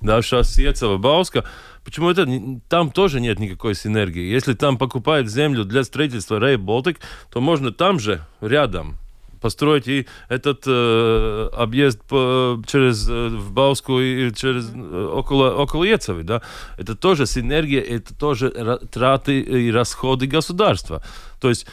да, 0.01 0.21
сейчас 0.21 0.57
Ецева, 0.57 0.97
Бауска. 0.97 1.43
Почему 1.83 2.09
это? 2.09 2.27
Там 2.67 2.91
тоже 2.91 3.19
нет 3.19 3.39
никакой 3.39 3.75
синергии. 3.75 4.31
Если 4.31 4.53
там 4.53 4.77
покупают 4.77 5.27
землю 5.27 5.65
для 5.65 5.83
строительства 5.83 6.39
Рей 6.39 6.57
Болтик, 6.57 6.99
то 7.29 7.41
можно 7.41 7.71
там 7.71 7.99
же, 7.99 8.21
рядом, 8.41 8.97
построить 9.45 9.87
и 9.87 10.07
этот 10.27 10.63
э, 10.65 11.49
объезд 11.53 12.01
по, 12.09 12.59
через 12.65 13.07
э, 13.07 13.27
в 13.27 13.51
Бауску 13.51 13.99
и 13.99 14.33
через 14.33 14.71
э, 14.73 15.09
около 15.13 15.51
около 15.53 15.83
Ецевы, 15.83 16.23
да, 16.23 16.41
это 16.79 16.95
тоже 16.95 17.27
синергия, 17.27 17.81
это 17.81 18.15
тоже 18.15 18.49
траты 18.91 19.39
и 19.41 19.71
расходы 19.71 20.25
государства. 20.25 21.03
То 21.39 21.49
есть 21.49 21.67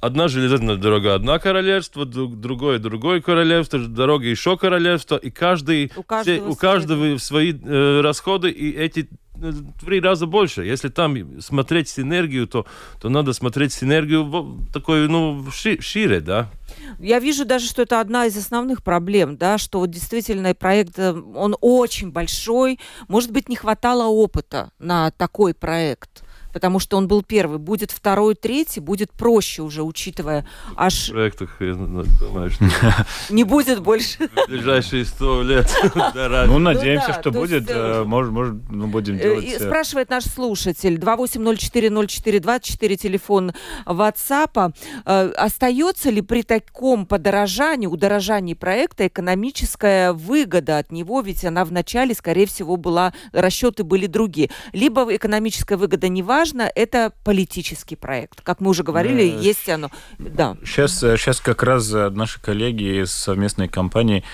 одна 0.00 0.28
железная 0.28 0.76
дорога, 0.76 1.14
одна 1.14 1.38
королевство, 1.38 2.04
другое, 2.04 2.78
другое 2.78 3.20
королевство, 3.20 3.78
дорога 3.78 4.26
еще 4.26 4.56
королевство, 4.56 5.16
и 5.16 5.30
каждый, 5.30 5.92
у 5.96 6.02
каждого, 6.02 6.38
все, 6.38 6.48
у 6.48 6.54
каждого 6.54 7.18
свои 7.18 7.52
э, 7.52 8.00
расходы, 8.00 8.50
и 8.50 8.70
эти 8.72 9.08
э, 9.40 9.52
три 9.80 10.00
раза 10.00 10.26
больше. 10.26 10.64
Если 10.64 10.88
там 10.88 11.40
смотреть 11.40 11.88
синергию, 11.88 12.46
то, 12.46 12.66
то 13.00 13.08
надо 13.08 13.32
смотреть 13.32 13.72
синергию 13.72 14.66
такой, 14.72 15.08
ну, 15.08 15.44
ши, 15.50 15.80
шире, 15.80 16.20
да. 16.20 16.50
Я 16.98 17.18
вижу 17.18 17.44
даже, 17.44 17.66
что 17.66 17.82
это 17.82 18.00
одна 18.00 18.26
из 18.26 18.36
основных 18.36 18.82
проблем, 18.82 19.36
да, 19.36 19.58
что 19.58 19.80
вот 19.80 19.90
действительно 19.90 20.54
проект, 20.54 20.98
э, 20.98 21.12
он 21.12 21.56
очень 21.60 22.10
большой, 22.10 22.78
может 23.08 23.30
быть, 23.30 23.48
не 23.48 23.56
хватало 23.56 24.04
опыта 24.04 24.70
на 24.78 25.10
такой 25.12 25.54
проект 25.54 26.23
потому 26.54 26.78
что 26.78 26.96
он 26.96 27.06
был 27.08 27.22
первый. 27.22 27.58
Будет 27.58 27.90
второй, 27.90 28.34
третий, 28.34 28.80
будет 28.80 29.12
проще 29.12 29.60
уже, 29.60 29.82
учитывая 29.82 30.46
аж... 30.76 31.10
В 31.10 31.12
проектах, 31.12 31.50
что... 31.56 32.94
Не 33.28 33.44
будет 33.44 33.80
больше. 33.80 34.28
В 34.28 34.48
ближайшие 34.48 35.04
сто 35.04 35.42
лет. 35.42 35.70
Ну, 36.14 36.58
надеемся, 36.58 37.12
что 37.20 37.30
будет. 37.32 37.68
Э, 37.68 37.74
э, 37.74 38.04
может, 38.04 38.32
может, 38.32 38.54
ну, 38.70 38.86
будем 38.86 39.16
э, 39.16 39.18
делать... 39.18 39.56
Спрашивает 39.56 40.08
наш 40.10 40.24
слушатель. 40.24 40.96
28040424, 40.96 42.96
телефон 42.96 43.52
WhatsApp. 43.84 44.72
Остается 45.04 46.10
ли 46.10 46.22
при 46.22 46.42
таком 46.42 47.06
подорожании, 47.06 47.88
удорожании 47.88 48.54
проекта 48.54 49.08
экономическая 49.08 50.12
выгода 50.12 50.78
от 50.78 50.92
него? 50.92 51.20
Ведь 51.20 51.44
она 51.44 51.64
вначале, 51.64 52.14
скорее 52.14 52.46
всего, 52.46 52.76
была... 52.76 53.12
Расчеты 53.32 53.82
были 53.82 54.06
другие. 54.06 54.50
Либо 54.72 55.04
экономическая 55.14 55.76
выгода 55.76 56.08
не 56.08 56.22
важна, 56.22 56.43
важно, 56.44 56.70
это 56.74 57.10
политический 57.24 57.96
проект. 57.96 58.42
Как 58.42 58.60
мы 58.60 58.70
уже 58.70 58.82
говорили, 58.82 59.30
да. 59.30 59.40
есть 59.40 59.68
оно. 59.70 59.90
Да. 60.18 60.56
Сейчас, 60.62 60.98
сейчас 61.00 61.40
как 61.40 61.62
раз 61.62 61.90
наши 61.90 62.38
коллеги 62.38 63.02
из 63.02 63.12
совместной 63.12 63.68
компании 63.68 64.24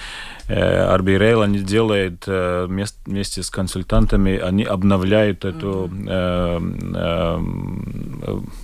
RB 0.51 1.18
Rail, 1.18 1.42
они 1.44 1.59
делают 1.61 2.26
вместе 2.26 3.42
с 3.42 3.51
консультантами, 3.51 4.38
они 4.38 4.64
обновляют 4.64 5.44
эту, 5.44 5.90
mm-hmm. 5.92 7.30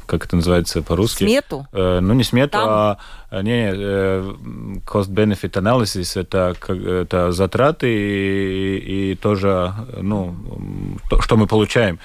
как 0.07 0.25
это 0.25 0.37
называется 0.37 0.83
по-русски? 0.83 1.25
Смету? 1.25 1.67
Ну, 1.73 2.15
не 2.15 2.25
смету, 2.25 2.53
Там? 2.53 2.69
а 2.69 2.99
не, 3.43 3.71
cost-benefit 4.81 5.53
analysis, 5.53 6.21
это, 6.21 6.55
это 6.69 7.33
затраты 7.33 7.89
и, 7.89 9.13
и 9.13 9.15
тоже, 9.15 9.73
ну, 10.01 10.35
то, 11.11 11.21
что 11.21 11.37
мы 11.37 11.47
получаем. 11.47 11.99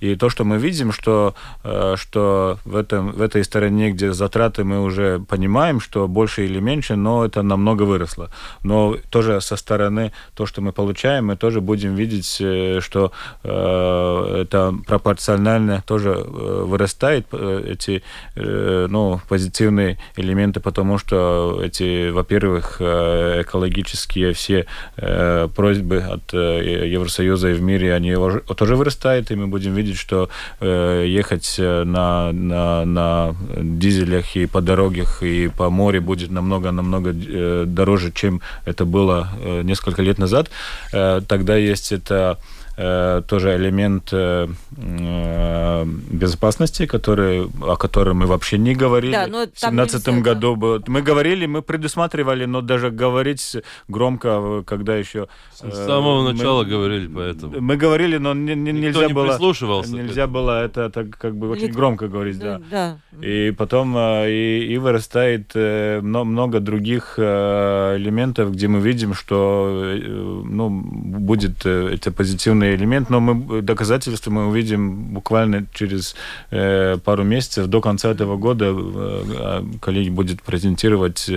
И 0.00 0.14
то, 0.14 0.30
что 0.30 0.44
мы 0.44 0.58
видим, 0.58 0.92
что, 0.92 1.34
что 1.96 2.58
в, 2.64 2.76
этом, 2.76 3.12
в 3.12 3.20
этой 3.20 3.42
стороне, 3.44 3.90
где 3.90 4.12
затраты 4.12 4.62
мы 4.62 4.80
уже 4.80 5.18
понимаем, 5.18 5.80
что 5.80 6.06
больше 6.06 6.44
или 6.44 6.60
меньше, 6.60 6.96
но 6.96 7.24
это 7.24 7.42
намного 7.42 7.82
выросло. 7.82 8.30
Но 8.62 8.96
тоже 9.10 9.27
тоже 9.28 9.40
со 9.40 9.56
стороны 9.56 10.12
то, 10.34 10.46
что 10.46 10.60
мы 10.60 10.72
получаем, 10.72 11.26
мы 11.26 11.36
тоже 11.36 11.60
будем 11.60 11.94
видеть, 11.94 12.38
э, 12.40 12.80
что 12.80 13.12
э, 13.44 14.42
это 14.42 14.74
пропорционально 14.86 15.82
тоже 15.86 16.10
э, 16.10 16.64
вырастает, 16.66 17.26
эти 17.32 18.02
ну, 18.34 19.20
позитивные 19.28 19.98
элементы, 20.16 20.60
потому 20.60 20.98
что 20.98 21.60
эти, 21.62 22.10
во-первых, 22.10 22.80
экологические 22.80 24.32
все 24.32 24.66
просьбы 25.54 25.98
от 25.98 26.32
Евросоюза 26.32 27.50
и 27.50 27.52
в 27.52 27.62
мире, 27.62 27.94
они 27.94 28.14
тоже 28.56 28.76
вырастают, 28.76 29.30
и 29.30 29.34
мы 29.34 29.46
будем 29.46 29.74
видеть, 29.74 29.98
что 29.98 30.28
ехать 30.60 31.56
на, 31.58 32.32
на, 32.32 32.84
на 32.84 33.36
дизелях 33.56 34.36
и 34.36 34.46
по 34.46 34.60
дорогах 34.60 35.22
и 35.22 35.48
по 35.48 35.70
морю 35.70 36.02
будет 36.02 36.30
намного-намного 36.30 37.12
дороже, 37.66 38.12
чем 38.12 38.40
это 38.64 38.84
было 38.84 39.17
Э, 39.40 39.62
несколько 39.62 40.02
лет 40.02 40.18
назад. 40.18 40.50
Э, 40.92 41.20
тогда 41.26 41.56
есть 41.56 41.92
это 41.92 42.38
тоже 42.78 43.56
элемент 43.56 44.10
э, 44.12 44.46
э, 44.76 45.84
безопасности, 45.84 46.86
который, 46.86 47.48
о 47.60 47.76
котором 47.76 48.18
мы 48.18 48.26
вообще 48.26 48.56
не 48.56 48.74
говорили. 48.74 49.12
Да, 49.12 49.26
но 49.26 49.38
в 49.38 49.46
2017 49.46 50.08
году 50.22 50.54
было. 50.54 50.80
Мы 50.86 51.02
говорили, 51.02 51.46
мы 51.46 51.62
предусматривали, 51.62 52.44
но 52.44 52.60
даже 52.60 52.90
говорить 52.90 53.56
громко, 53.88 54.62
когда 54.64 54.94
еще... 54.94 55.26
С 55.54 55.86
самого 55.86 56.22
мы, 56.22 56.32
начала 56.32 56.62
говорили 56.62 57.08
поэтому. 57.08 57.60
Мы 57.60 57.76
говорили, 57.76 58.18
но 58.18 58.32
не, 58.32 58.54
не, 58.54 58.70
нельзя 58.70 59.08
не 59.08 59.12
было... 59.12 59.26
прислушивался. 59.26 59.92
Нельзя 59.92 60.28
было 60.28 60.64
это 60.64 60.88
так 60.88 61.18
как 61.18 61.34
бы 61.34 61.50
очень 61.50 61.72
громко 61.72 62.06
говорить, 62.06 62.38
да. 62.38 62.60
да. 62.70 62.98
И 63.20 63.52
потом 63.58 63.96
и, 63.98 64.66
и 64.70 64.78
вырастает 64.78 65.52
много 65.54 66.60
других 66.60 67.18
элементов, 67.18 68.52
где 68.52 68.68
мы 68.68 68.78
видим, 68.78 69.14
что 69.14 69.96
ну, 70.44 70.70
будет 70.70 71.66
эти 71.66 72.10
позитивные 72.10 72.67
позитивный 72.68 72.74
элемент, 72.74 73.10
но 73.10 73.20
мы 73.20 73.62
доказательства 73.62 74.30
мы 74.30 74.48
увидим 74.48 75.14
буквально 75.14 75.66
через 75.72 76.14
э, 76.50 76.98
пару 77.04 77.24
месяцев 77.24 77.66
до 77.66 77.80
конца 77.80 78.10
этого 78.10 78.36
года 78.36 78.66
э, 78.74 79.64
коллеги 79.80 80.10
будет 80.10 80.42
презентировать, 80.42 81.30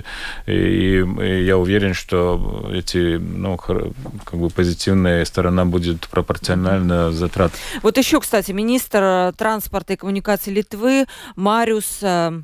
и, 0.48 0.52
и 0.52 1.44
я 1.46 1.58
уверен, 1.58 1.94
что 1.94 2.70
эти 2.74 3.18
ну, 3.18 3.58
как 3.58 4.40
бы 4.40 4.50
позитивная 4.50 5.26
сторона 5.26 5.66
будет 5.66 6.08
пропорциональна 6.08 7.12
затрат. 7.12 7.52
Вот 7.84 7.98
еще, 7.98 8.20
кстати, 8.20 8.52
министр 8.52 9.34
транспорта 9.38 9.94
и 9.94 9.96
коммуникации 9.96 10.52
Литвы 10.52 11.06
Мариус 11.36 12.00
э, 12.02 12.42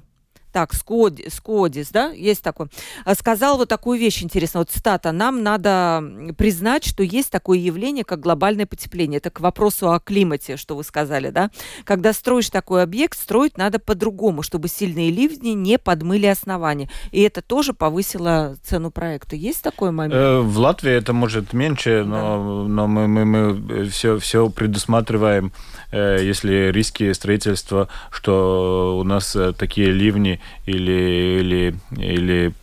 так, 0.52 0.74
Скоди, 0.74 1.30
Скодис, 1.30 1.90
да, 1.90 2.10
есть 2.10 2.44
такой, 2.44 2.68
а, 3.06 3.16
сказал 3.16 3.58
вот 3.58 3.70
такую 3.70 4.00
вещь 4.00 4.24
интересную, 4.24 4.62
вот 4.62 4.70
цитата, 4.70 5.12
нам 5.12 5.44
надо 5.44 6.04
признать, 6.38 6.86
что 6.86 7.04
есть 7.04 7.32
такое 7.32 7.58
явление, 7.58 8.04
как 8.04 8.20
глобальное 8.20 8.66
потепление. 8.66 9.18
Это 9.18 9.30
к 9.30 9.40
вопросу 9.40 9.92
о 9.92 10.00
климате, 10.00 10.58
что 10.58 10.76
вы 10.76 10.84
сказали, 10.84 11.30
да. 11.30 11.50
Когда 11.84 12.14
строишь 12.14 12.50
такой 12.50 12.84
объект, 12.84 13.18
строить 13.18 13.58
надо 13.58 13.80
по-другому, 13.80 14.42
чтобы 14.42 14.68
сильные 14.68 15.12
ливни 15.12 15.50
не 15.50 15.78
подмыли 15.78 16.26
основания. 16.28 16.90
И 17.12 17.22
это 17.22 17.42
тоже 17.42 17.74
повысило 17.74 18.58
цену 18.64 18.92
проекта. 18.92 19.36
Есть 19.36 19.64
такой 19.64 19.92
момент? 19.92 20.16
Э, 20.16 20.40
в 20.40 20.58
Латвии 20.58 20.92
это 20.92 21.14
может 21.14 21.54
меньше, 21.54 22.04
но, 22.06 22.18
да. 22.18 22.70
но 22.70 22.88
мы, 22.88 23.08
мы, 23.08 23.26
мы 23.26 23.86
все, 23.90 24.18
все 24.20 24.50
предусматриваем 24.50 25.52
Э, 25.92 26.18
если 26.22 26.72
риски 26.72 27.14
строительства, 27.14 27.88
что 28.12 28.98
у 29.00 29.04
нас 29.04 29.36
э, 29.36 29.54
такие 29.54 29.92
ливни 29.92 30.37
или, 30.66 31.40
или, 31.40 31.76
или 31.98 32.54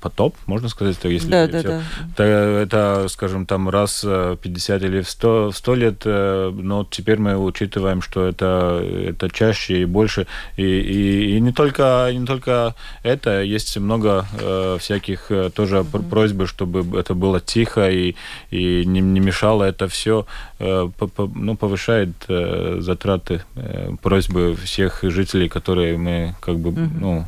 потоп, 0.00 0.36
можно 0.46 0.68
сказать, 0.68 0.98
так, 0.98 1.10
если 1.12 1.30
да, 1.30 1.46
да, 1.46 1.62
да. 1.62 1.82
То 2.16 2.22
это, 2.22 3.06
скажем, 3.08 3.46
там 3.46 3.68
раз 3.68 4.00
50 4.02 4.82
или 4.82 5.02
100, 5.02 5.52
100 5.52 5.74
лет, 5.74 6.02
э, 6.04 6.50
но 6.54 6.86
теперь 6.90 7.18
мы 7.18 7.36
учитываем, 7.36 8.02
что 8.02 8.26
это, 8.26 8.82
это 8.82 9.30
чаще 9.30 9.82
и 9.82 9.84
больше. 9.84 10.26
И, 10.56 10.62
и, 10.62 11.36
и 11.36 11.40
не, 11.40 11.52
только, 11.52 12.10
не 12.12 12.26
только 12.26 12.74
это, 13.02 13.42
есть 13.42 13.76
много 13.78 14.26
э, 14.40 14.78
всяких 14.80 15.30
э, 15.30 15.50
тоже 15.50 15.76
mm-hmm. 15.76 16.08
просьбы, 16.08 16.46
чтобы 16.46 16.98
это 16.98 17.14
было 17.14 17.40
тихо 17.40 17.90
и, 17.90 18.14
и 18.50 18.84
не, 18.86 19.00
не 19.00 19.20
мешало 19.20 19.64
это 19.64 19.88
все, 19.88 20.26
э, 20.58 20.88
по, 20.98 21.06
по, 21.06 21.30
ну, 21.34 21.56
повышает 21.56 22.10
э, 22.28 22.78
затраты, 22.80 23.42
э, 23.56 23.90
просьбы 24.02 24.56
всех 24.56 25.00
жителей, 25.02 25.48
которые 25.48 25.96
мы 25.98 26.34
как 26.40 26.58
бы, 26.58 26.70
mm-hmm. 26.70 26.90
ну, 27.00 27.26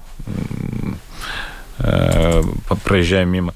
Э, 1.82 2.42
проезжаем 2.84 3.30
мимо. 3.30 3.54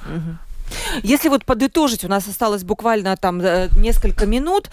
Если 1.03 1.29
вот 1.29 1.45
подытожить, 1.45 2.05
у 2.05 2.09
нас 2.09 2.27
осталось 2.29 2.65
буквально 2.65 3.17
там 3.17 3.41
э, 3.41 3.69
несколько 3.77 4.27
минут. 4.27 4.71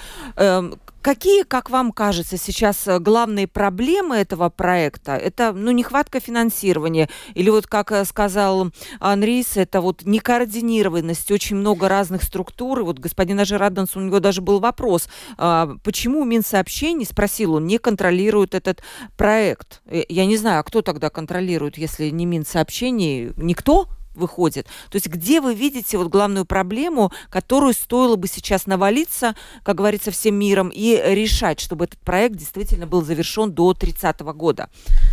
Какие, 1.01 1.43
как 1.43 1.71
вам 1.71 1.91
кажется, 1.91 2.37
сейчас 2.37 2.87
э, 2.87 2.99
главные 2.99 3.47
проблемы 3.47 4.17
этого 4.17 4.49
проекта? 4.49 5.15
Это 5.15 5.51
ну, 5.51 5.71
нехватка 5.71 6.19
финансирования 6.19 7.09
или 7.33 7.49
вот, 7.49 7.65
как 7.65 7.91
сказал 8.05 8.71
Анрис, 8.99 9.57
это 9.57 9.81
вот 9.81 10.03
некоординированность, 10.05 11.31
очень 11.31 11.55
много 11.55 11.89
разных 11.89 12.21
структур. 12.21 12.81
И 12.81 12.83
вот 12.83 12.99
господин 12.99 13.39
Ажираденс, 13.39 13.95
у 13.95 13.99
него 13.99 14.19
даже 14.19 14.41
был 14.41 14.59
вопрос, 14.59 15.09
а, 15.37 15.71
почему 15.83 16.23
Минсообщений, 16.23 17.05
спросил 17.05 17.55
он, 17.55 17.65
не 17.65 17.79
контролирует 17.79 18.53
этот 18.53 18.83
проект? 19.17 19.81
Я 19.89 20.27
не 20.27 20.37
знаю, 20.37 20.59
а 20.59 20.63
кто 20.63 20.83
тогда 20.83 21.09
контролирует, 21.09 21.79
если 21.79 22.09
не 22.09 22.27
Минсообщений? 22.27 23.31
Никто? 23.37 23.87
Выходит. 24.13 24.67
То 24.89 24.95
есть 24.95 25.07
где 25.07 25.41
вы 25.41 25.55
видите 25.55 25.97
вот 25.97 26.07
главную 26.07 26.45
проблему, 26.45 27.11
которую 27.29 27.73
стоило 27.73 28.15
бы 28.15 28.27
сейчас 28.27 28.65
навалиться, 28.65 29.35
как 29.63 29.75
говорится, 29.77 30.11
всем 30.11 30.35
миром 30.35 30.69
и 30.73 31.01
решать, 31.13 31.59
чтобы 31.59 31.85
этот 31.85 31.99
проект 31.99 32.35
действительно 32.35 32.87
был 32.87 33.01
завершен 33.03 33.51
до 33.51 33.73
30 33.73 34.21
-го 34.21 34.33
года? 34.33 34.69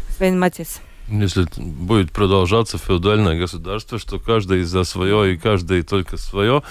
Господин 0.09 0.39
Матис. 0.39 0.81
Если 1.09 1.47
будет 1.57 2.13
продолжаться 2.13 2.77
феодальное 2.77 3.39
государство, 3.39 3.99
что 3.99 4.19
каждый 4.19 4.63
за 4.65 4.85
свое 4.85 5.35
и 5.35 5.39
каждый 5.39 5.83
только 5.83 6.19
свое, 6.19 6.63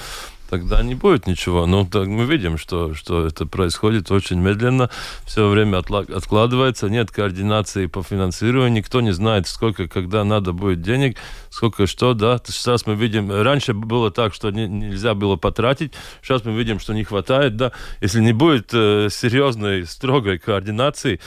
тогда 0.49 0.81
не 0.83 0.95
будет 0.95 1.27
ничего. 1.27 1.65
Но 1.65 1.83
ну, 1.83 1.89
так 1.89 2.07
мы 2.07 2.25
видим, 2.25 2.57
что, 2.57 2.93
что 2.93 3.25
это 3.25 3.45
происходит 3.45 4.11
очень 4.11 4.39
медленно, 4.39 4.89
все 5.25 5.47
время 5.47 5.77
откладывается, 5.77 6.89
нет 6.89 7.11
координации 7.11 7.87
по 7.87 8.03
финансированию, 8.03 8.71
никто 8.71 9.01
не 9.01 9.11
знает, 9.11 9.47
сколько, 9.47 9.87
когда 9.87 10.23
надо 10.23 10.53
будет 10.53 10.81
денег, 10.81 11.17
сколько 11.49 11.87
что, 11.87 12.13
да. 12.13 12.39
Сейчас 12.45 12.85
мы 12.85 12.95
видим, 12.95 13.31
раньше 13.31 13.73
было 13.73 14.11
так, 14.11 14.33
что 14.33 14.51
не, 14.51 14.67
нельзя 14.67 15.13
было 15.13 15.35
потратить, 15.35 15.93
сейчас 16.21 16.45
мы 16.45 16.53
видим, 16.53 16.79
что 16.79 16.93
не 16.93 17.03
хватает, 17.03 17.55
да. 17.55 17.71
Если 18.01 18.21
не 18.21 18.33
будет 18.33 18.69
э, 18.73 19.09
серьезной, 19.11 19.85
строгой 19.85 20.39
координации, 20.39 21.19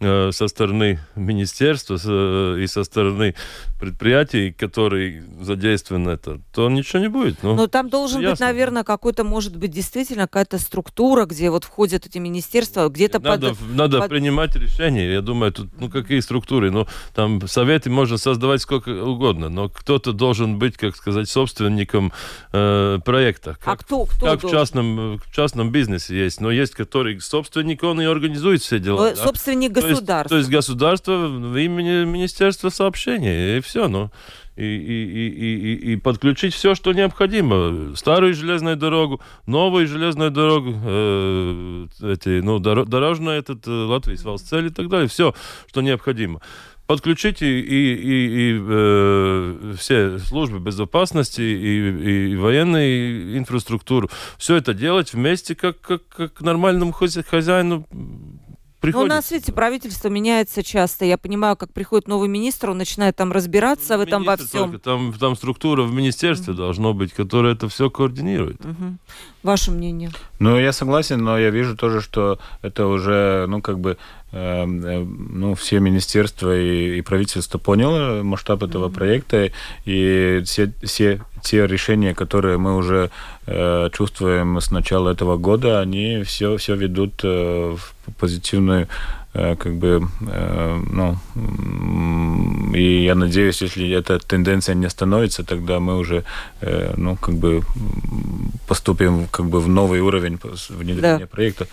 Э, 0.00 0.30
со 0.30 0.46
стороны 0.46 1.00
министерства 1.16 1.98
э, 2.00 2.60
и 2.60 2.68
со 2.68 2.84
стороны 2.84 3.34
предприятий, 3.80 4.52
которые 4.52 5.24
задействованы 5.40 6.10
это, 6.10 6.40
то 6.52 6.70
ничего 6.70 7.00
не 7.00 7.08
будет. 7.08 7.42
Ну, 7.42 7.56
Но 7.56 7.66
там 7.66 7.88
должен 7.88 8.20
ясно. 8.20 8.30
быть, 8.30 8.40
наверное, 8.40 8.84
какой-то, 8.84 9.24
может 9.24 9.56
быть, 9.56 9.72
действительно 9.72 10.28
какая-то 10.28 10.58
структура, 10.58 11.24
где 11.24 11.50
вот 11.50 11.64
входят 11.64 12.06
эти 12.06 12.18
министерства, 12.18 12.88
где-то 12.88 13.18
надо, 13.18 13.50
под... 13.50 13.58
Надо 13.74 13.98
под... 13.98 14.10
принимать 14.10 14.54
решения. 14.54 15.12
Я 15.12 15.20
думаю, 15.20 15.52
тут, 15.52 15.68
ну, 15.80 15.90
какие 15.90 16.20
структуры? 16.20 16.70
Ну, 16.70 16.86
там 17.12 17.44
советы 17.48 17.90
можно 17.90 18.18
создавать 18.18 18.62
сколько 18.62 18.90
угодно, 18.90 19.48
но 19.48 19.68
кто-то 19.68 20.12
должен 20.12 20.60
быть, 20.60 20.76
как 20.76 20.94
сказать, 20.94 21.28
собственником 21.28 22.12
э, 22.52 23.00
проекта. 23.04 23.50
А 23.50 23.54
как, 23.54 23.68
а 23.68 23.76
кто? 23.84 24.04
кто 24.04 24.26
как 24.26 24.44
в 24.44 24.48
частном, 24.48 25.18
в 25.18 25.32
частном 25.34 25.72
бизнесе 25.72 26.16
есть. 26.16 26.40
Но 26.40 26.52
есть, 26.52 26.74
который 26.74 27.20
собственник, 27.20 27.82
он 27.82 28.00
и 28.00 28.04
организует 28.04 28.62
все 28.62 28.78
дела. 28.78 29.08
Но, 29.08 29.10
да? 29.10 29.16
Собственник 29.16 29.72
государства. 29.72 29.87
Есть, 29.90 30.28
то 30.28 30.36
есть 30.36 30.50
государство 30.50 31.28
в 31.28 31.56
имени 31.56 32.04
Министерства 32.04 32.68
сообщений, 32.68 33.58
и 33.58 33.60
все. 33.60 33.88
Ну, 33.88 34.10
и, 34.56 34.64
и, 34.64 35.28
и, 35.28 35.54
и, 35.54 35.92
и 35.92 35.96
подключить 35.96 36.52
все, 36.52 36.74
что 36.74 36.92
необходимо. 36.92 37.94
Старую 37.94 38.34
железную 38.34 38.76
дорогу, 38.76 39.20
новую 39.46 39.86
железную 39.86 40.32
дорогу, 40.32 40.74
э, 40.84 41.86
эти, 42.02 42.40
ну, 42.40 42.58
дорожную 42.58 43.38
этот, 43.38 43.66
э, 43.68 43.70
Латвии, 43.70 44.18
Валсцель 44.22 44.66
и 44.66 44.70
так 44.70 44.88
далее. 44.88 45.08
Все, 45.08 45.32
что 45.68 45.80
необходимо 45.80 46.40
подключить 46.88 47.42
и, 47.42 47.60
и, 47.60 48.54
и 48.54 48.60
э, 48.66 49.74
все 49.78 50.18
службы 50.18 50.58
безопасности 50.58 51.42
и, 51.42 52.30
и 52.32 52.36
военную 52.36 53.36
инфраструктуру. 53.36 54.08
Все 54.38 54.56
это 54.56 54.72
делать 54.72 55.12
вместе, 55.12 55.54
как, 55.54 55.80
как, 55.82 56.08
как 56.08 56.40
нормальному 56.40 56.92
хозяину 56.92 57.86
приходит... 58.80 59.08
Ну, 59.08 59.14
у 59.14 59.16
нас, 59.16 59.30
видите, 59.30 59.52
правительство 59.52 60.08
меняется 60.08 60.62
часто. 60.62 61.04
Я 61.04 61.18
понимаю, 61.18 61.56
как 61.56 61.72
приходит 61.72 62.08
новый 62.08 62.28
министр, 62.28 62.70
он 62.70 62.78
начинает 62.78 63.16
там 63.16 63.32
разбираться 63.32 63.96
ну, 63.96 64.04
в 64.04 64.06
этом 64.06 64.24
во 64.24 64.36
всем. 64.36 64.70
Только, 64.70 64.78
там, 64.78 65.12
там 65.12 65.36
структура 65.36 65.82
в 65.82 65.92
министерстве 65.92 66.52
mm-hmm. 66.52 66.56
должно 66.56 66.94
быть, 66.94 67.12
которая 67.12 67.54
это 67.54 67.68
все 67.68 67.90
координирует. 67.90 68.60
Mm-hmm. 68.60 68.94
Ваше 69.42 69.70
мнение? 69.70 70.10
Ну, 70.38 70.58
я 70.58 70.72
согласен, 70.72 71.22
но 71.22 71.38
я 71.38 71.50
вижу 71.50 71.76
тоже, 71.76 72.00
что 72.00 72.38
это 72.62 72.86
уже, 72.86 73.46
ну, 73.48 73.62
как 73.62 73.78
бы 73.78 73.96
Эм, 74.30 74.84
э, 74.84 75.04
ну, 75.04 75.54
все 75.54 75.80
министерства 75.80 76.54
и, 76.54 76.98
и 76.98 77.00
правительство 77.00 77.56
поняло 77.56 78.22
масштаб 78.22 78.62
этого 78.62 78.88
mm-hmm. 78.88 78.94
проекта, 78.94 79.50
и 79.86 80.42
все, 80.44 80.70
все 80.82 81.22
те 81.42 81.66
решения, 81.66 82.14
которые 82.14 82.58
мы 82.58 82.76
уже 82.76 83.10
э, 83.46 83.88
чувствуем 83.94 84.60
с 84.60 84.70
начала 84.70 85.08
этого 85.08 85.38
года, 85.38 85.80
они 85.80 86.24
все, 86.24 86.58
все 86.58 86.74
ведут 86.74 87.20
э, 87.22 87.76
в 87.78 87.94
позитивную 88.18 88.88
э, 89.34 89.56
как 89.56 89.74
бы, 89.74 90.08
э, 90.20 90.82
ну, 90.90 91.16
и 92.74 93.04
я 93.04 93.14
надеюсь, 93.14 93.62
если 93.62 93.90
эта 93.90 94.18
тенденция 94.18 94.74
не 94.74 94.86
остановится, 94.86 95.44
тогда 95.44 95.80
мы 95.80 95.98
уже, 95.98 96.24
э, 96.60 96.94
ну, 96.96 97.16
как 97.16 97.34
бы 97.34 97.62
поступим 98.66 99.26
как 99.30 99.46
бы 99.46 99.60
в 99.60 99.68
новый 99.68 100.00
уровень 100.00 100.38
внедрения 100.68 101.18
да. 101.18 101.26
проекта. 101.26 101.66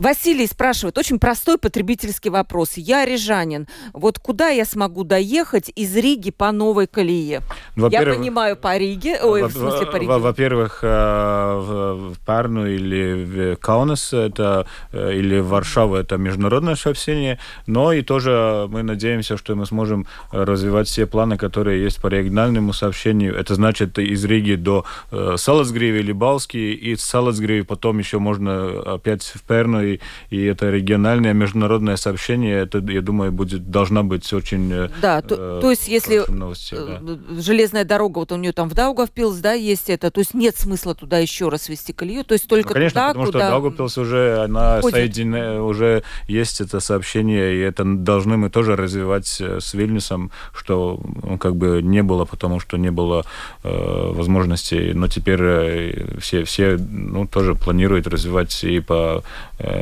Василий 0.00 0.46
спрашивает, 0.46 0.96
очень 0.96 1.18
простой 1.18 1.58
потребительский 1.58 2.30
вопрос. 2.30 2.78
Я 2.78 3.04
рижанин. 3.04 3.68
Вот 3.92 4.18
куда 4.18 4.48
я 4.48 4.64
смогу 4.64 5.04
доехать 5.04 5.70
из 5.76 5.94
Риги 5.94 6.30
по 6.30 6.52
новой 6.52 6.86
колее? 6.86 7.42
Ну, 7.76 7.90
я 7.90 8.00
понимаю, 8.02 8.56
по 8.56 8.78
Риге, 8.78 9.20
ой, 9.22 9.42
в 9.42 9.52
смысле 9.52 9.86
по 9.86 9.96
Риге. 9.96 10.10
Во-первых, 10.10 10.78
э, 10.82 10.86
в 10.86 12.14
Парну 12.24 12.66
или 12.66 13.52
в 13.52 13.56
Каунас, 13.56 14.14
это, 14.14 14.66
э, 14.92 15.12
или 15.16 15.38
в 15.38 15.48
Варшаву, 15.48 15.96
это 15.96 16.16
международное 16.16 16.76
сообщение, 16.76 17.38
но 17.66 17.92
и 17.92 18.00
тоже 18.00 18.68
мы 18.70 18.82
надеемся, 18.82 19.36
что 19.36 19.54
мы 19.54 19.66
сможем 19.66 20.06
развивать 20.32 20.88
все 20.88 21.04
планы, 21.04 21.36
которые 21.36 21.84
есть 21.84 22.00
по 22.00 22.06
региональному 22.06 22.72
сообщению. 22.72 23.36
Это 23.36 23.54
значит 23.54 23.98
из 23.98 24.24
Риги 24.24 24.54
до 24.54 24.86
э, 25.10 25.34
Салацгриви 25.36 25.98
или 25.98 26.12
Балски, 26.12 26.56
и 26.56 26.96
с 26.96 27.02
Салацгриви 27.02 27.64
потом 27.64 27.98
еще 27.98 28.18
можно 28.18 28.94
опять 28.94 29.24
в 29.24 29.42
Перну 29.42 29.89
и, 29.94 30.00
и 30.30 30.44
это 30.44 30.70
региональное 30.70 31.32
международное 31.32 31.96
сообщение, 31.96 32.62
это, 32.62 32.78
я 32.78 33.00
думаю, 33.00 33.32
будет, 33.32 33.70
должна 33.70 34.02
быть 34.02 34.32
очень... 34.32 34.72
Э, 34.72 34.88
да, 35.00 35.22
то, 35.22 35.34
э, 35.38 35.60
то 35.60 35.70
есть 35.70 35.88
если 35.88 36.24
новости, 36.30 36.74
да. 36.74 37.00
Э, 37.02 37.40
железная 37.40 37.84
дорога, 37.84 38.18
вот 38.18 38.32
у 38.32 38.36
нее 38.36 38.52
там 38.52 38.68
в 38.68 38.74
Даугавпилс, 38.74 39.38
да, 39.38 39.52
есть 39.52 39.90
это, 39.90 40.10
то 40.10 40.20
есть 40.20 40.34
нет 40.34 40.56
смысла 40.56 40.94
туда 40.94 41.18
еще 41.18 41.48
раз 41.48 41.68
вести 41.68 41.92
колею, 41.92 42.24
то 42.24 42.34
есть 42.34 42.48
только 42.48 42.68
ну, 42.68 42.74
конечно, 42.74 43.00
туда, 43.00 43.08
потому 43.08 43.26
куда... 43.26 43.38
что 43.38 43.50
Даугавпилс 43.50 43.98
уже, 43.98 44.44
она 44.44 44.82
соединена, 44.82 45.64
уже 45.64 46.02
есть 46.28 46.60
это 46.60 46.80
сообщение, 46.80 47.56
и 47.56 47.58
это 47.58 47.84
должны 47.84 48.36
мы 48.36 48.50
тоже 48.50 48.76
развивать 48.76 49.26
с 49.40 49.74
Вильнюсом, 49.74 50.30
что 50.54 51.00
ну, 51.22 51.38
как 51.38 51.56
бы 51.56 51.82
не 51.82 52.02
было, 52.02 52.24
потому 52.24 52.60
что 52.60 52.76
не 52.76 52.90
было 52.90 53.24
э, 53.62 54.12
возможности, 54.12 54.92
но 54.94 55.08
теперь 55.08 55.40
э, 55.42 56.18
все, 56.20 56.44
все 56.44 56.76
ну, 56.78 57.26
тоже 57.26 57.54
планируют 57.54 58.06
развивать 58.06 58.64
и 58.64 58.80
по, 58.80 59.22
э, 59.58 59.79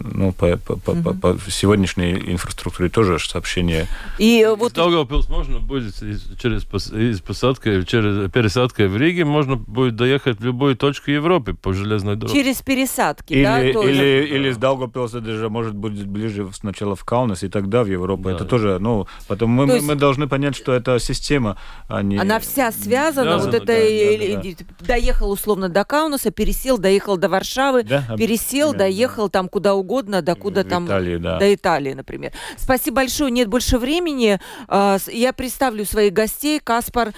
ну, 0.00 0.32
по, 0.32 0.56
по, 0.56 0.76
по, 0.76 0.94
по, 0.94 1.12
по 1.12 1.38
сегодняшней 1.50 2.12
инфраструктуре 2.32 2.88
тоже 2.88 3.18
сообщение. 3.18 3.86
И 4.18 4.46
вот... 4.56 4.72
Даугавпилс 4.74 5.28
можно 5.28 5.58
будет 5.58 5.94
через 6.40 6.64
из 6.92 7.20
посадки, 7.20 7.82
через 7.82 8.30
пересадкой 8.30 8.88
в 8.88 8.96
Риге 8.96 9.24
можно 9.24 9.56
будет 9.56 9.96
доехать 9.96 10.40
в 10.40 10.44
любую 10.44 10.76
точку 10.76 11.10
Европы 11.10 11.54
по 11.54 11.72
железной 11.72 12.16
дороге. 12.16 12.38
Через 12.38 12.62
пересадки, 12.62 13.32
или, 13.32 13.44
да? 13.44 13.72
Тоже. 13.72 13.90
Или, 13.90 14.26
или 14.26 14.50
с 14.50 14.56
Даугавпилса 14.56 15.20
даже 15.20 15.48
может 15.48 15.74
быть 15.74 16.06
ближе 16.06 16.48
сначала 16.52 16.96
в 16.96 17.04
Каунас 17.04 17.42
и 17.42 17.48
тогда 17.48 17.82
в 17.82 17.86
Европу. 17.86 18.24
Да. 18.24 18.32
Это 18.32 18.44
тоже, 18.44 18.78
ну, 18.78 19.06
потом 19.28 19.50
мы, 19.50 19.72
есть... 19.74 19.86
мы 19.86 19.94
должны 19.94 20.28
понять, 20.28 20.56
что 20.56 20.72
это 20.72 20.98
система, 20.98 21.58
а 21.88 22.02
не... 22.02 22.16
Она 22.18 22.38
вся 22.40 22.72
связана, 22.72 23.38
вот 23.38 23.54
это 23.54 23.66
да, 23.66 24.42
да, 24.42 24.64
да. 24.78 24.86
доехал 24.86 25.30
условно 25.30 25.68
до 25.68 25.84
Каунаса, 25.84 26.30
пересел, 26.30 26.78
доехал 26.78 27.16
до 27.16 27.28
Варшавы, 27.28 27.82
да, 27.84 28.04
пересел, 28.16 28.72
да, 28.72 28.78
доехал 28.78 29.28
да. 29.28 29.35
Там 29.36 29.50
куда 29.50 29.74
угодно, 29.74 30.22
до 30.22 30.34
куда 30.34 30.62
в 30.62 30.64
там... 30.64 30.86
Италии, 30.86 31.18
да. 31.18 31.38
До 31.38 31.54
Италии, 31.54 31.92
например. 31.92 32.32
Спасибо 32.56 32.96
большое, 32.96 33.30
нет 33.30 33.48
больше 33.48 33.76
времени. 33.76 34.40
А, 34.66 34.96
я 35.08 35.34
представлю 35.34 35.84
своих 35.84 36.14
гостей. 36.14 36.58
Каспар, 36.58 37.12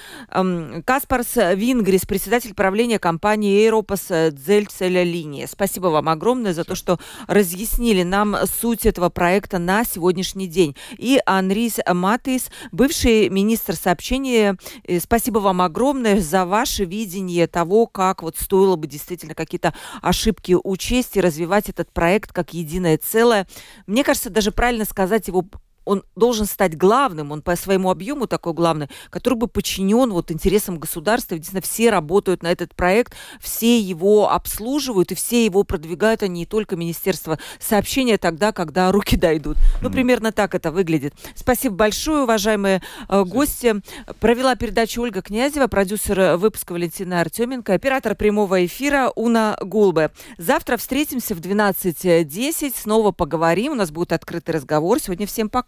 Каспарс 0.84 1.36
Вингрис, 1.54 2.06
председатель 2.06 2.54
правления 2.54 2.98
компании 2.98 3.62
Европас 3.62 4.08
Дзельцеля 4.32 5.04
Линия. 5.04 5.46
Спасибо 5.46 5.86
вам 5.86 6.08
огромное 6.08 6.52
за 6.54 6.64
то, 6.64 6.74
что 6.74 6.98
разъяснили 7.28 8.02
нам 8.02 8.34
суть 8.60 8.84
этого 8.84 9.10
проекта 9.10 9.58
на 9.58 9.84
сегодняшний 9.84 10.48
день. 10.48 10.74
И 10.96 11.20
Анрис 11.24 11.78
Матис, 11.86 12.50
бывший 12.72 13.28
министр 13.28 13.76
сообщения. 13.76 14.56
Э, 14.82 14.98
спасибо 14.98 15.38
вам 15.38 15.62
огромное 15.62 16.20
за 16.20 16.44
ваше 16.44 16.84
видение 16.84 17.46
того, 17.46 17.86
как 17.86 18.24
вот 18.24 18.36
стоило 18.36 18.74
бы 18.74 18.88
действительно 18.88 19.36
какие-то 19.36 19.72
ошибки 20.02 20.56
учесть 20.64 21.16
и 21.16 21.20
развивать 21.20 21.68
этот 21.68 21.92
проект 21.98 22.32
как 22.32 22.54
единое 22.54 22.96
целое. 22.96 23.48
Мне 23.88 24.04
кажется, 24.04 24.30
даже 24.30 24.52
правильно 24.52 24.84
сказать 24.84 25.26
его 25.26 25.44
он 25.88 26.04
должен 26.16 26.44
стать 26.44 26.76
главным, 26.76 27.32
он 27.32 27.40
по 27.40 27.56
своему 27.56 27.90
объему 27.90 28.26
такой 28.26 28.52
главный, 28.52 28.88
который 29.08 29.34
бы 29.34 29.48
подчинен 29.48 30.10
вот 30.10 30.30
интересам 30.30 30.78
государства. 30.78 31.36
Действительно, 31.36 31.62
все 31.62 31.90
работают 31.90 32.42
на 32.42 32.48
этот 32.48 32.74
проект, 32.74 33.14
все 33.40 33.80
его 33.80 34.30
обслуживают 34.30 35.12
и 35.12 35.14
все 35.14 35.46
его 35.46 35.64
продвигают, 35.64 36.22
а 36.22 36.28
не 36.28 36.44
только 36.44 36.76
Министерство 36.76 37.38
сообщения 37.58 38.18
тогда, 38.18 38.52
когда 38.52 38.92
руки 38.92 39.16
дойдут. 39.16 39.56
Ну, 39.80 39.90
примерно 39.90 40.30
так 40.30 40.54
это 40.54 40.70
выглядит. 40.70 41.14
Спасибо 41.34 41.74
большое, 41.74 42.24
уважаемые 42.24 42.82
э, 43.08 43.24
гости. 43.24 43.76
Провела 44.20 44.56
передачу 44.56 45.00
Ольга 45.00 45.22
Князева, 45.22 45.68
продюсер 45.68 46.36
выпуска 46.36 46.72
Валентина 46.72 47.22
Артеменко, 47.22 47.72
оператор 47.72 48.14
прямого 48.14 48.66
эфира 48.66 49.10
Уна 49.16 49.56
Гулбе. 49.62 50.10
Завтра 50.36 50.76
встретимся 50.76 51.34
в 51.34 51.40
12.10, 51.40 52.74
снова 52.76 53.10
поговорим, 53.12 53.72
у 53.72 53.76
нас 53.76 53.90
будет 53.90 54.12
открытый 54.12 54.54
разговор. 54.54 55.00
Сегодня 55.00 55.26
всем 55.26 55.48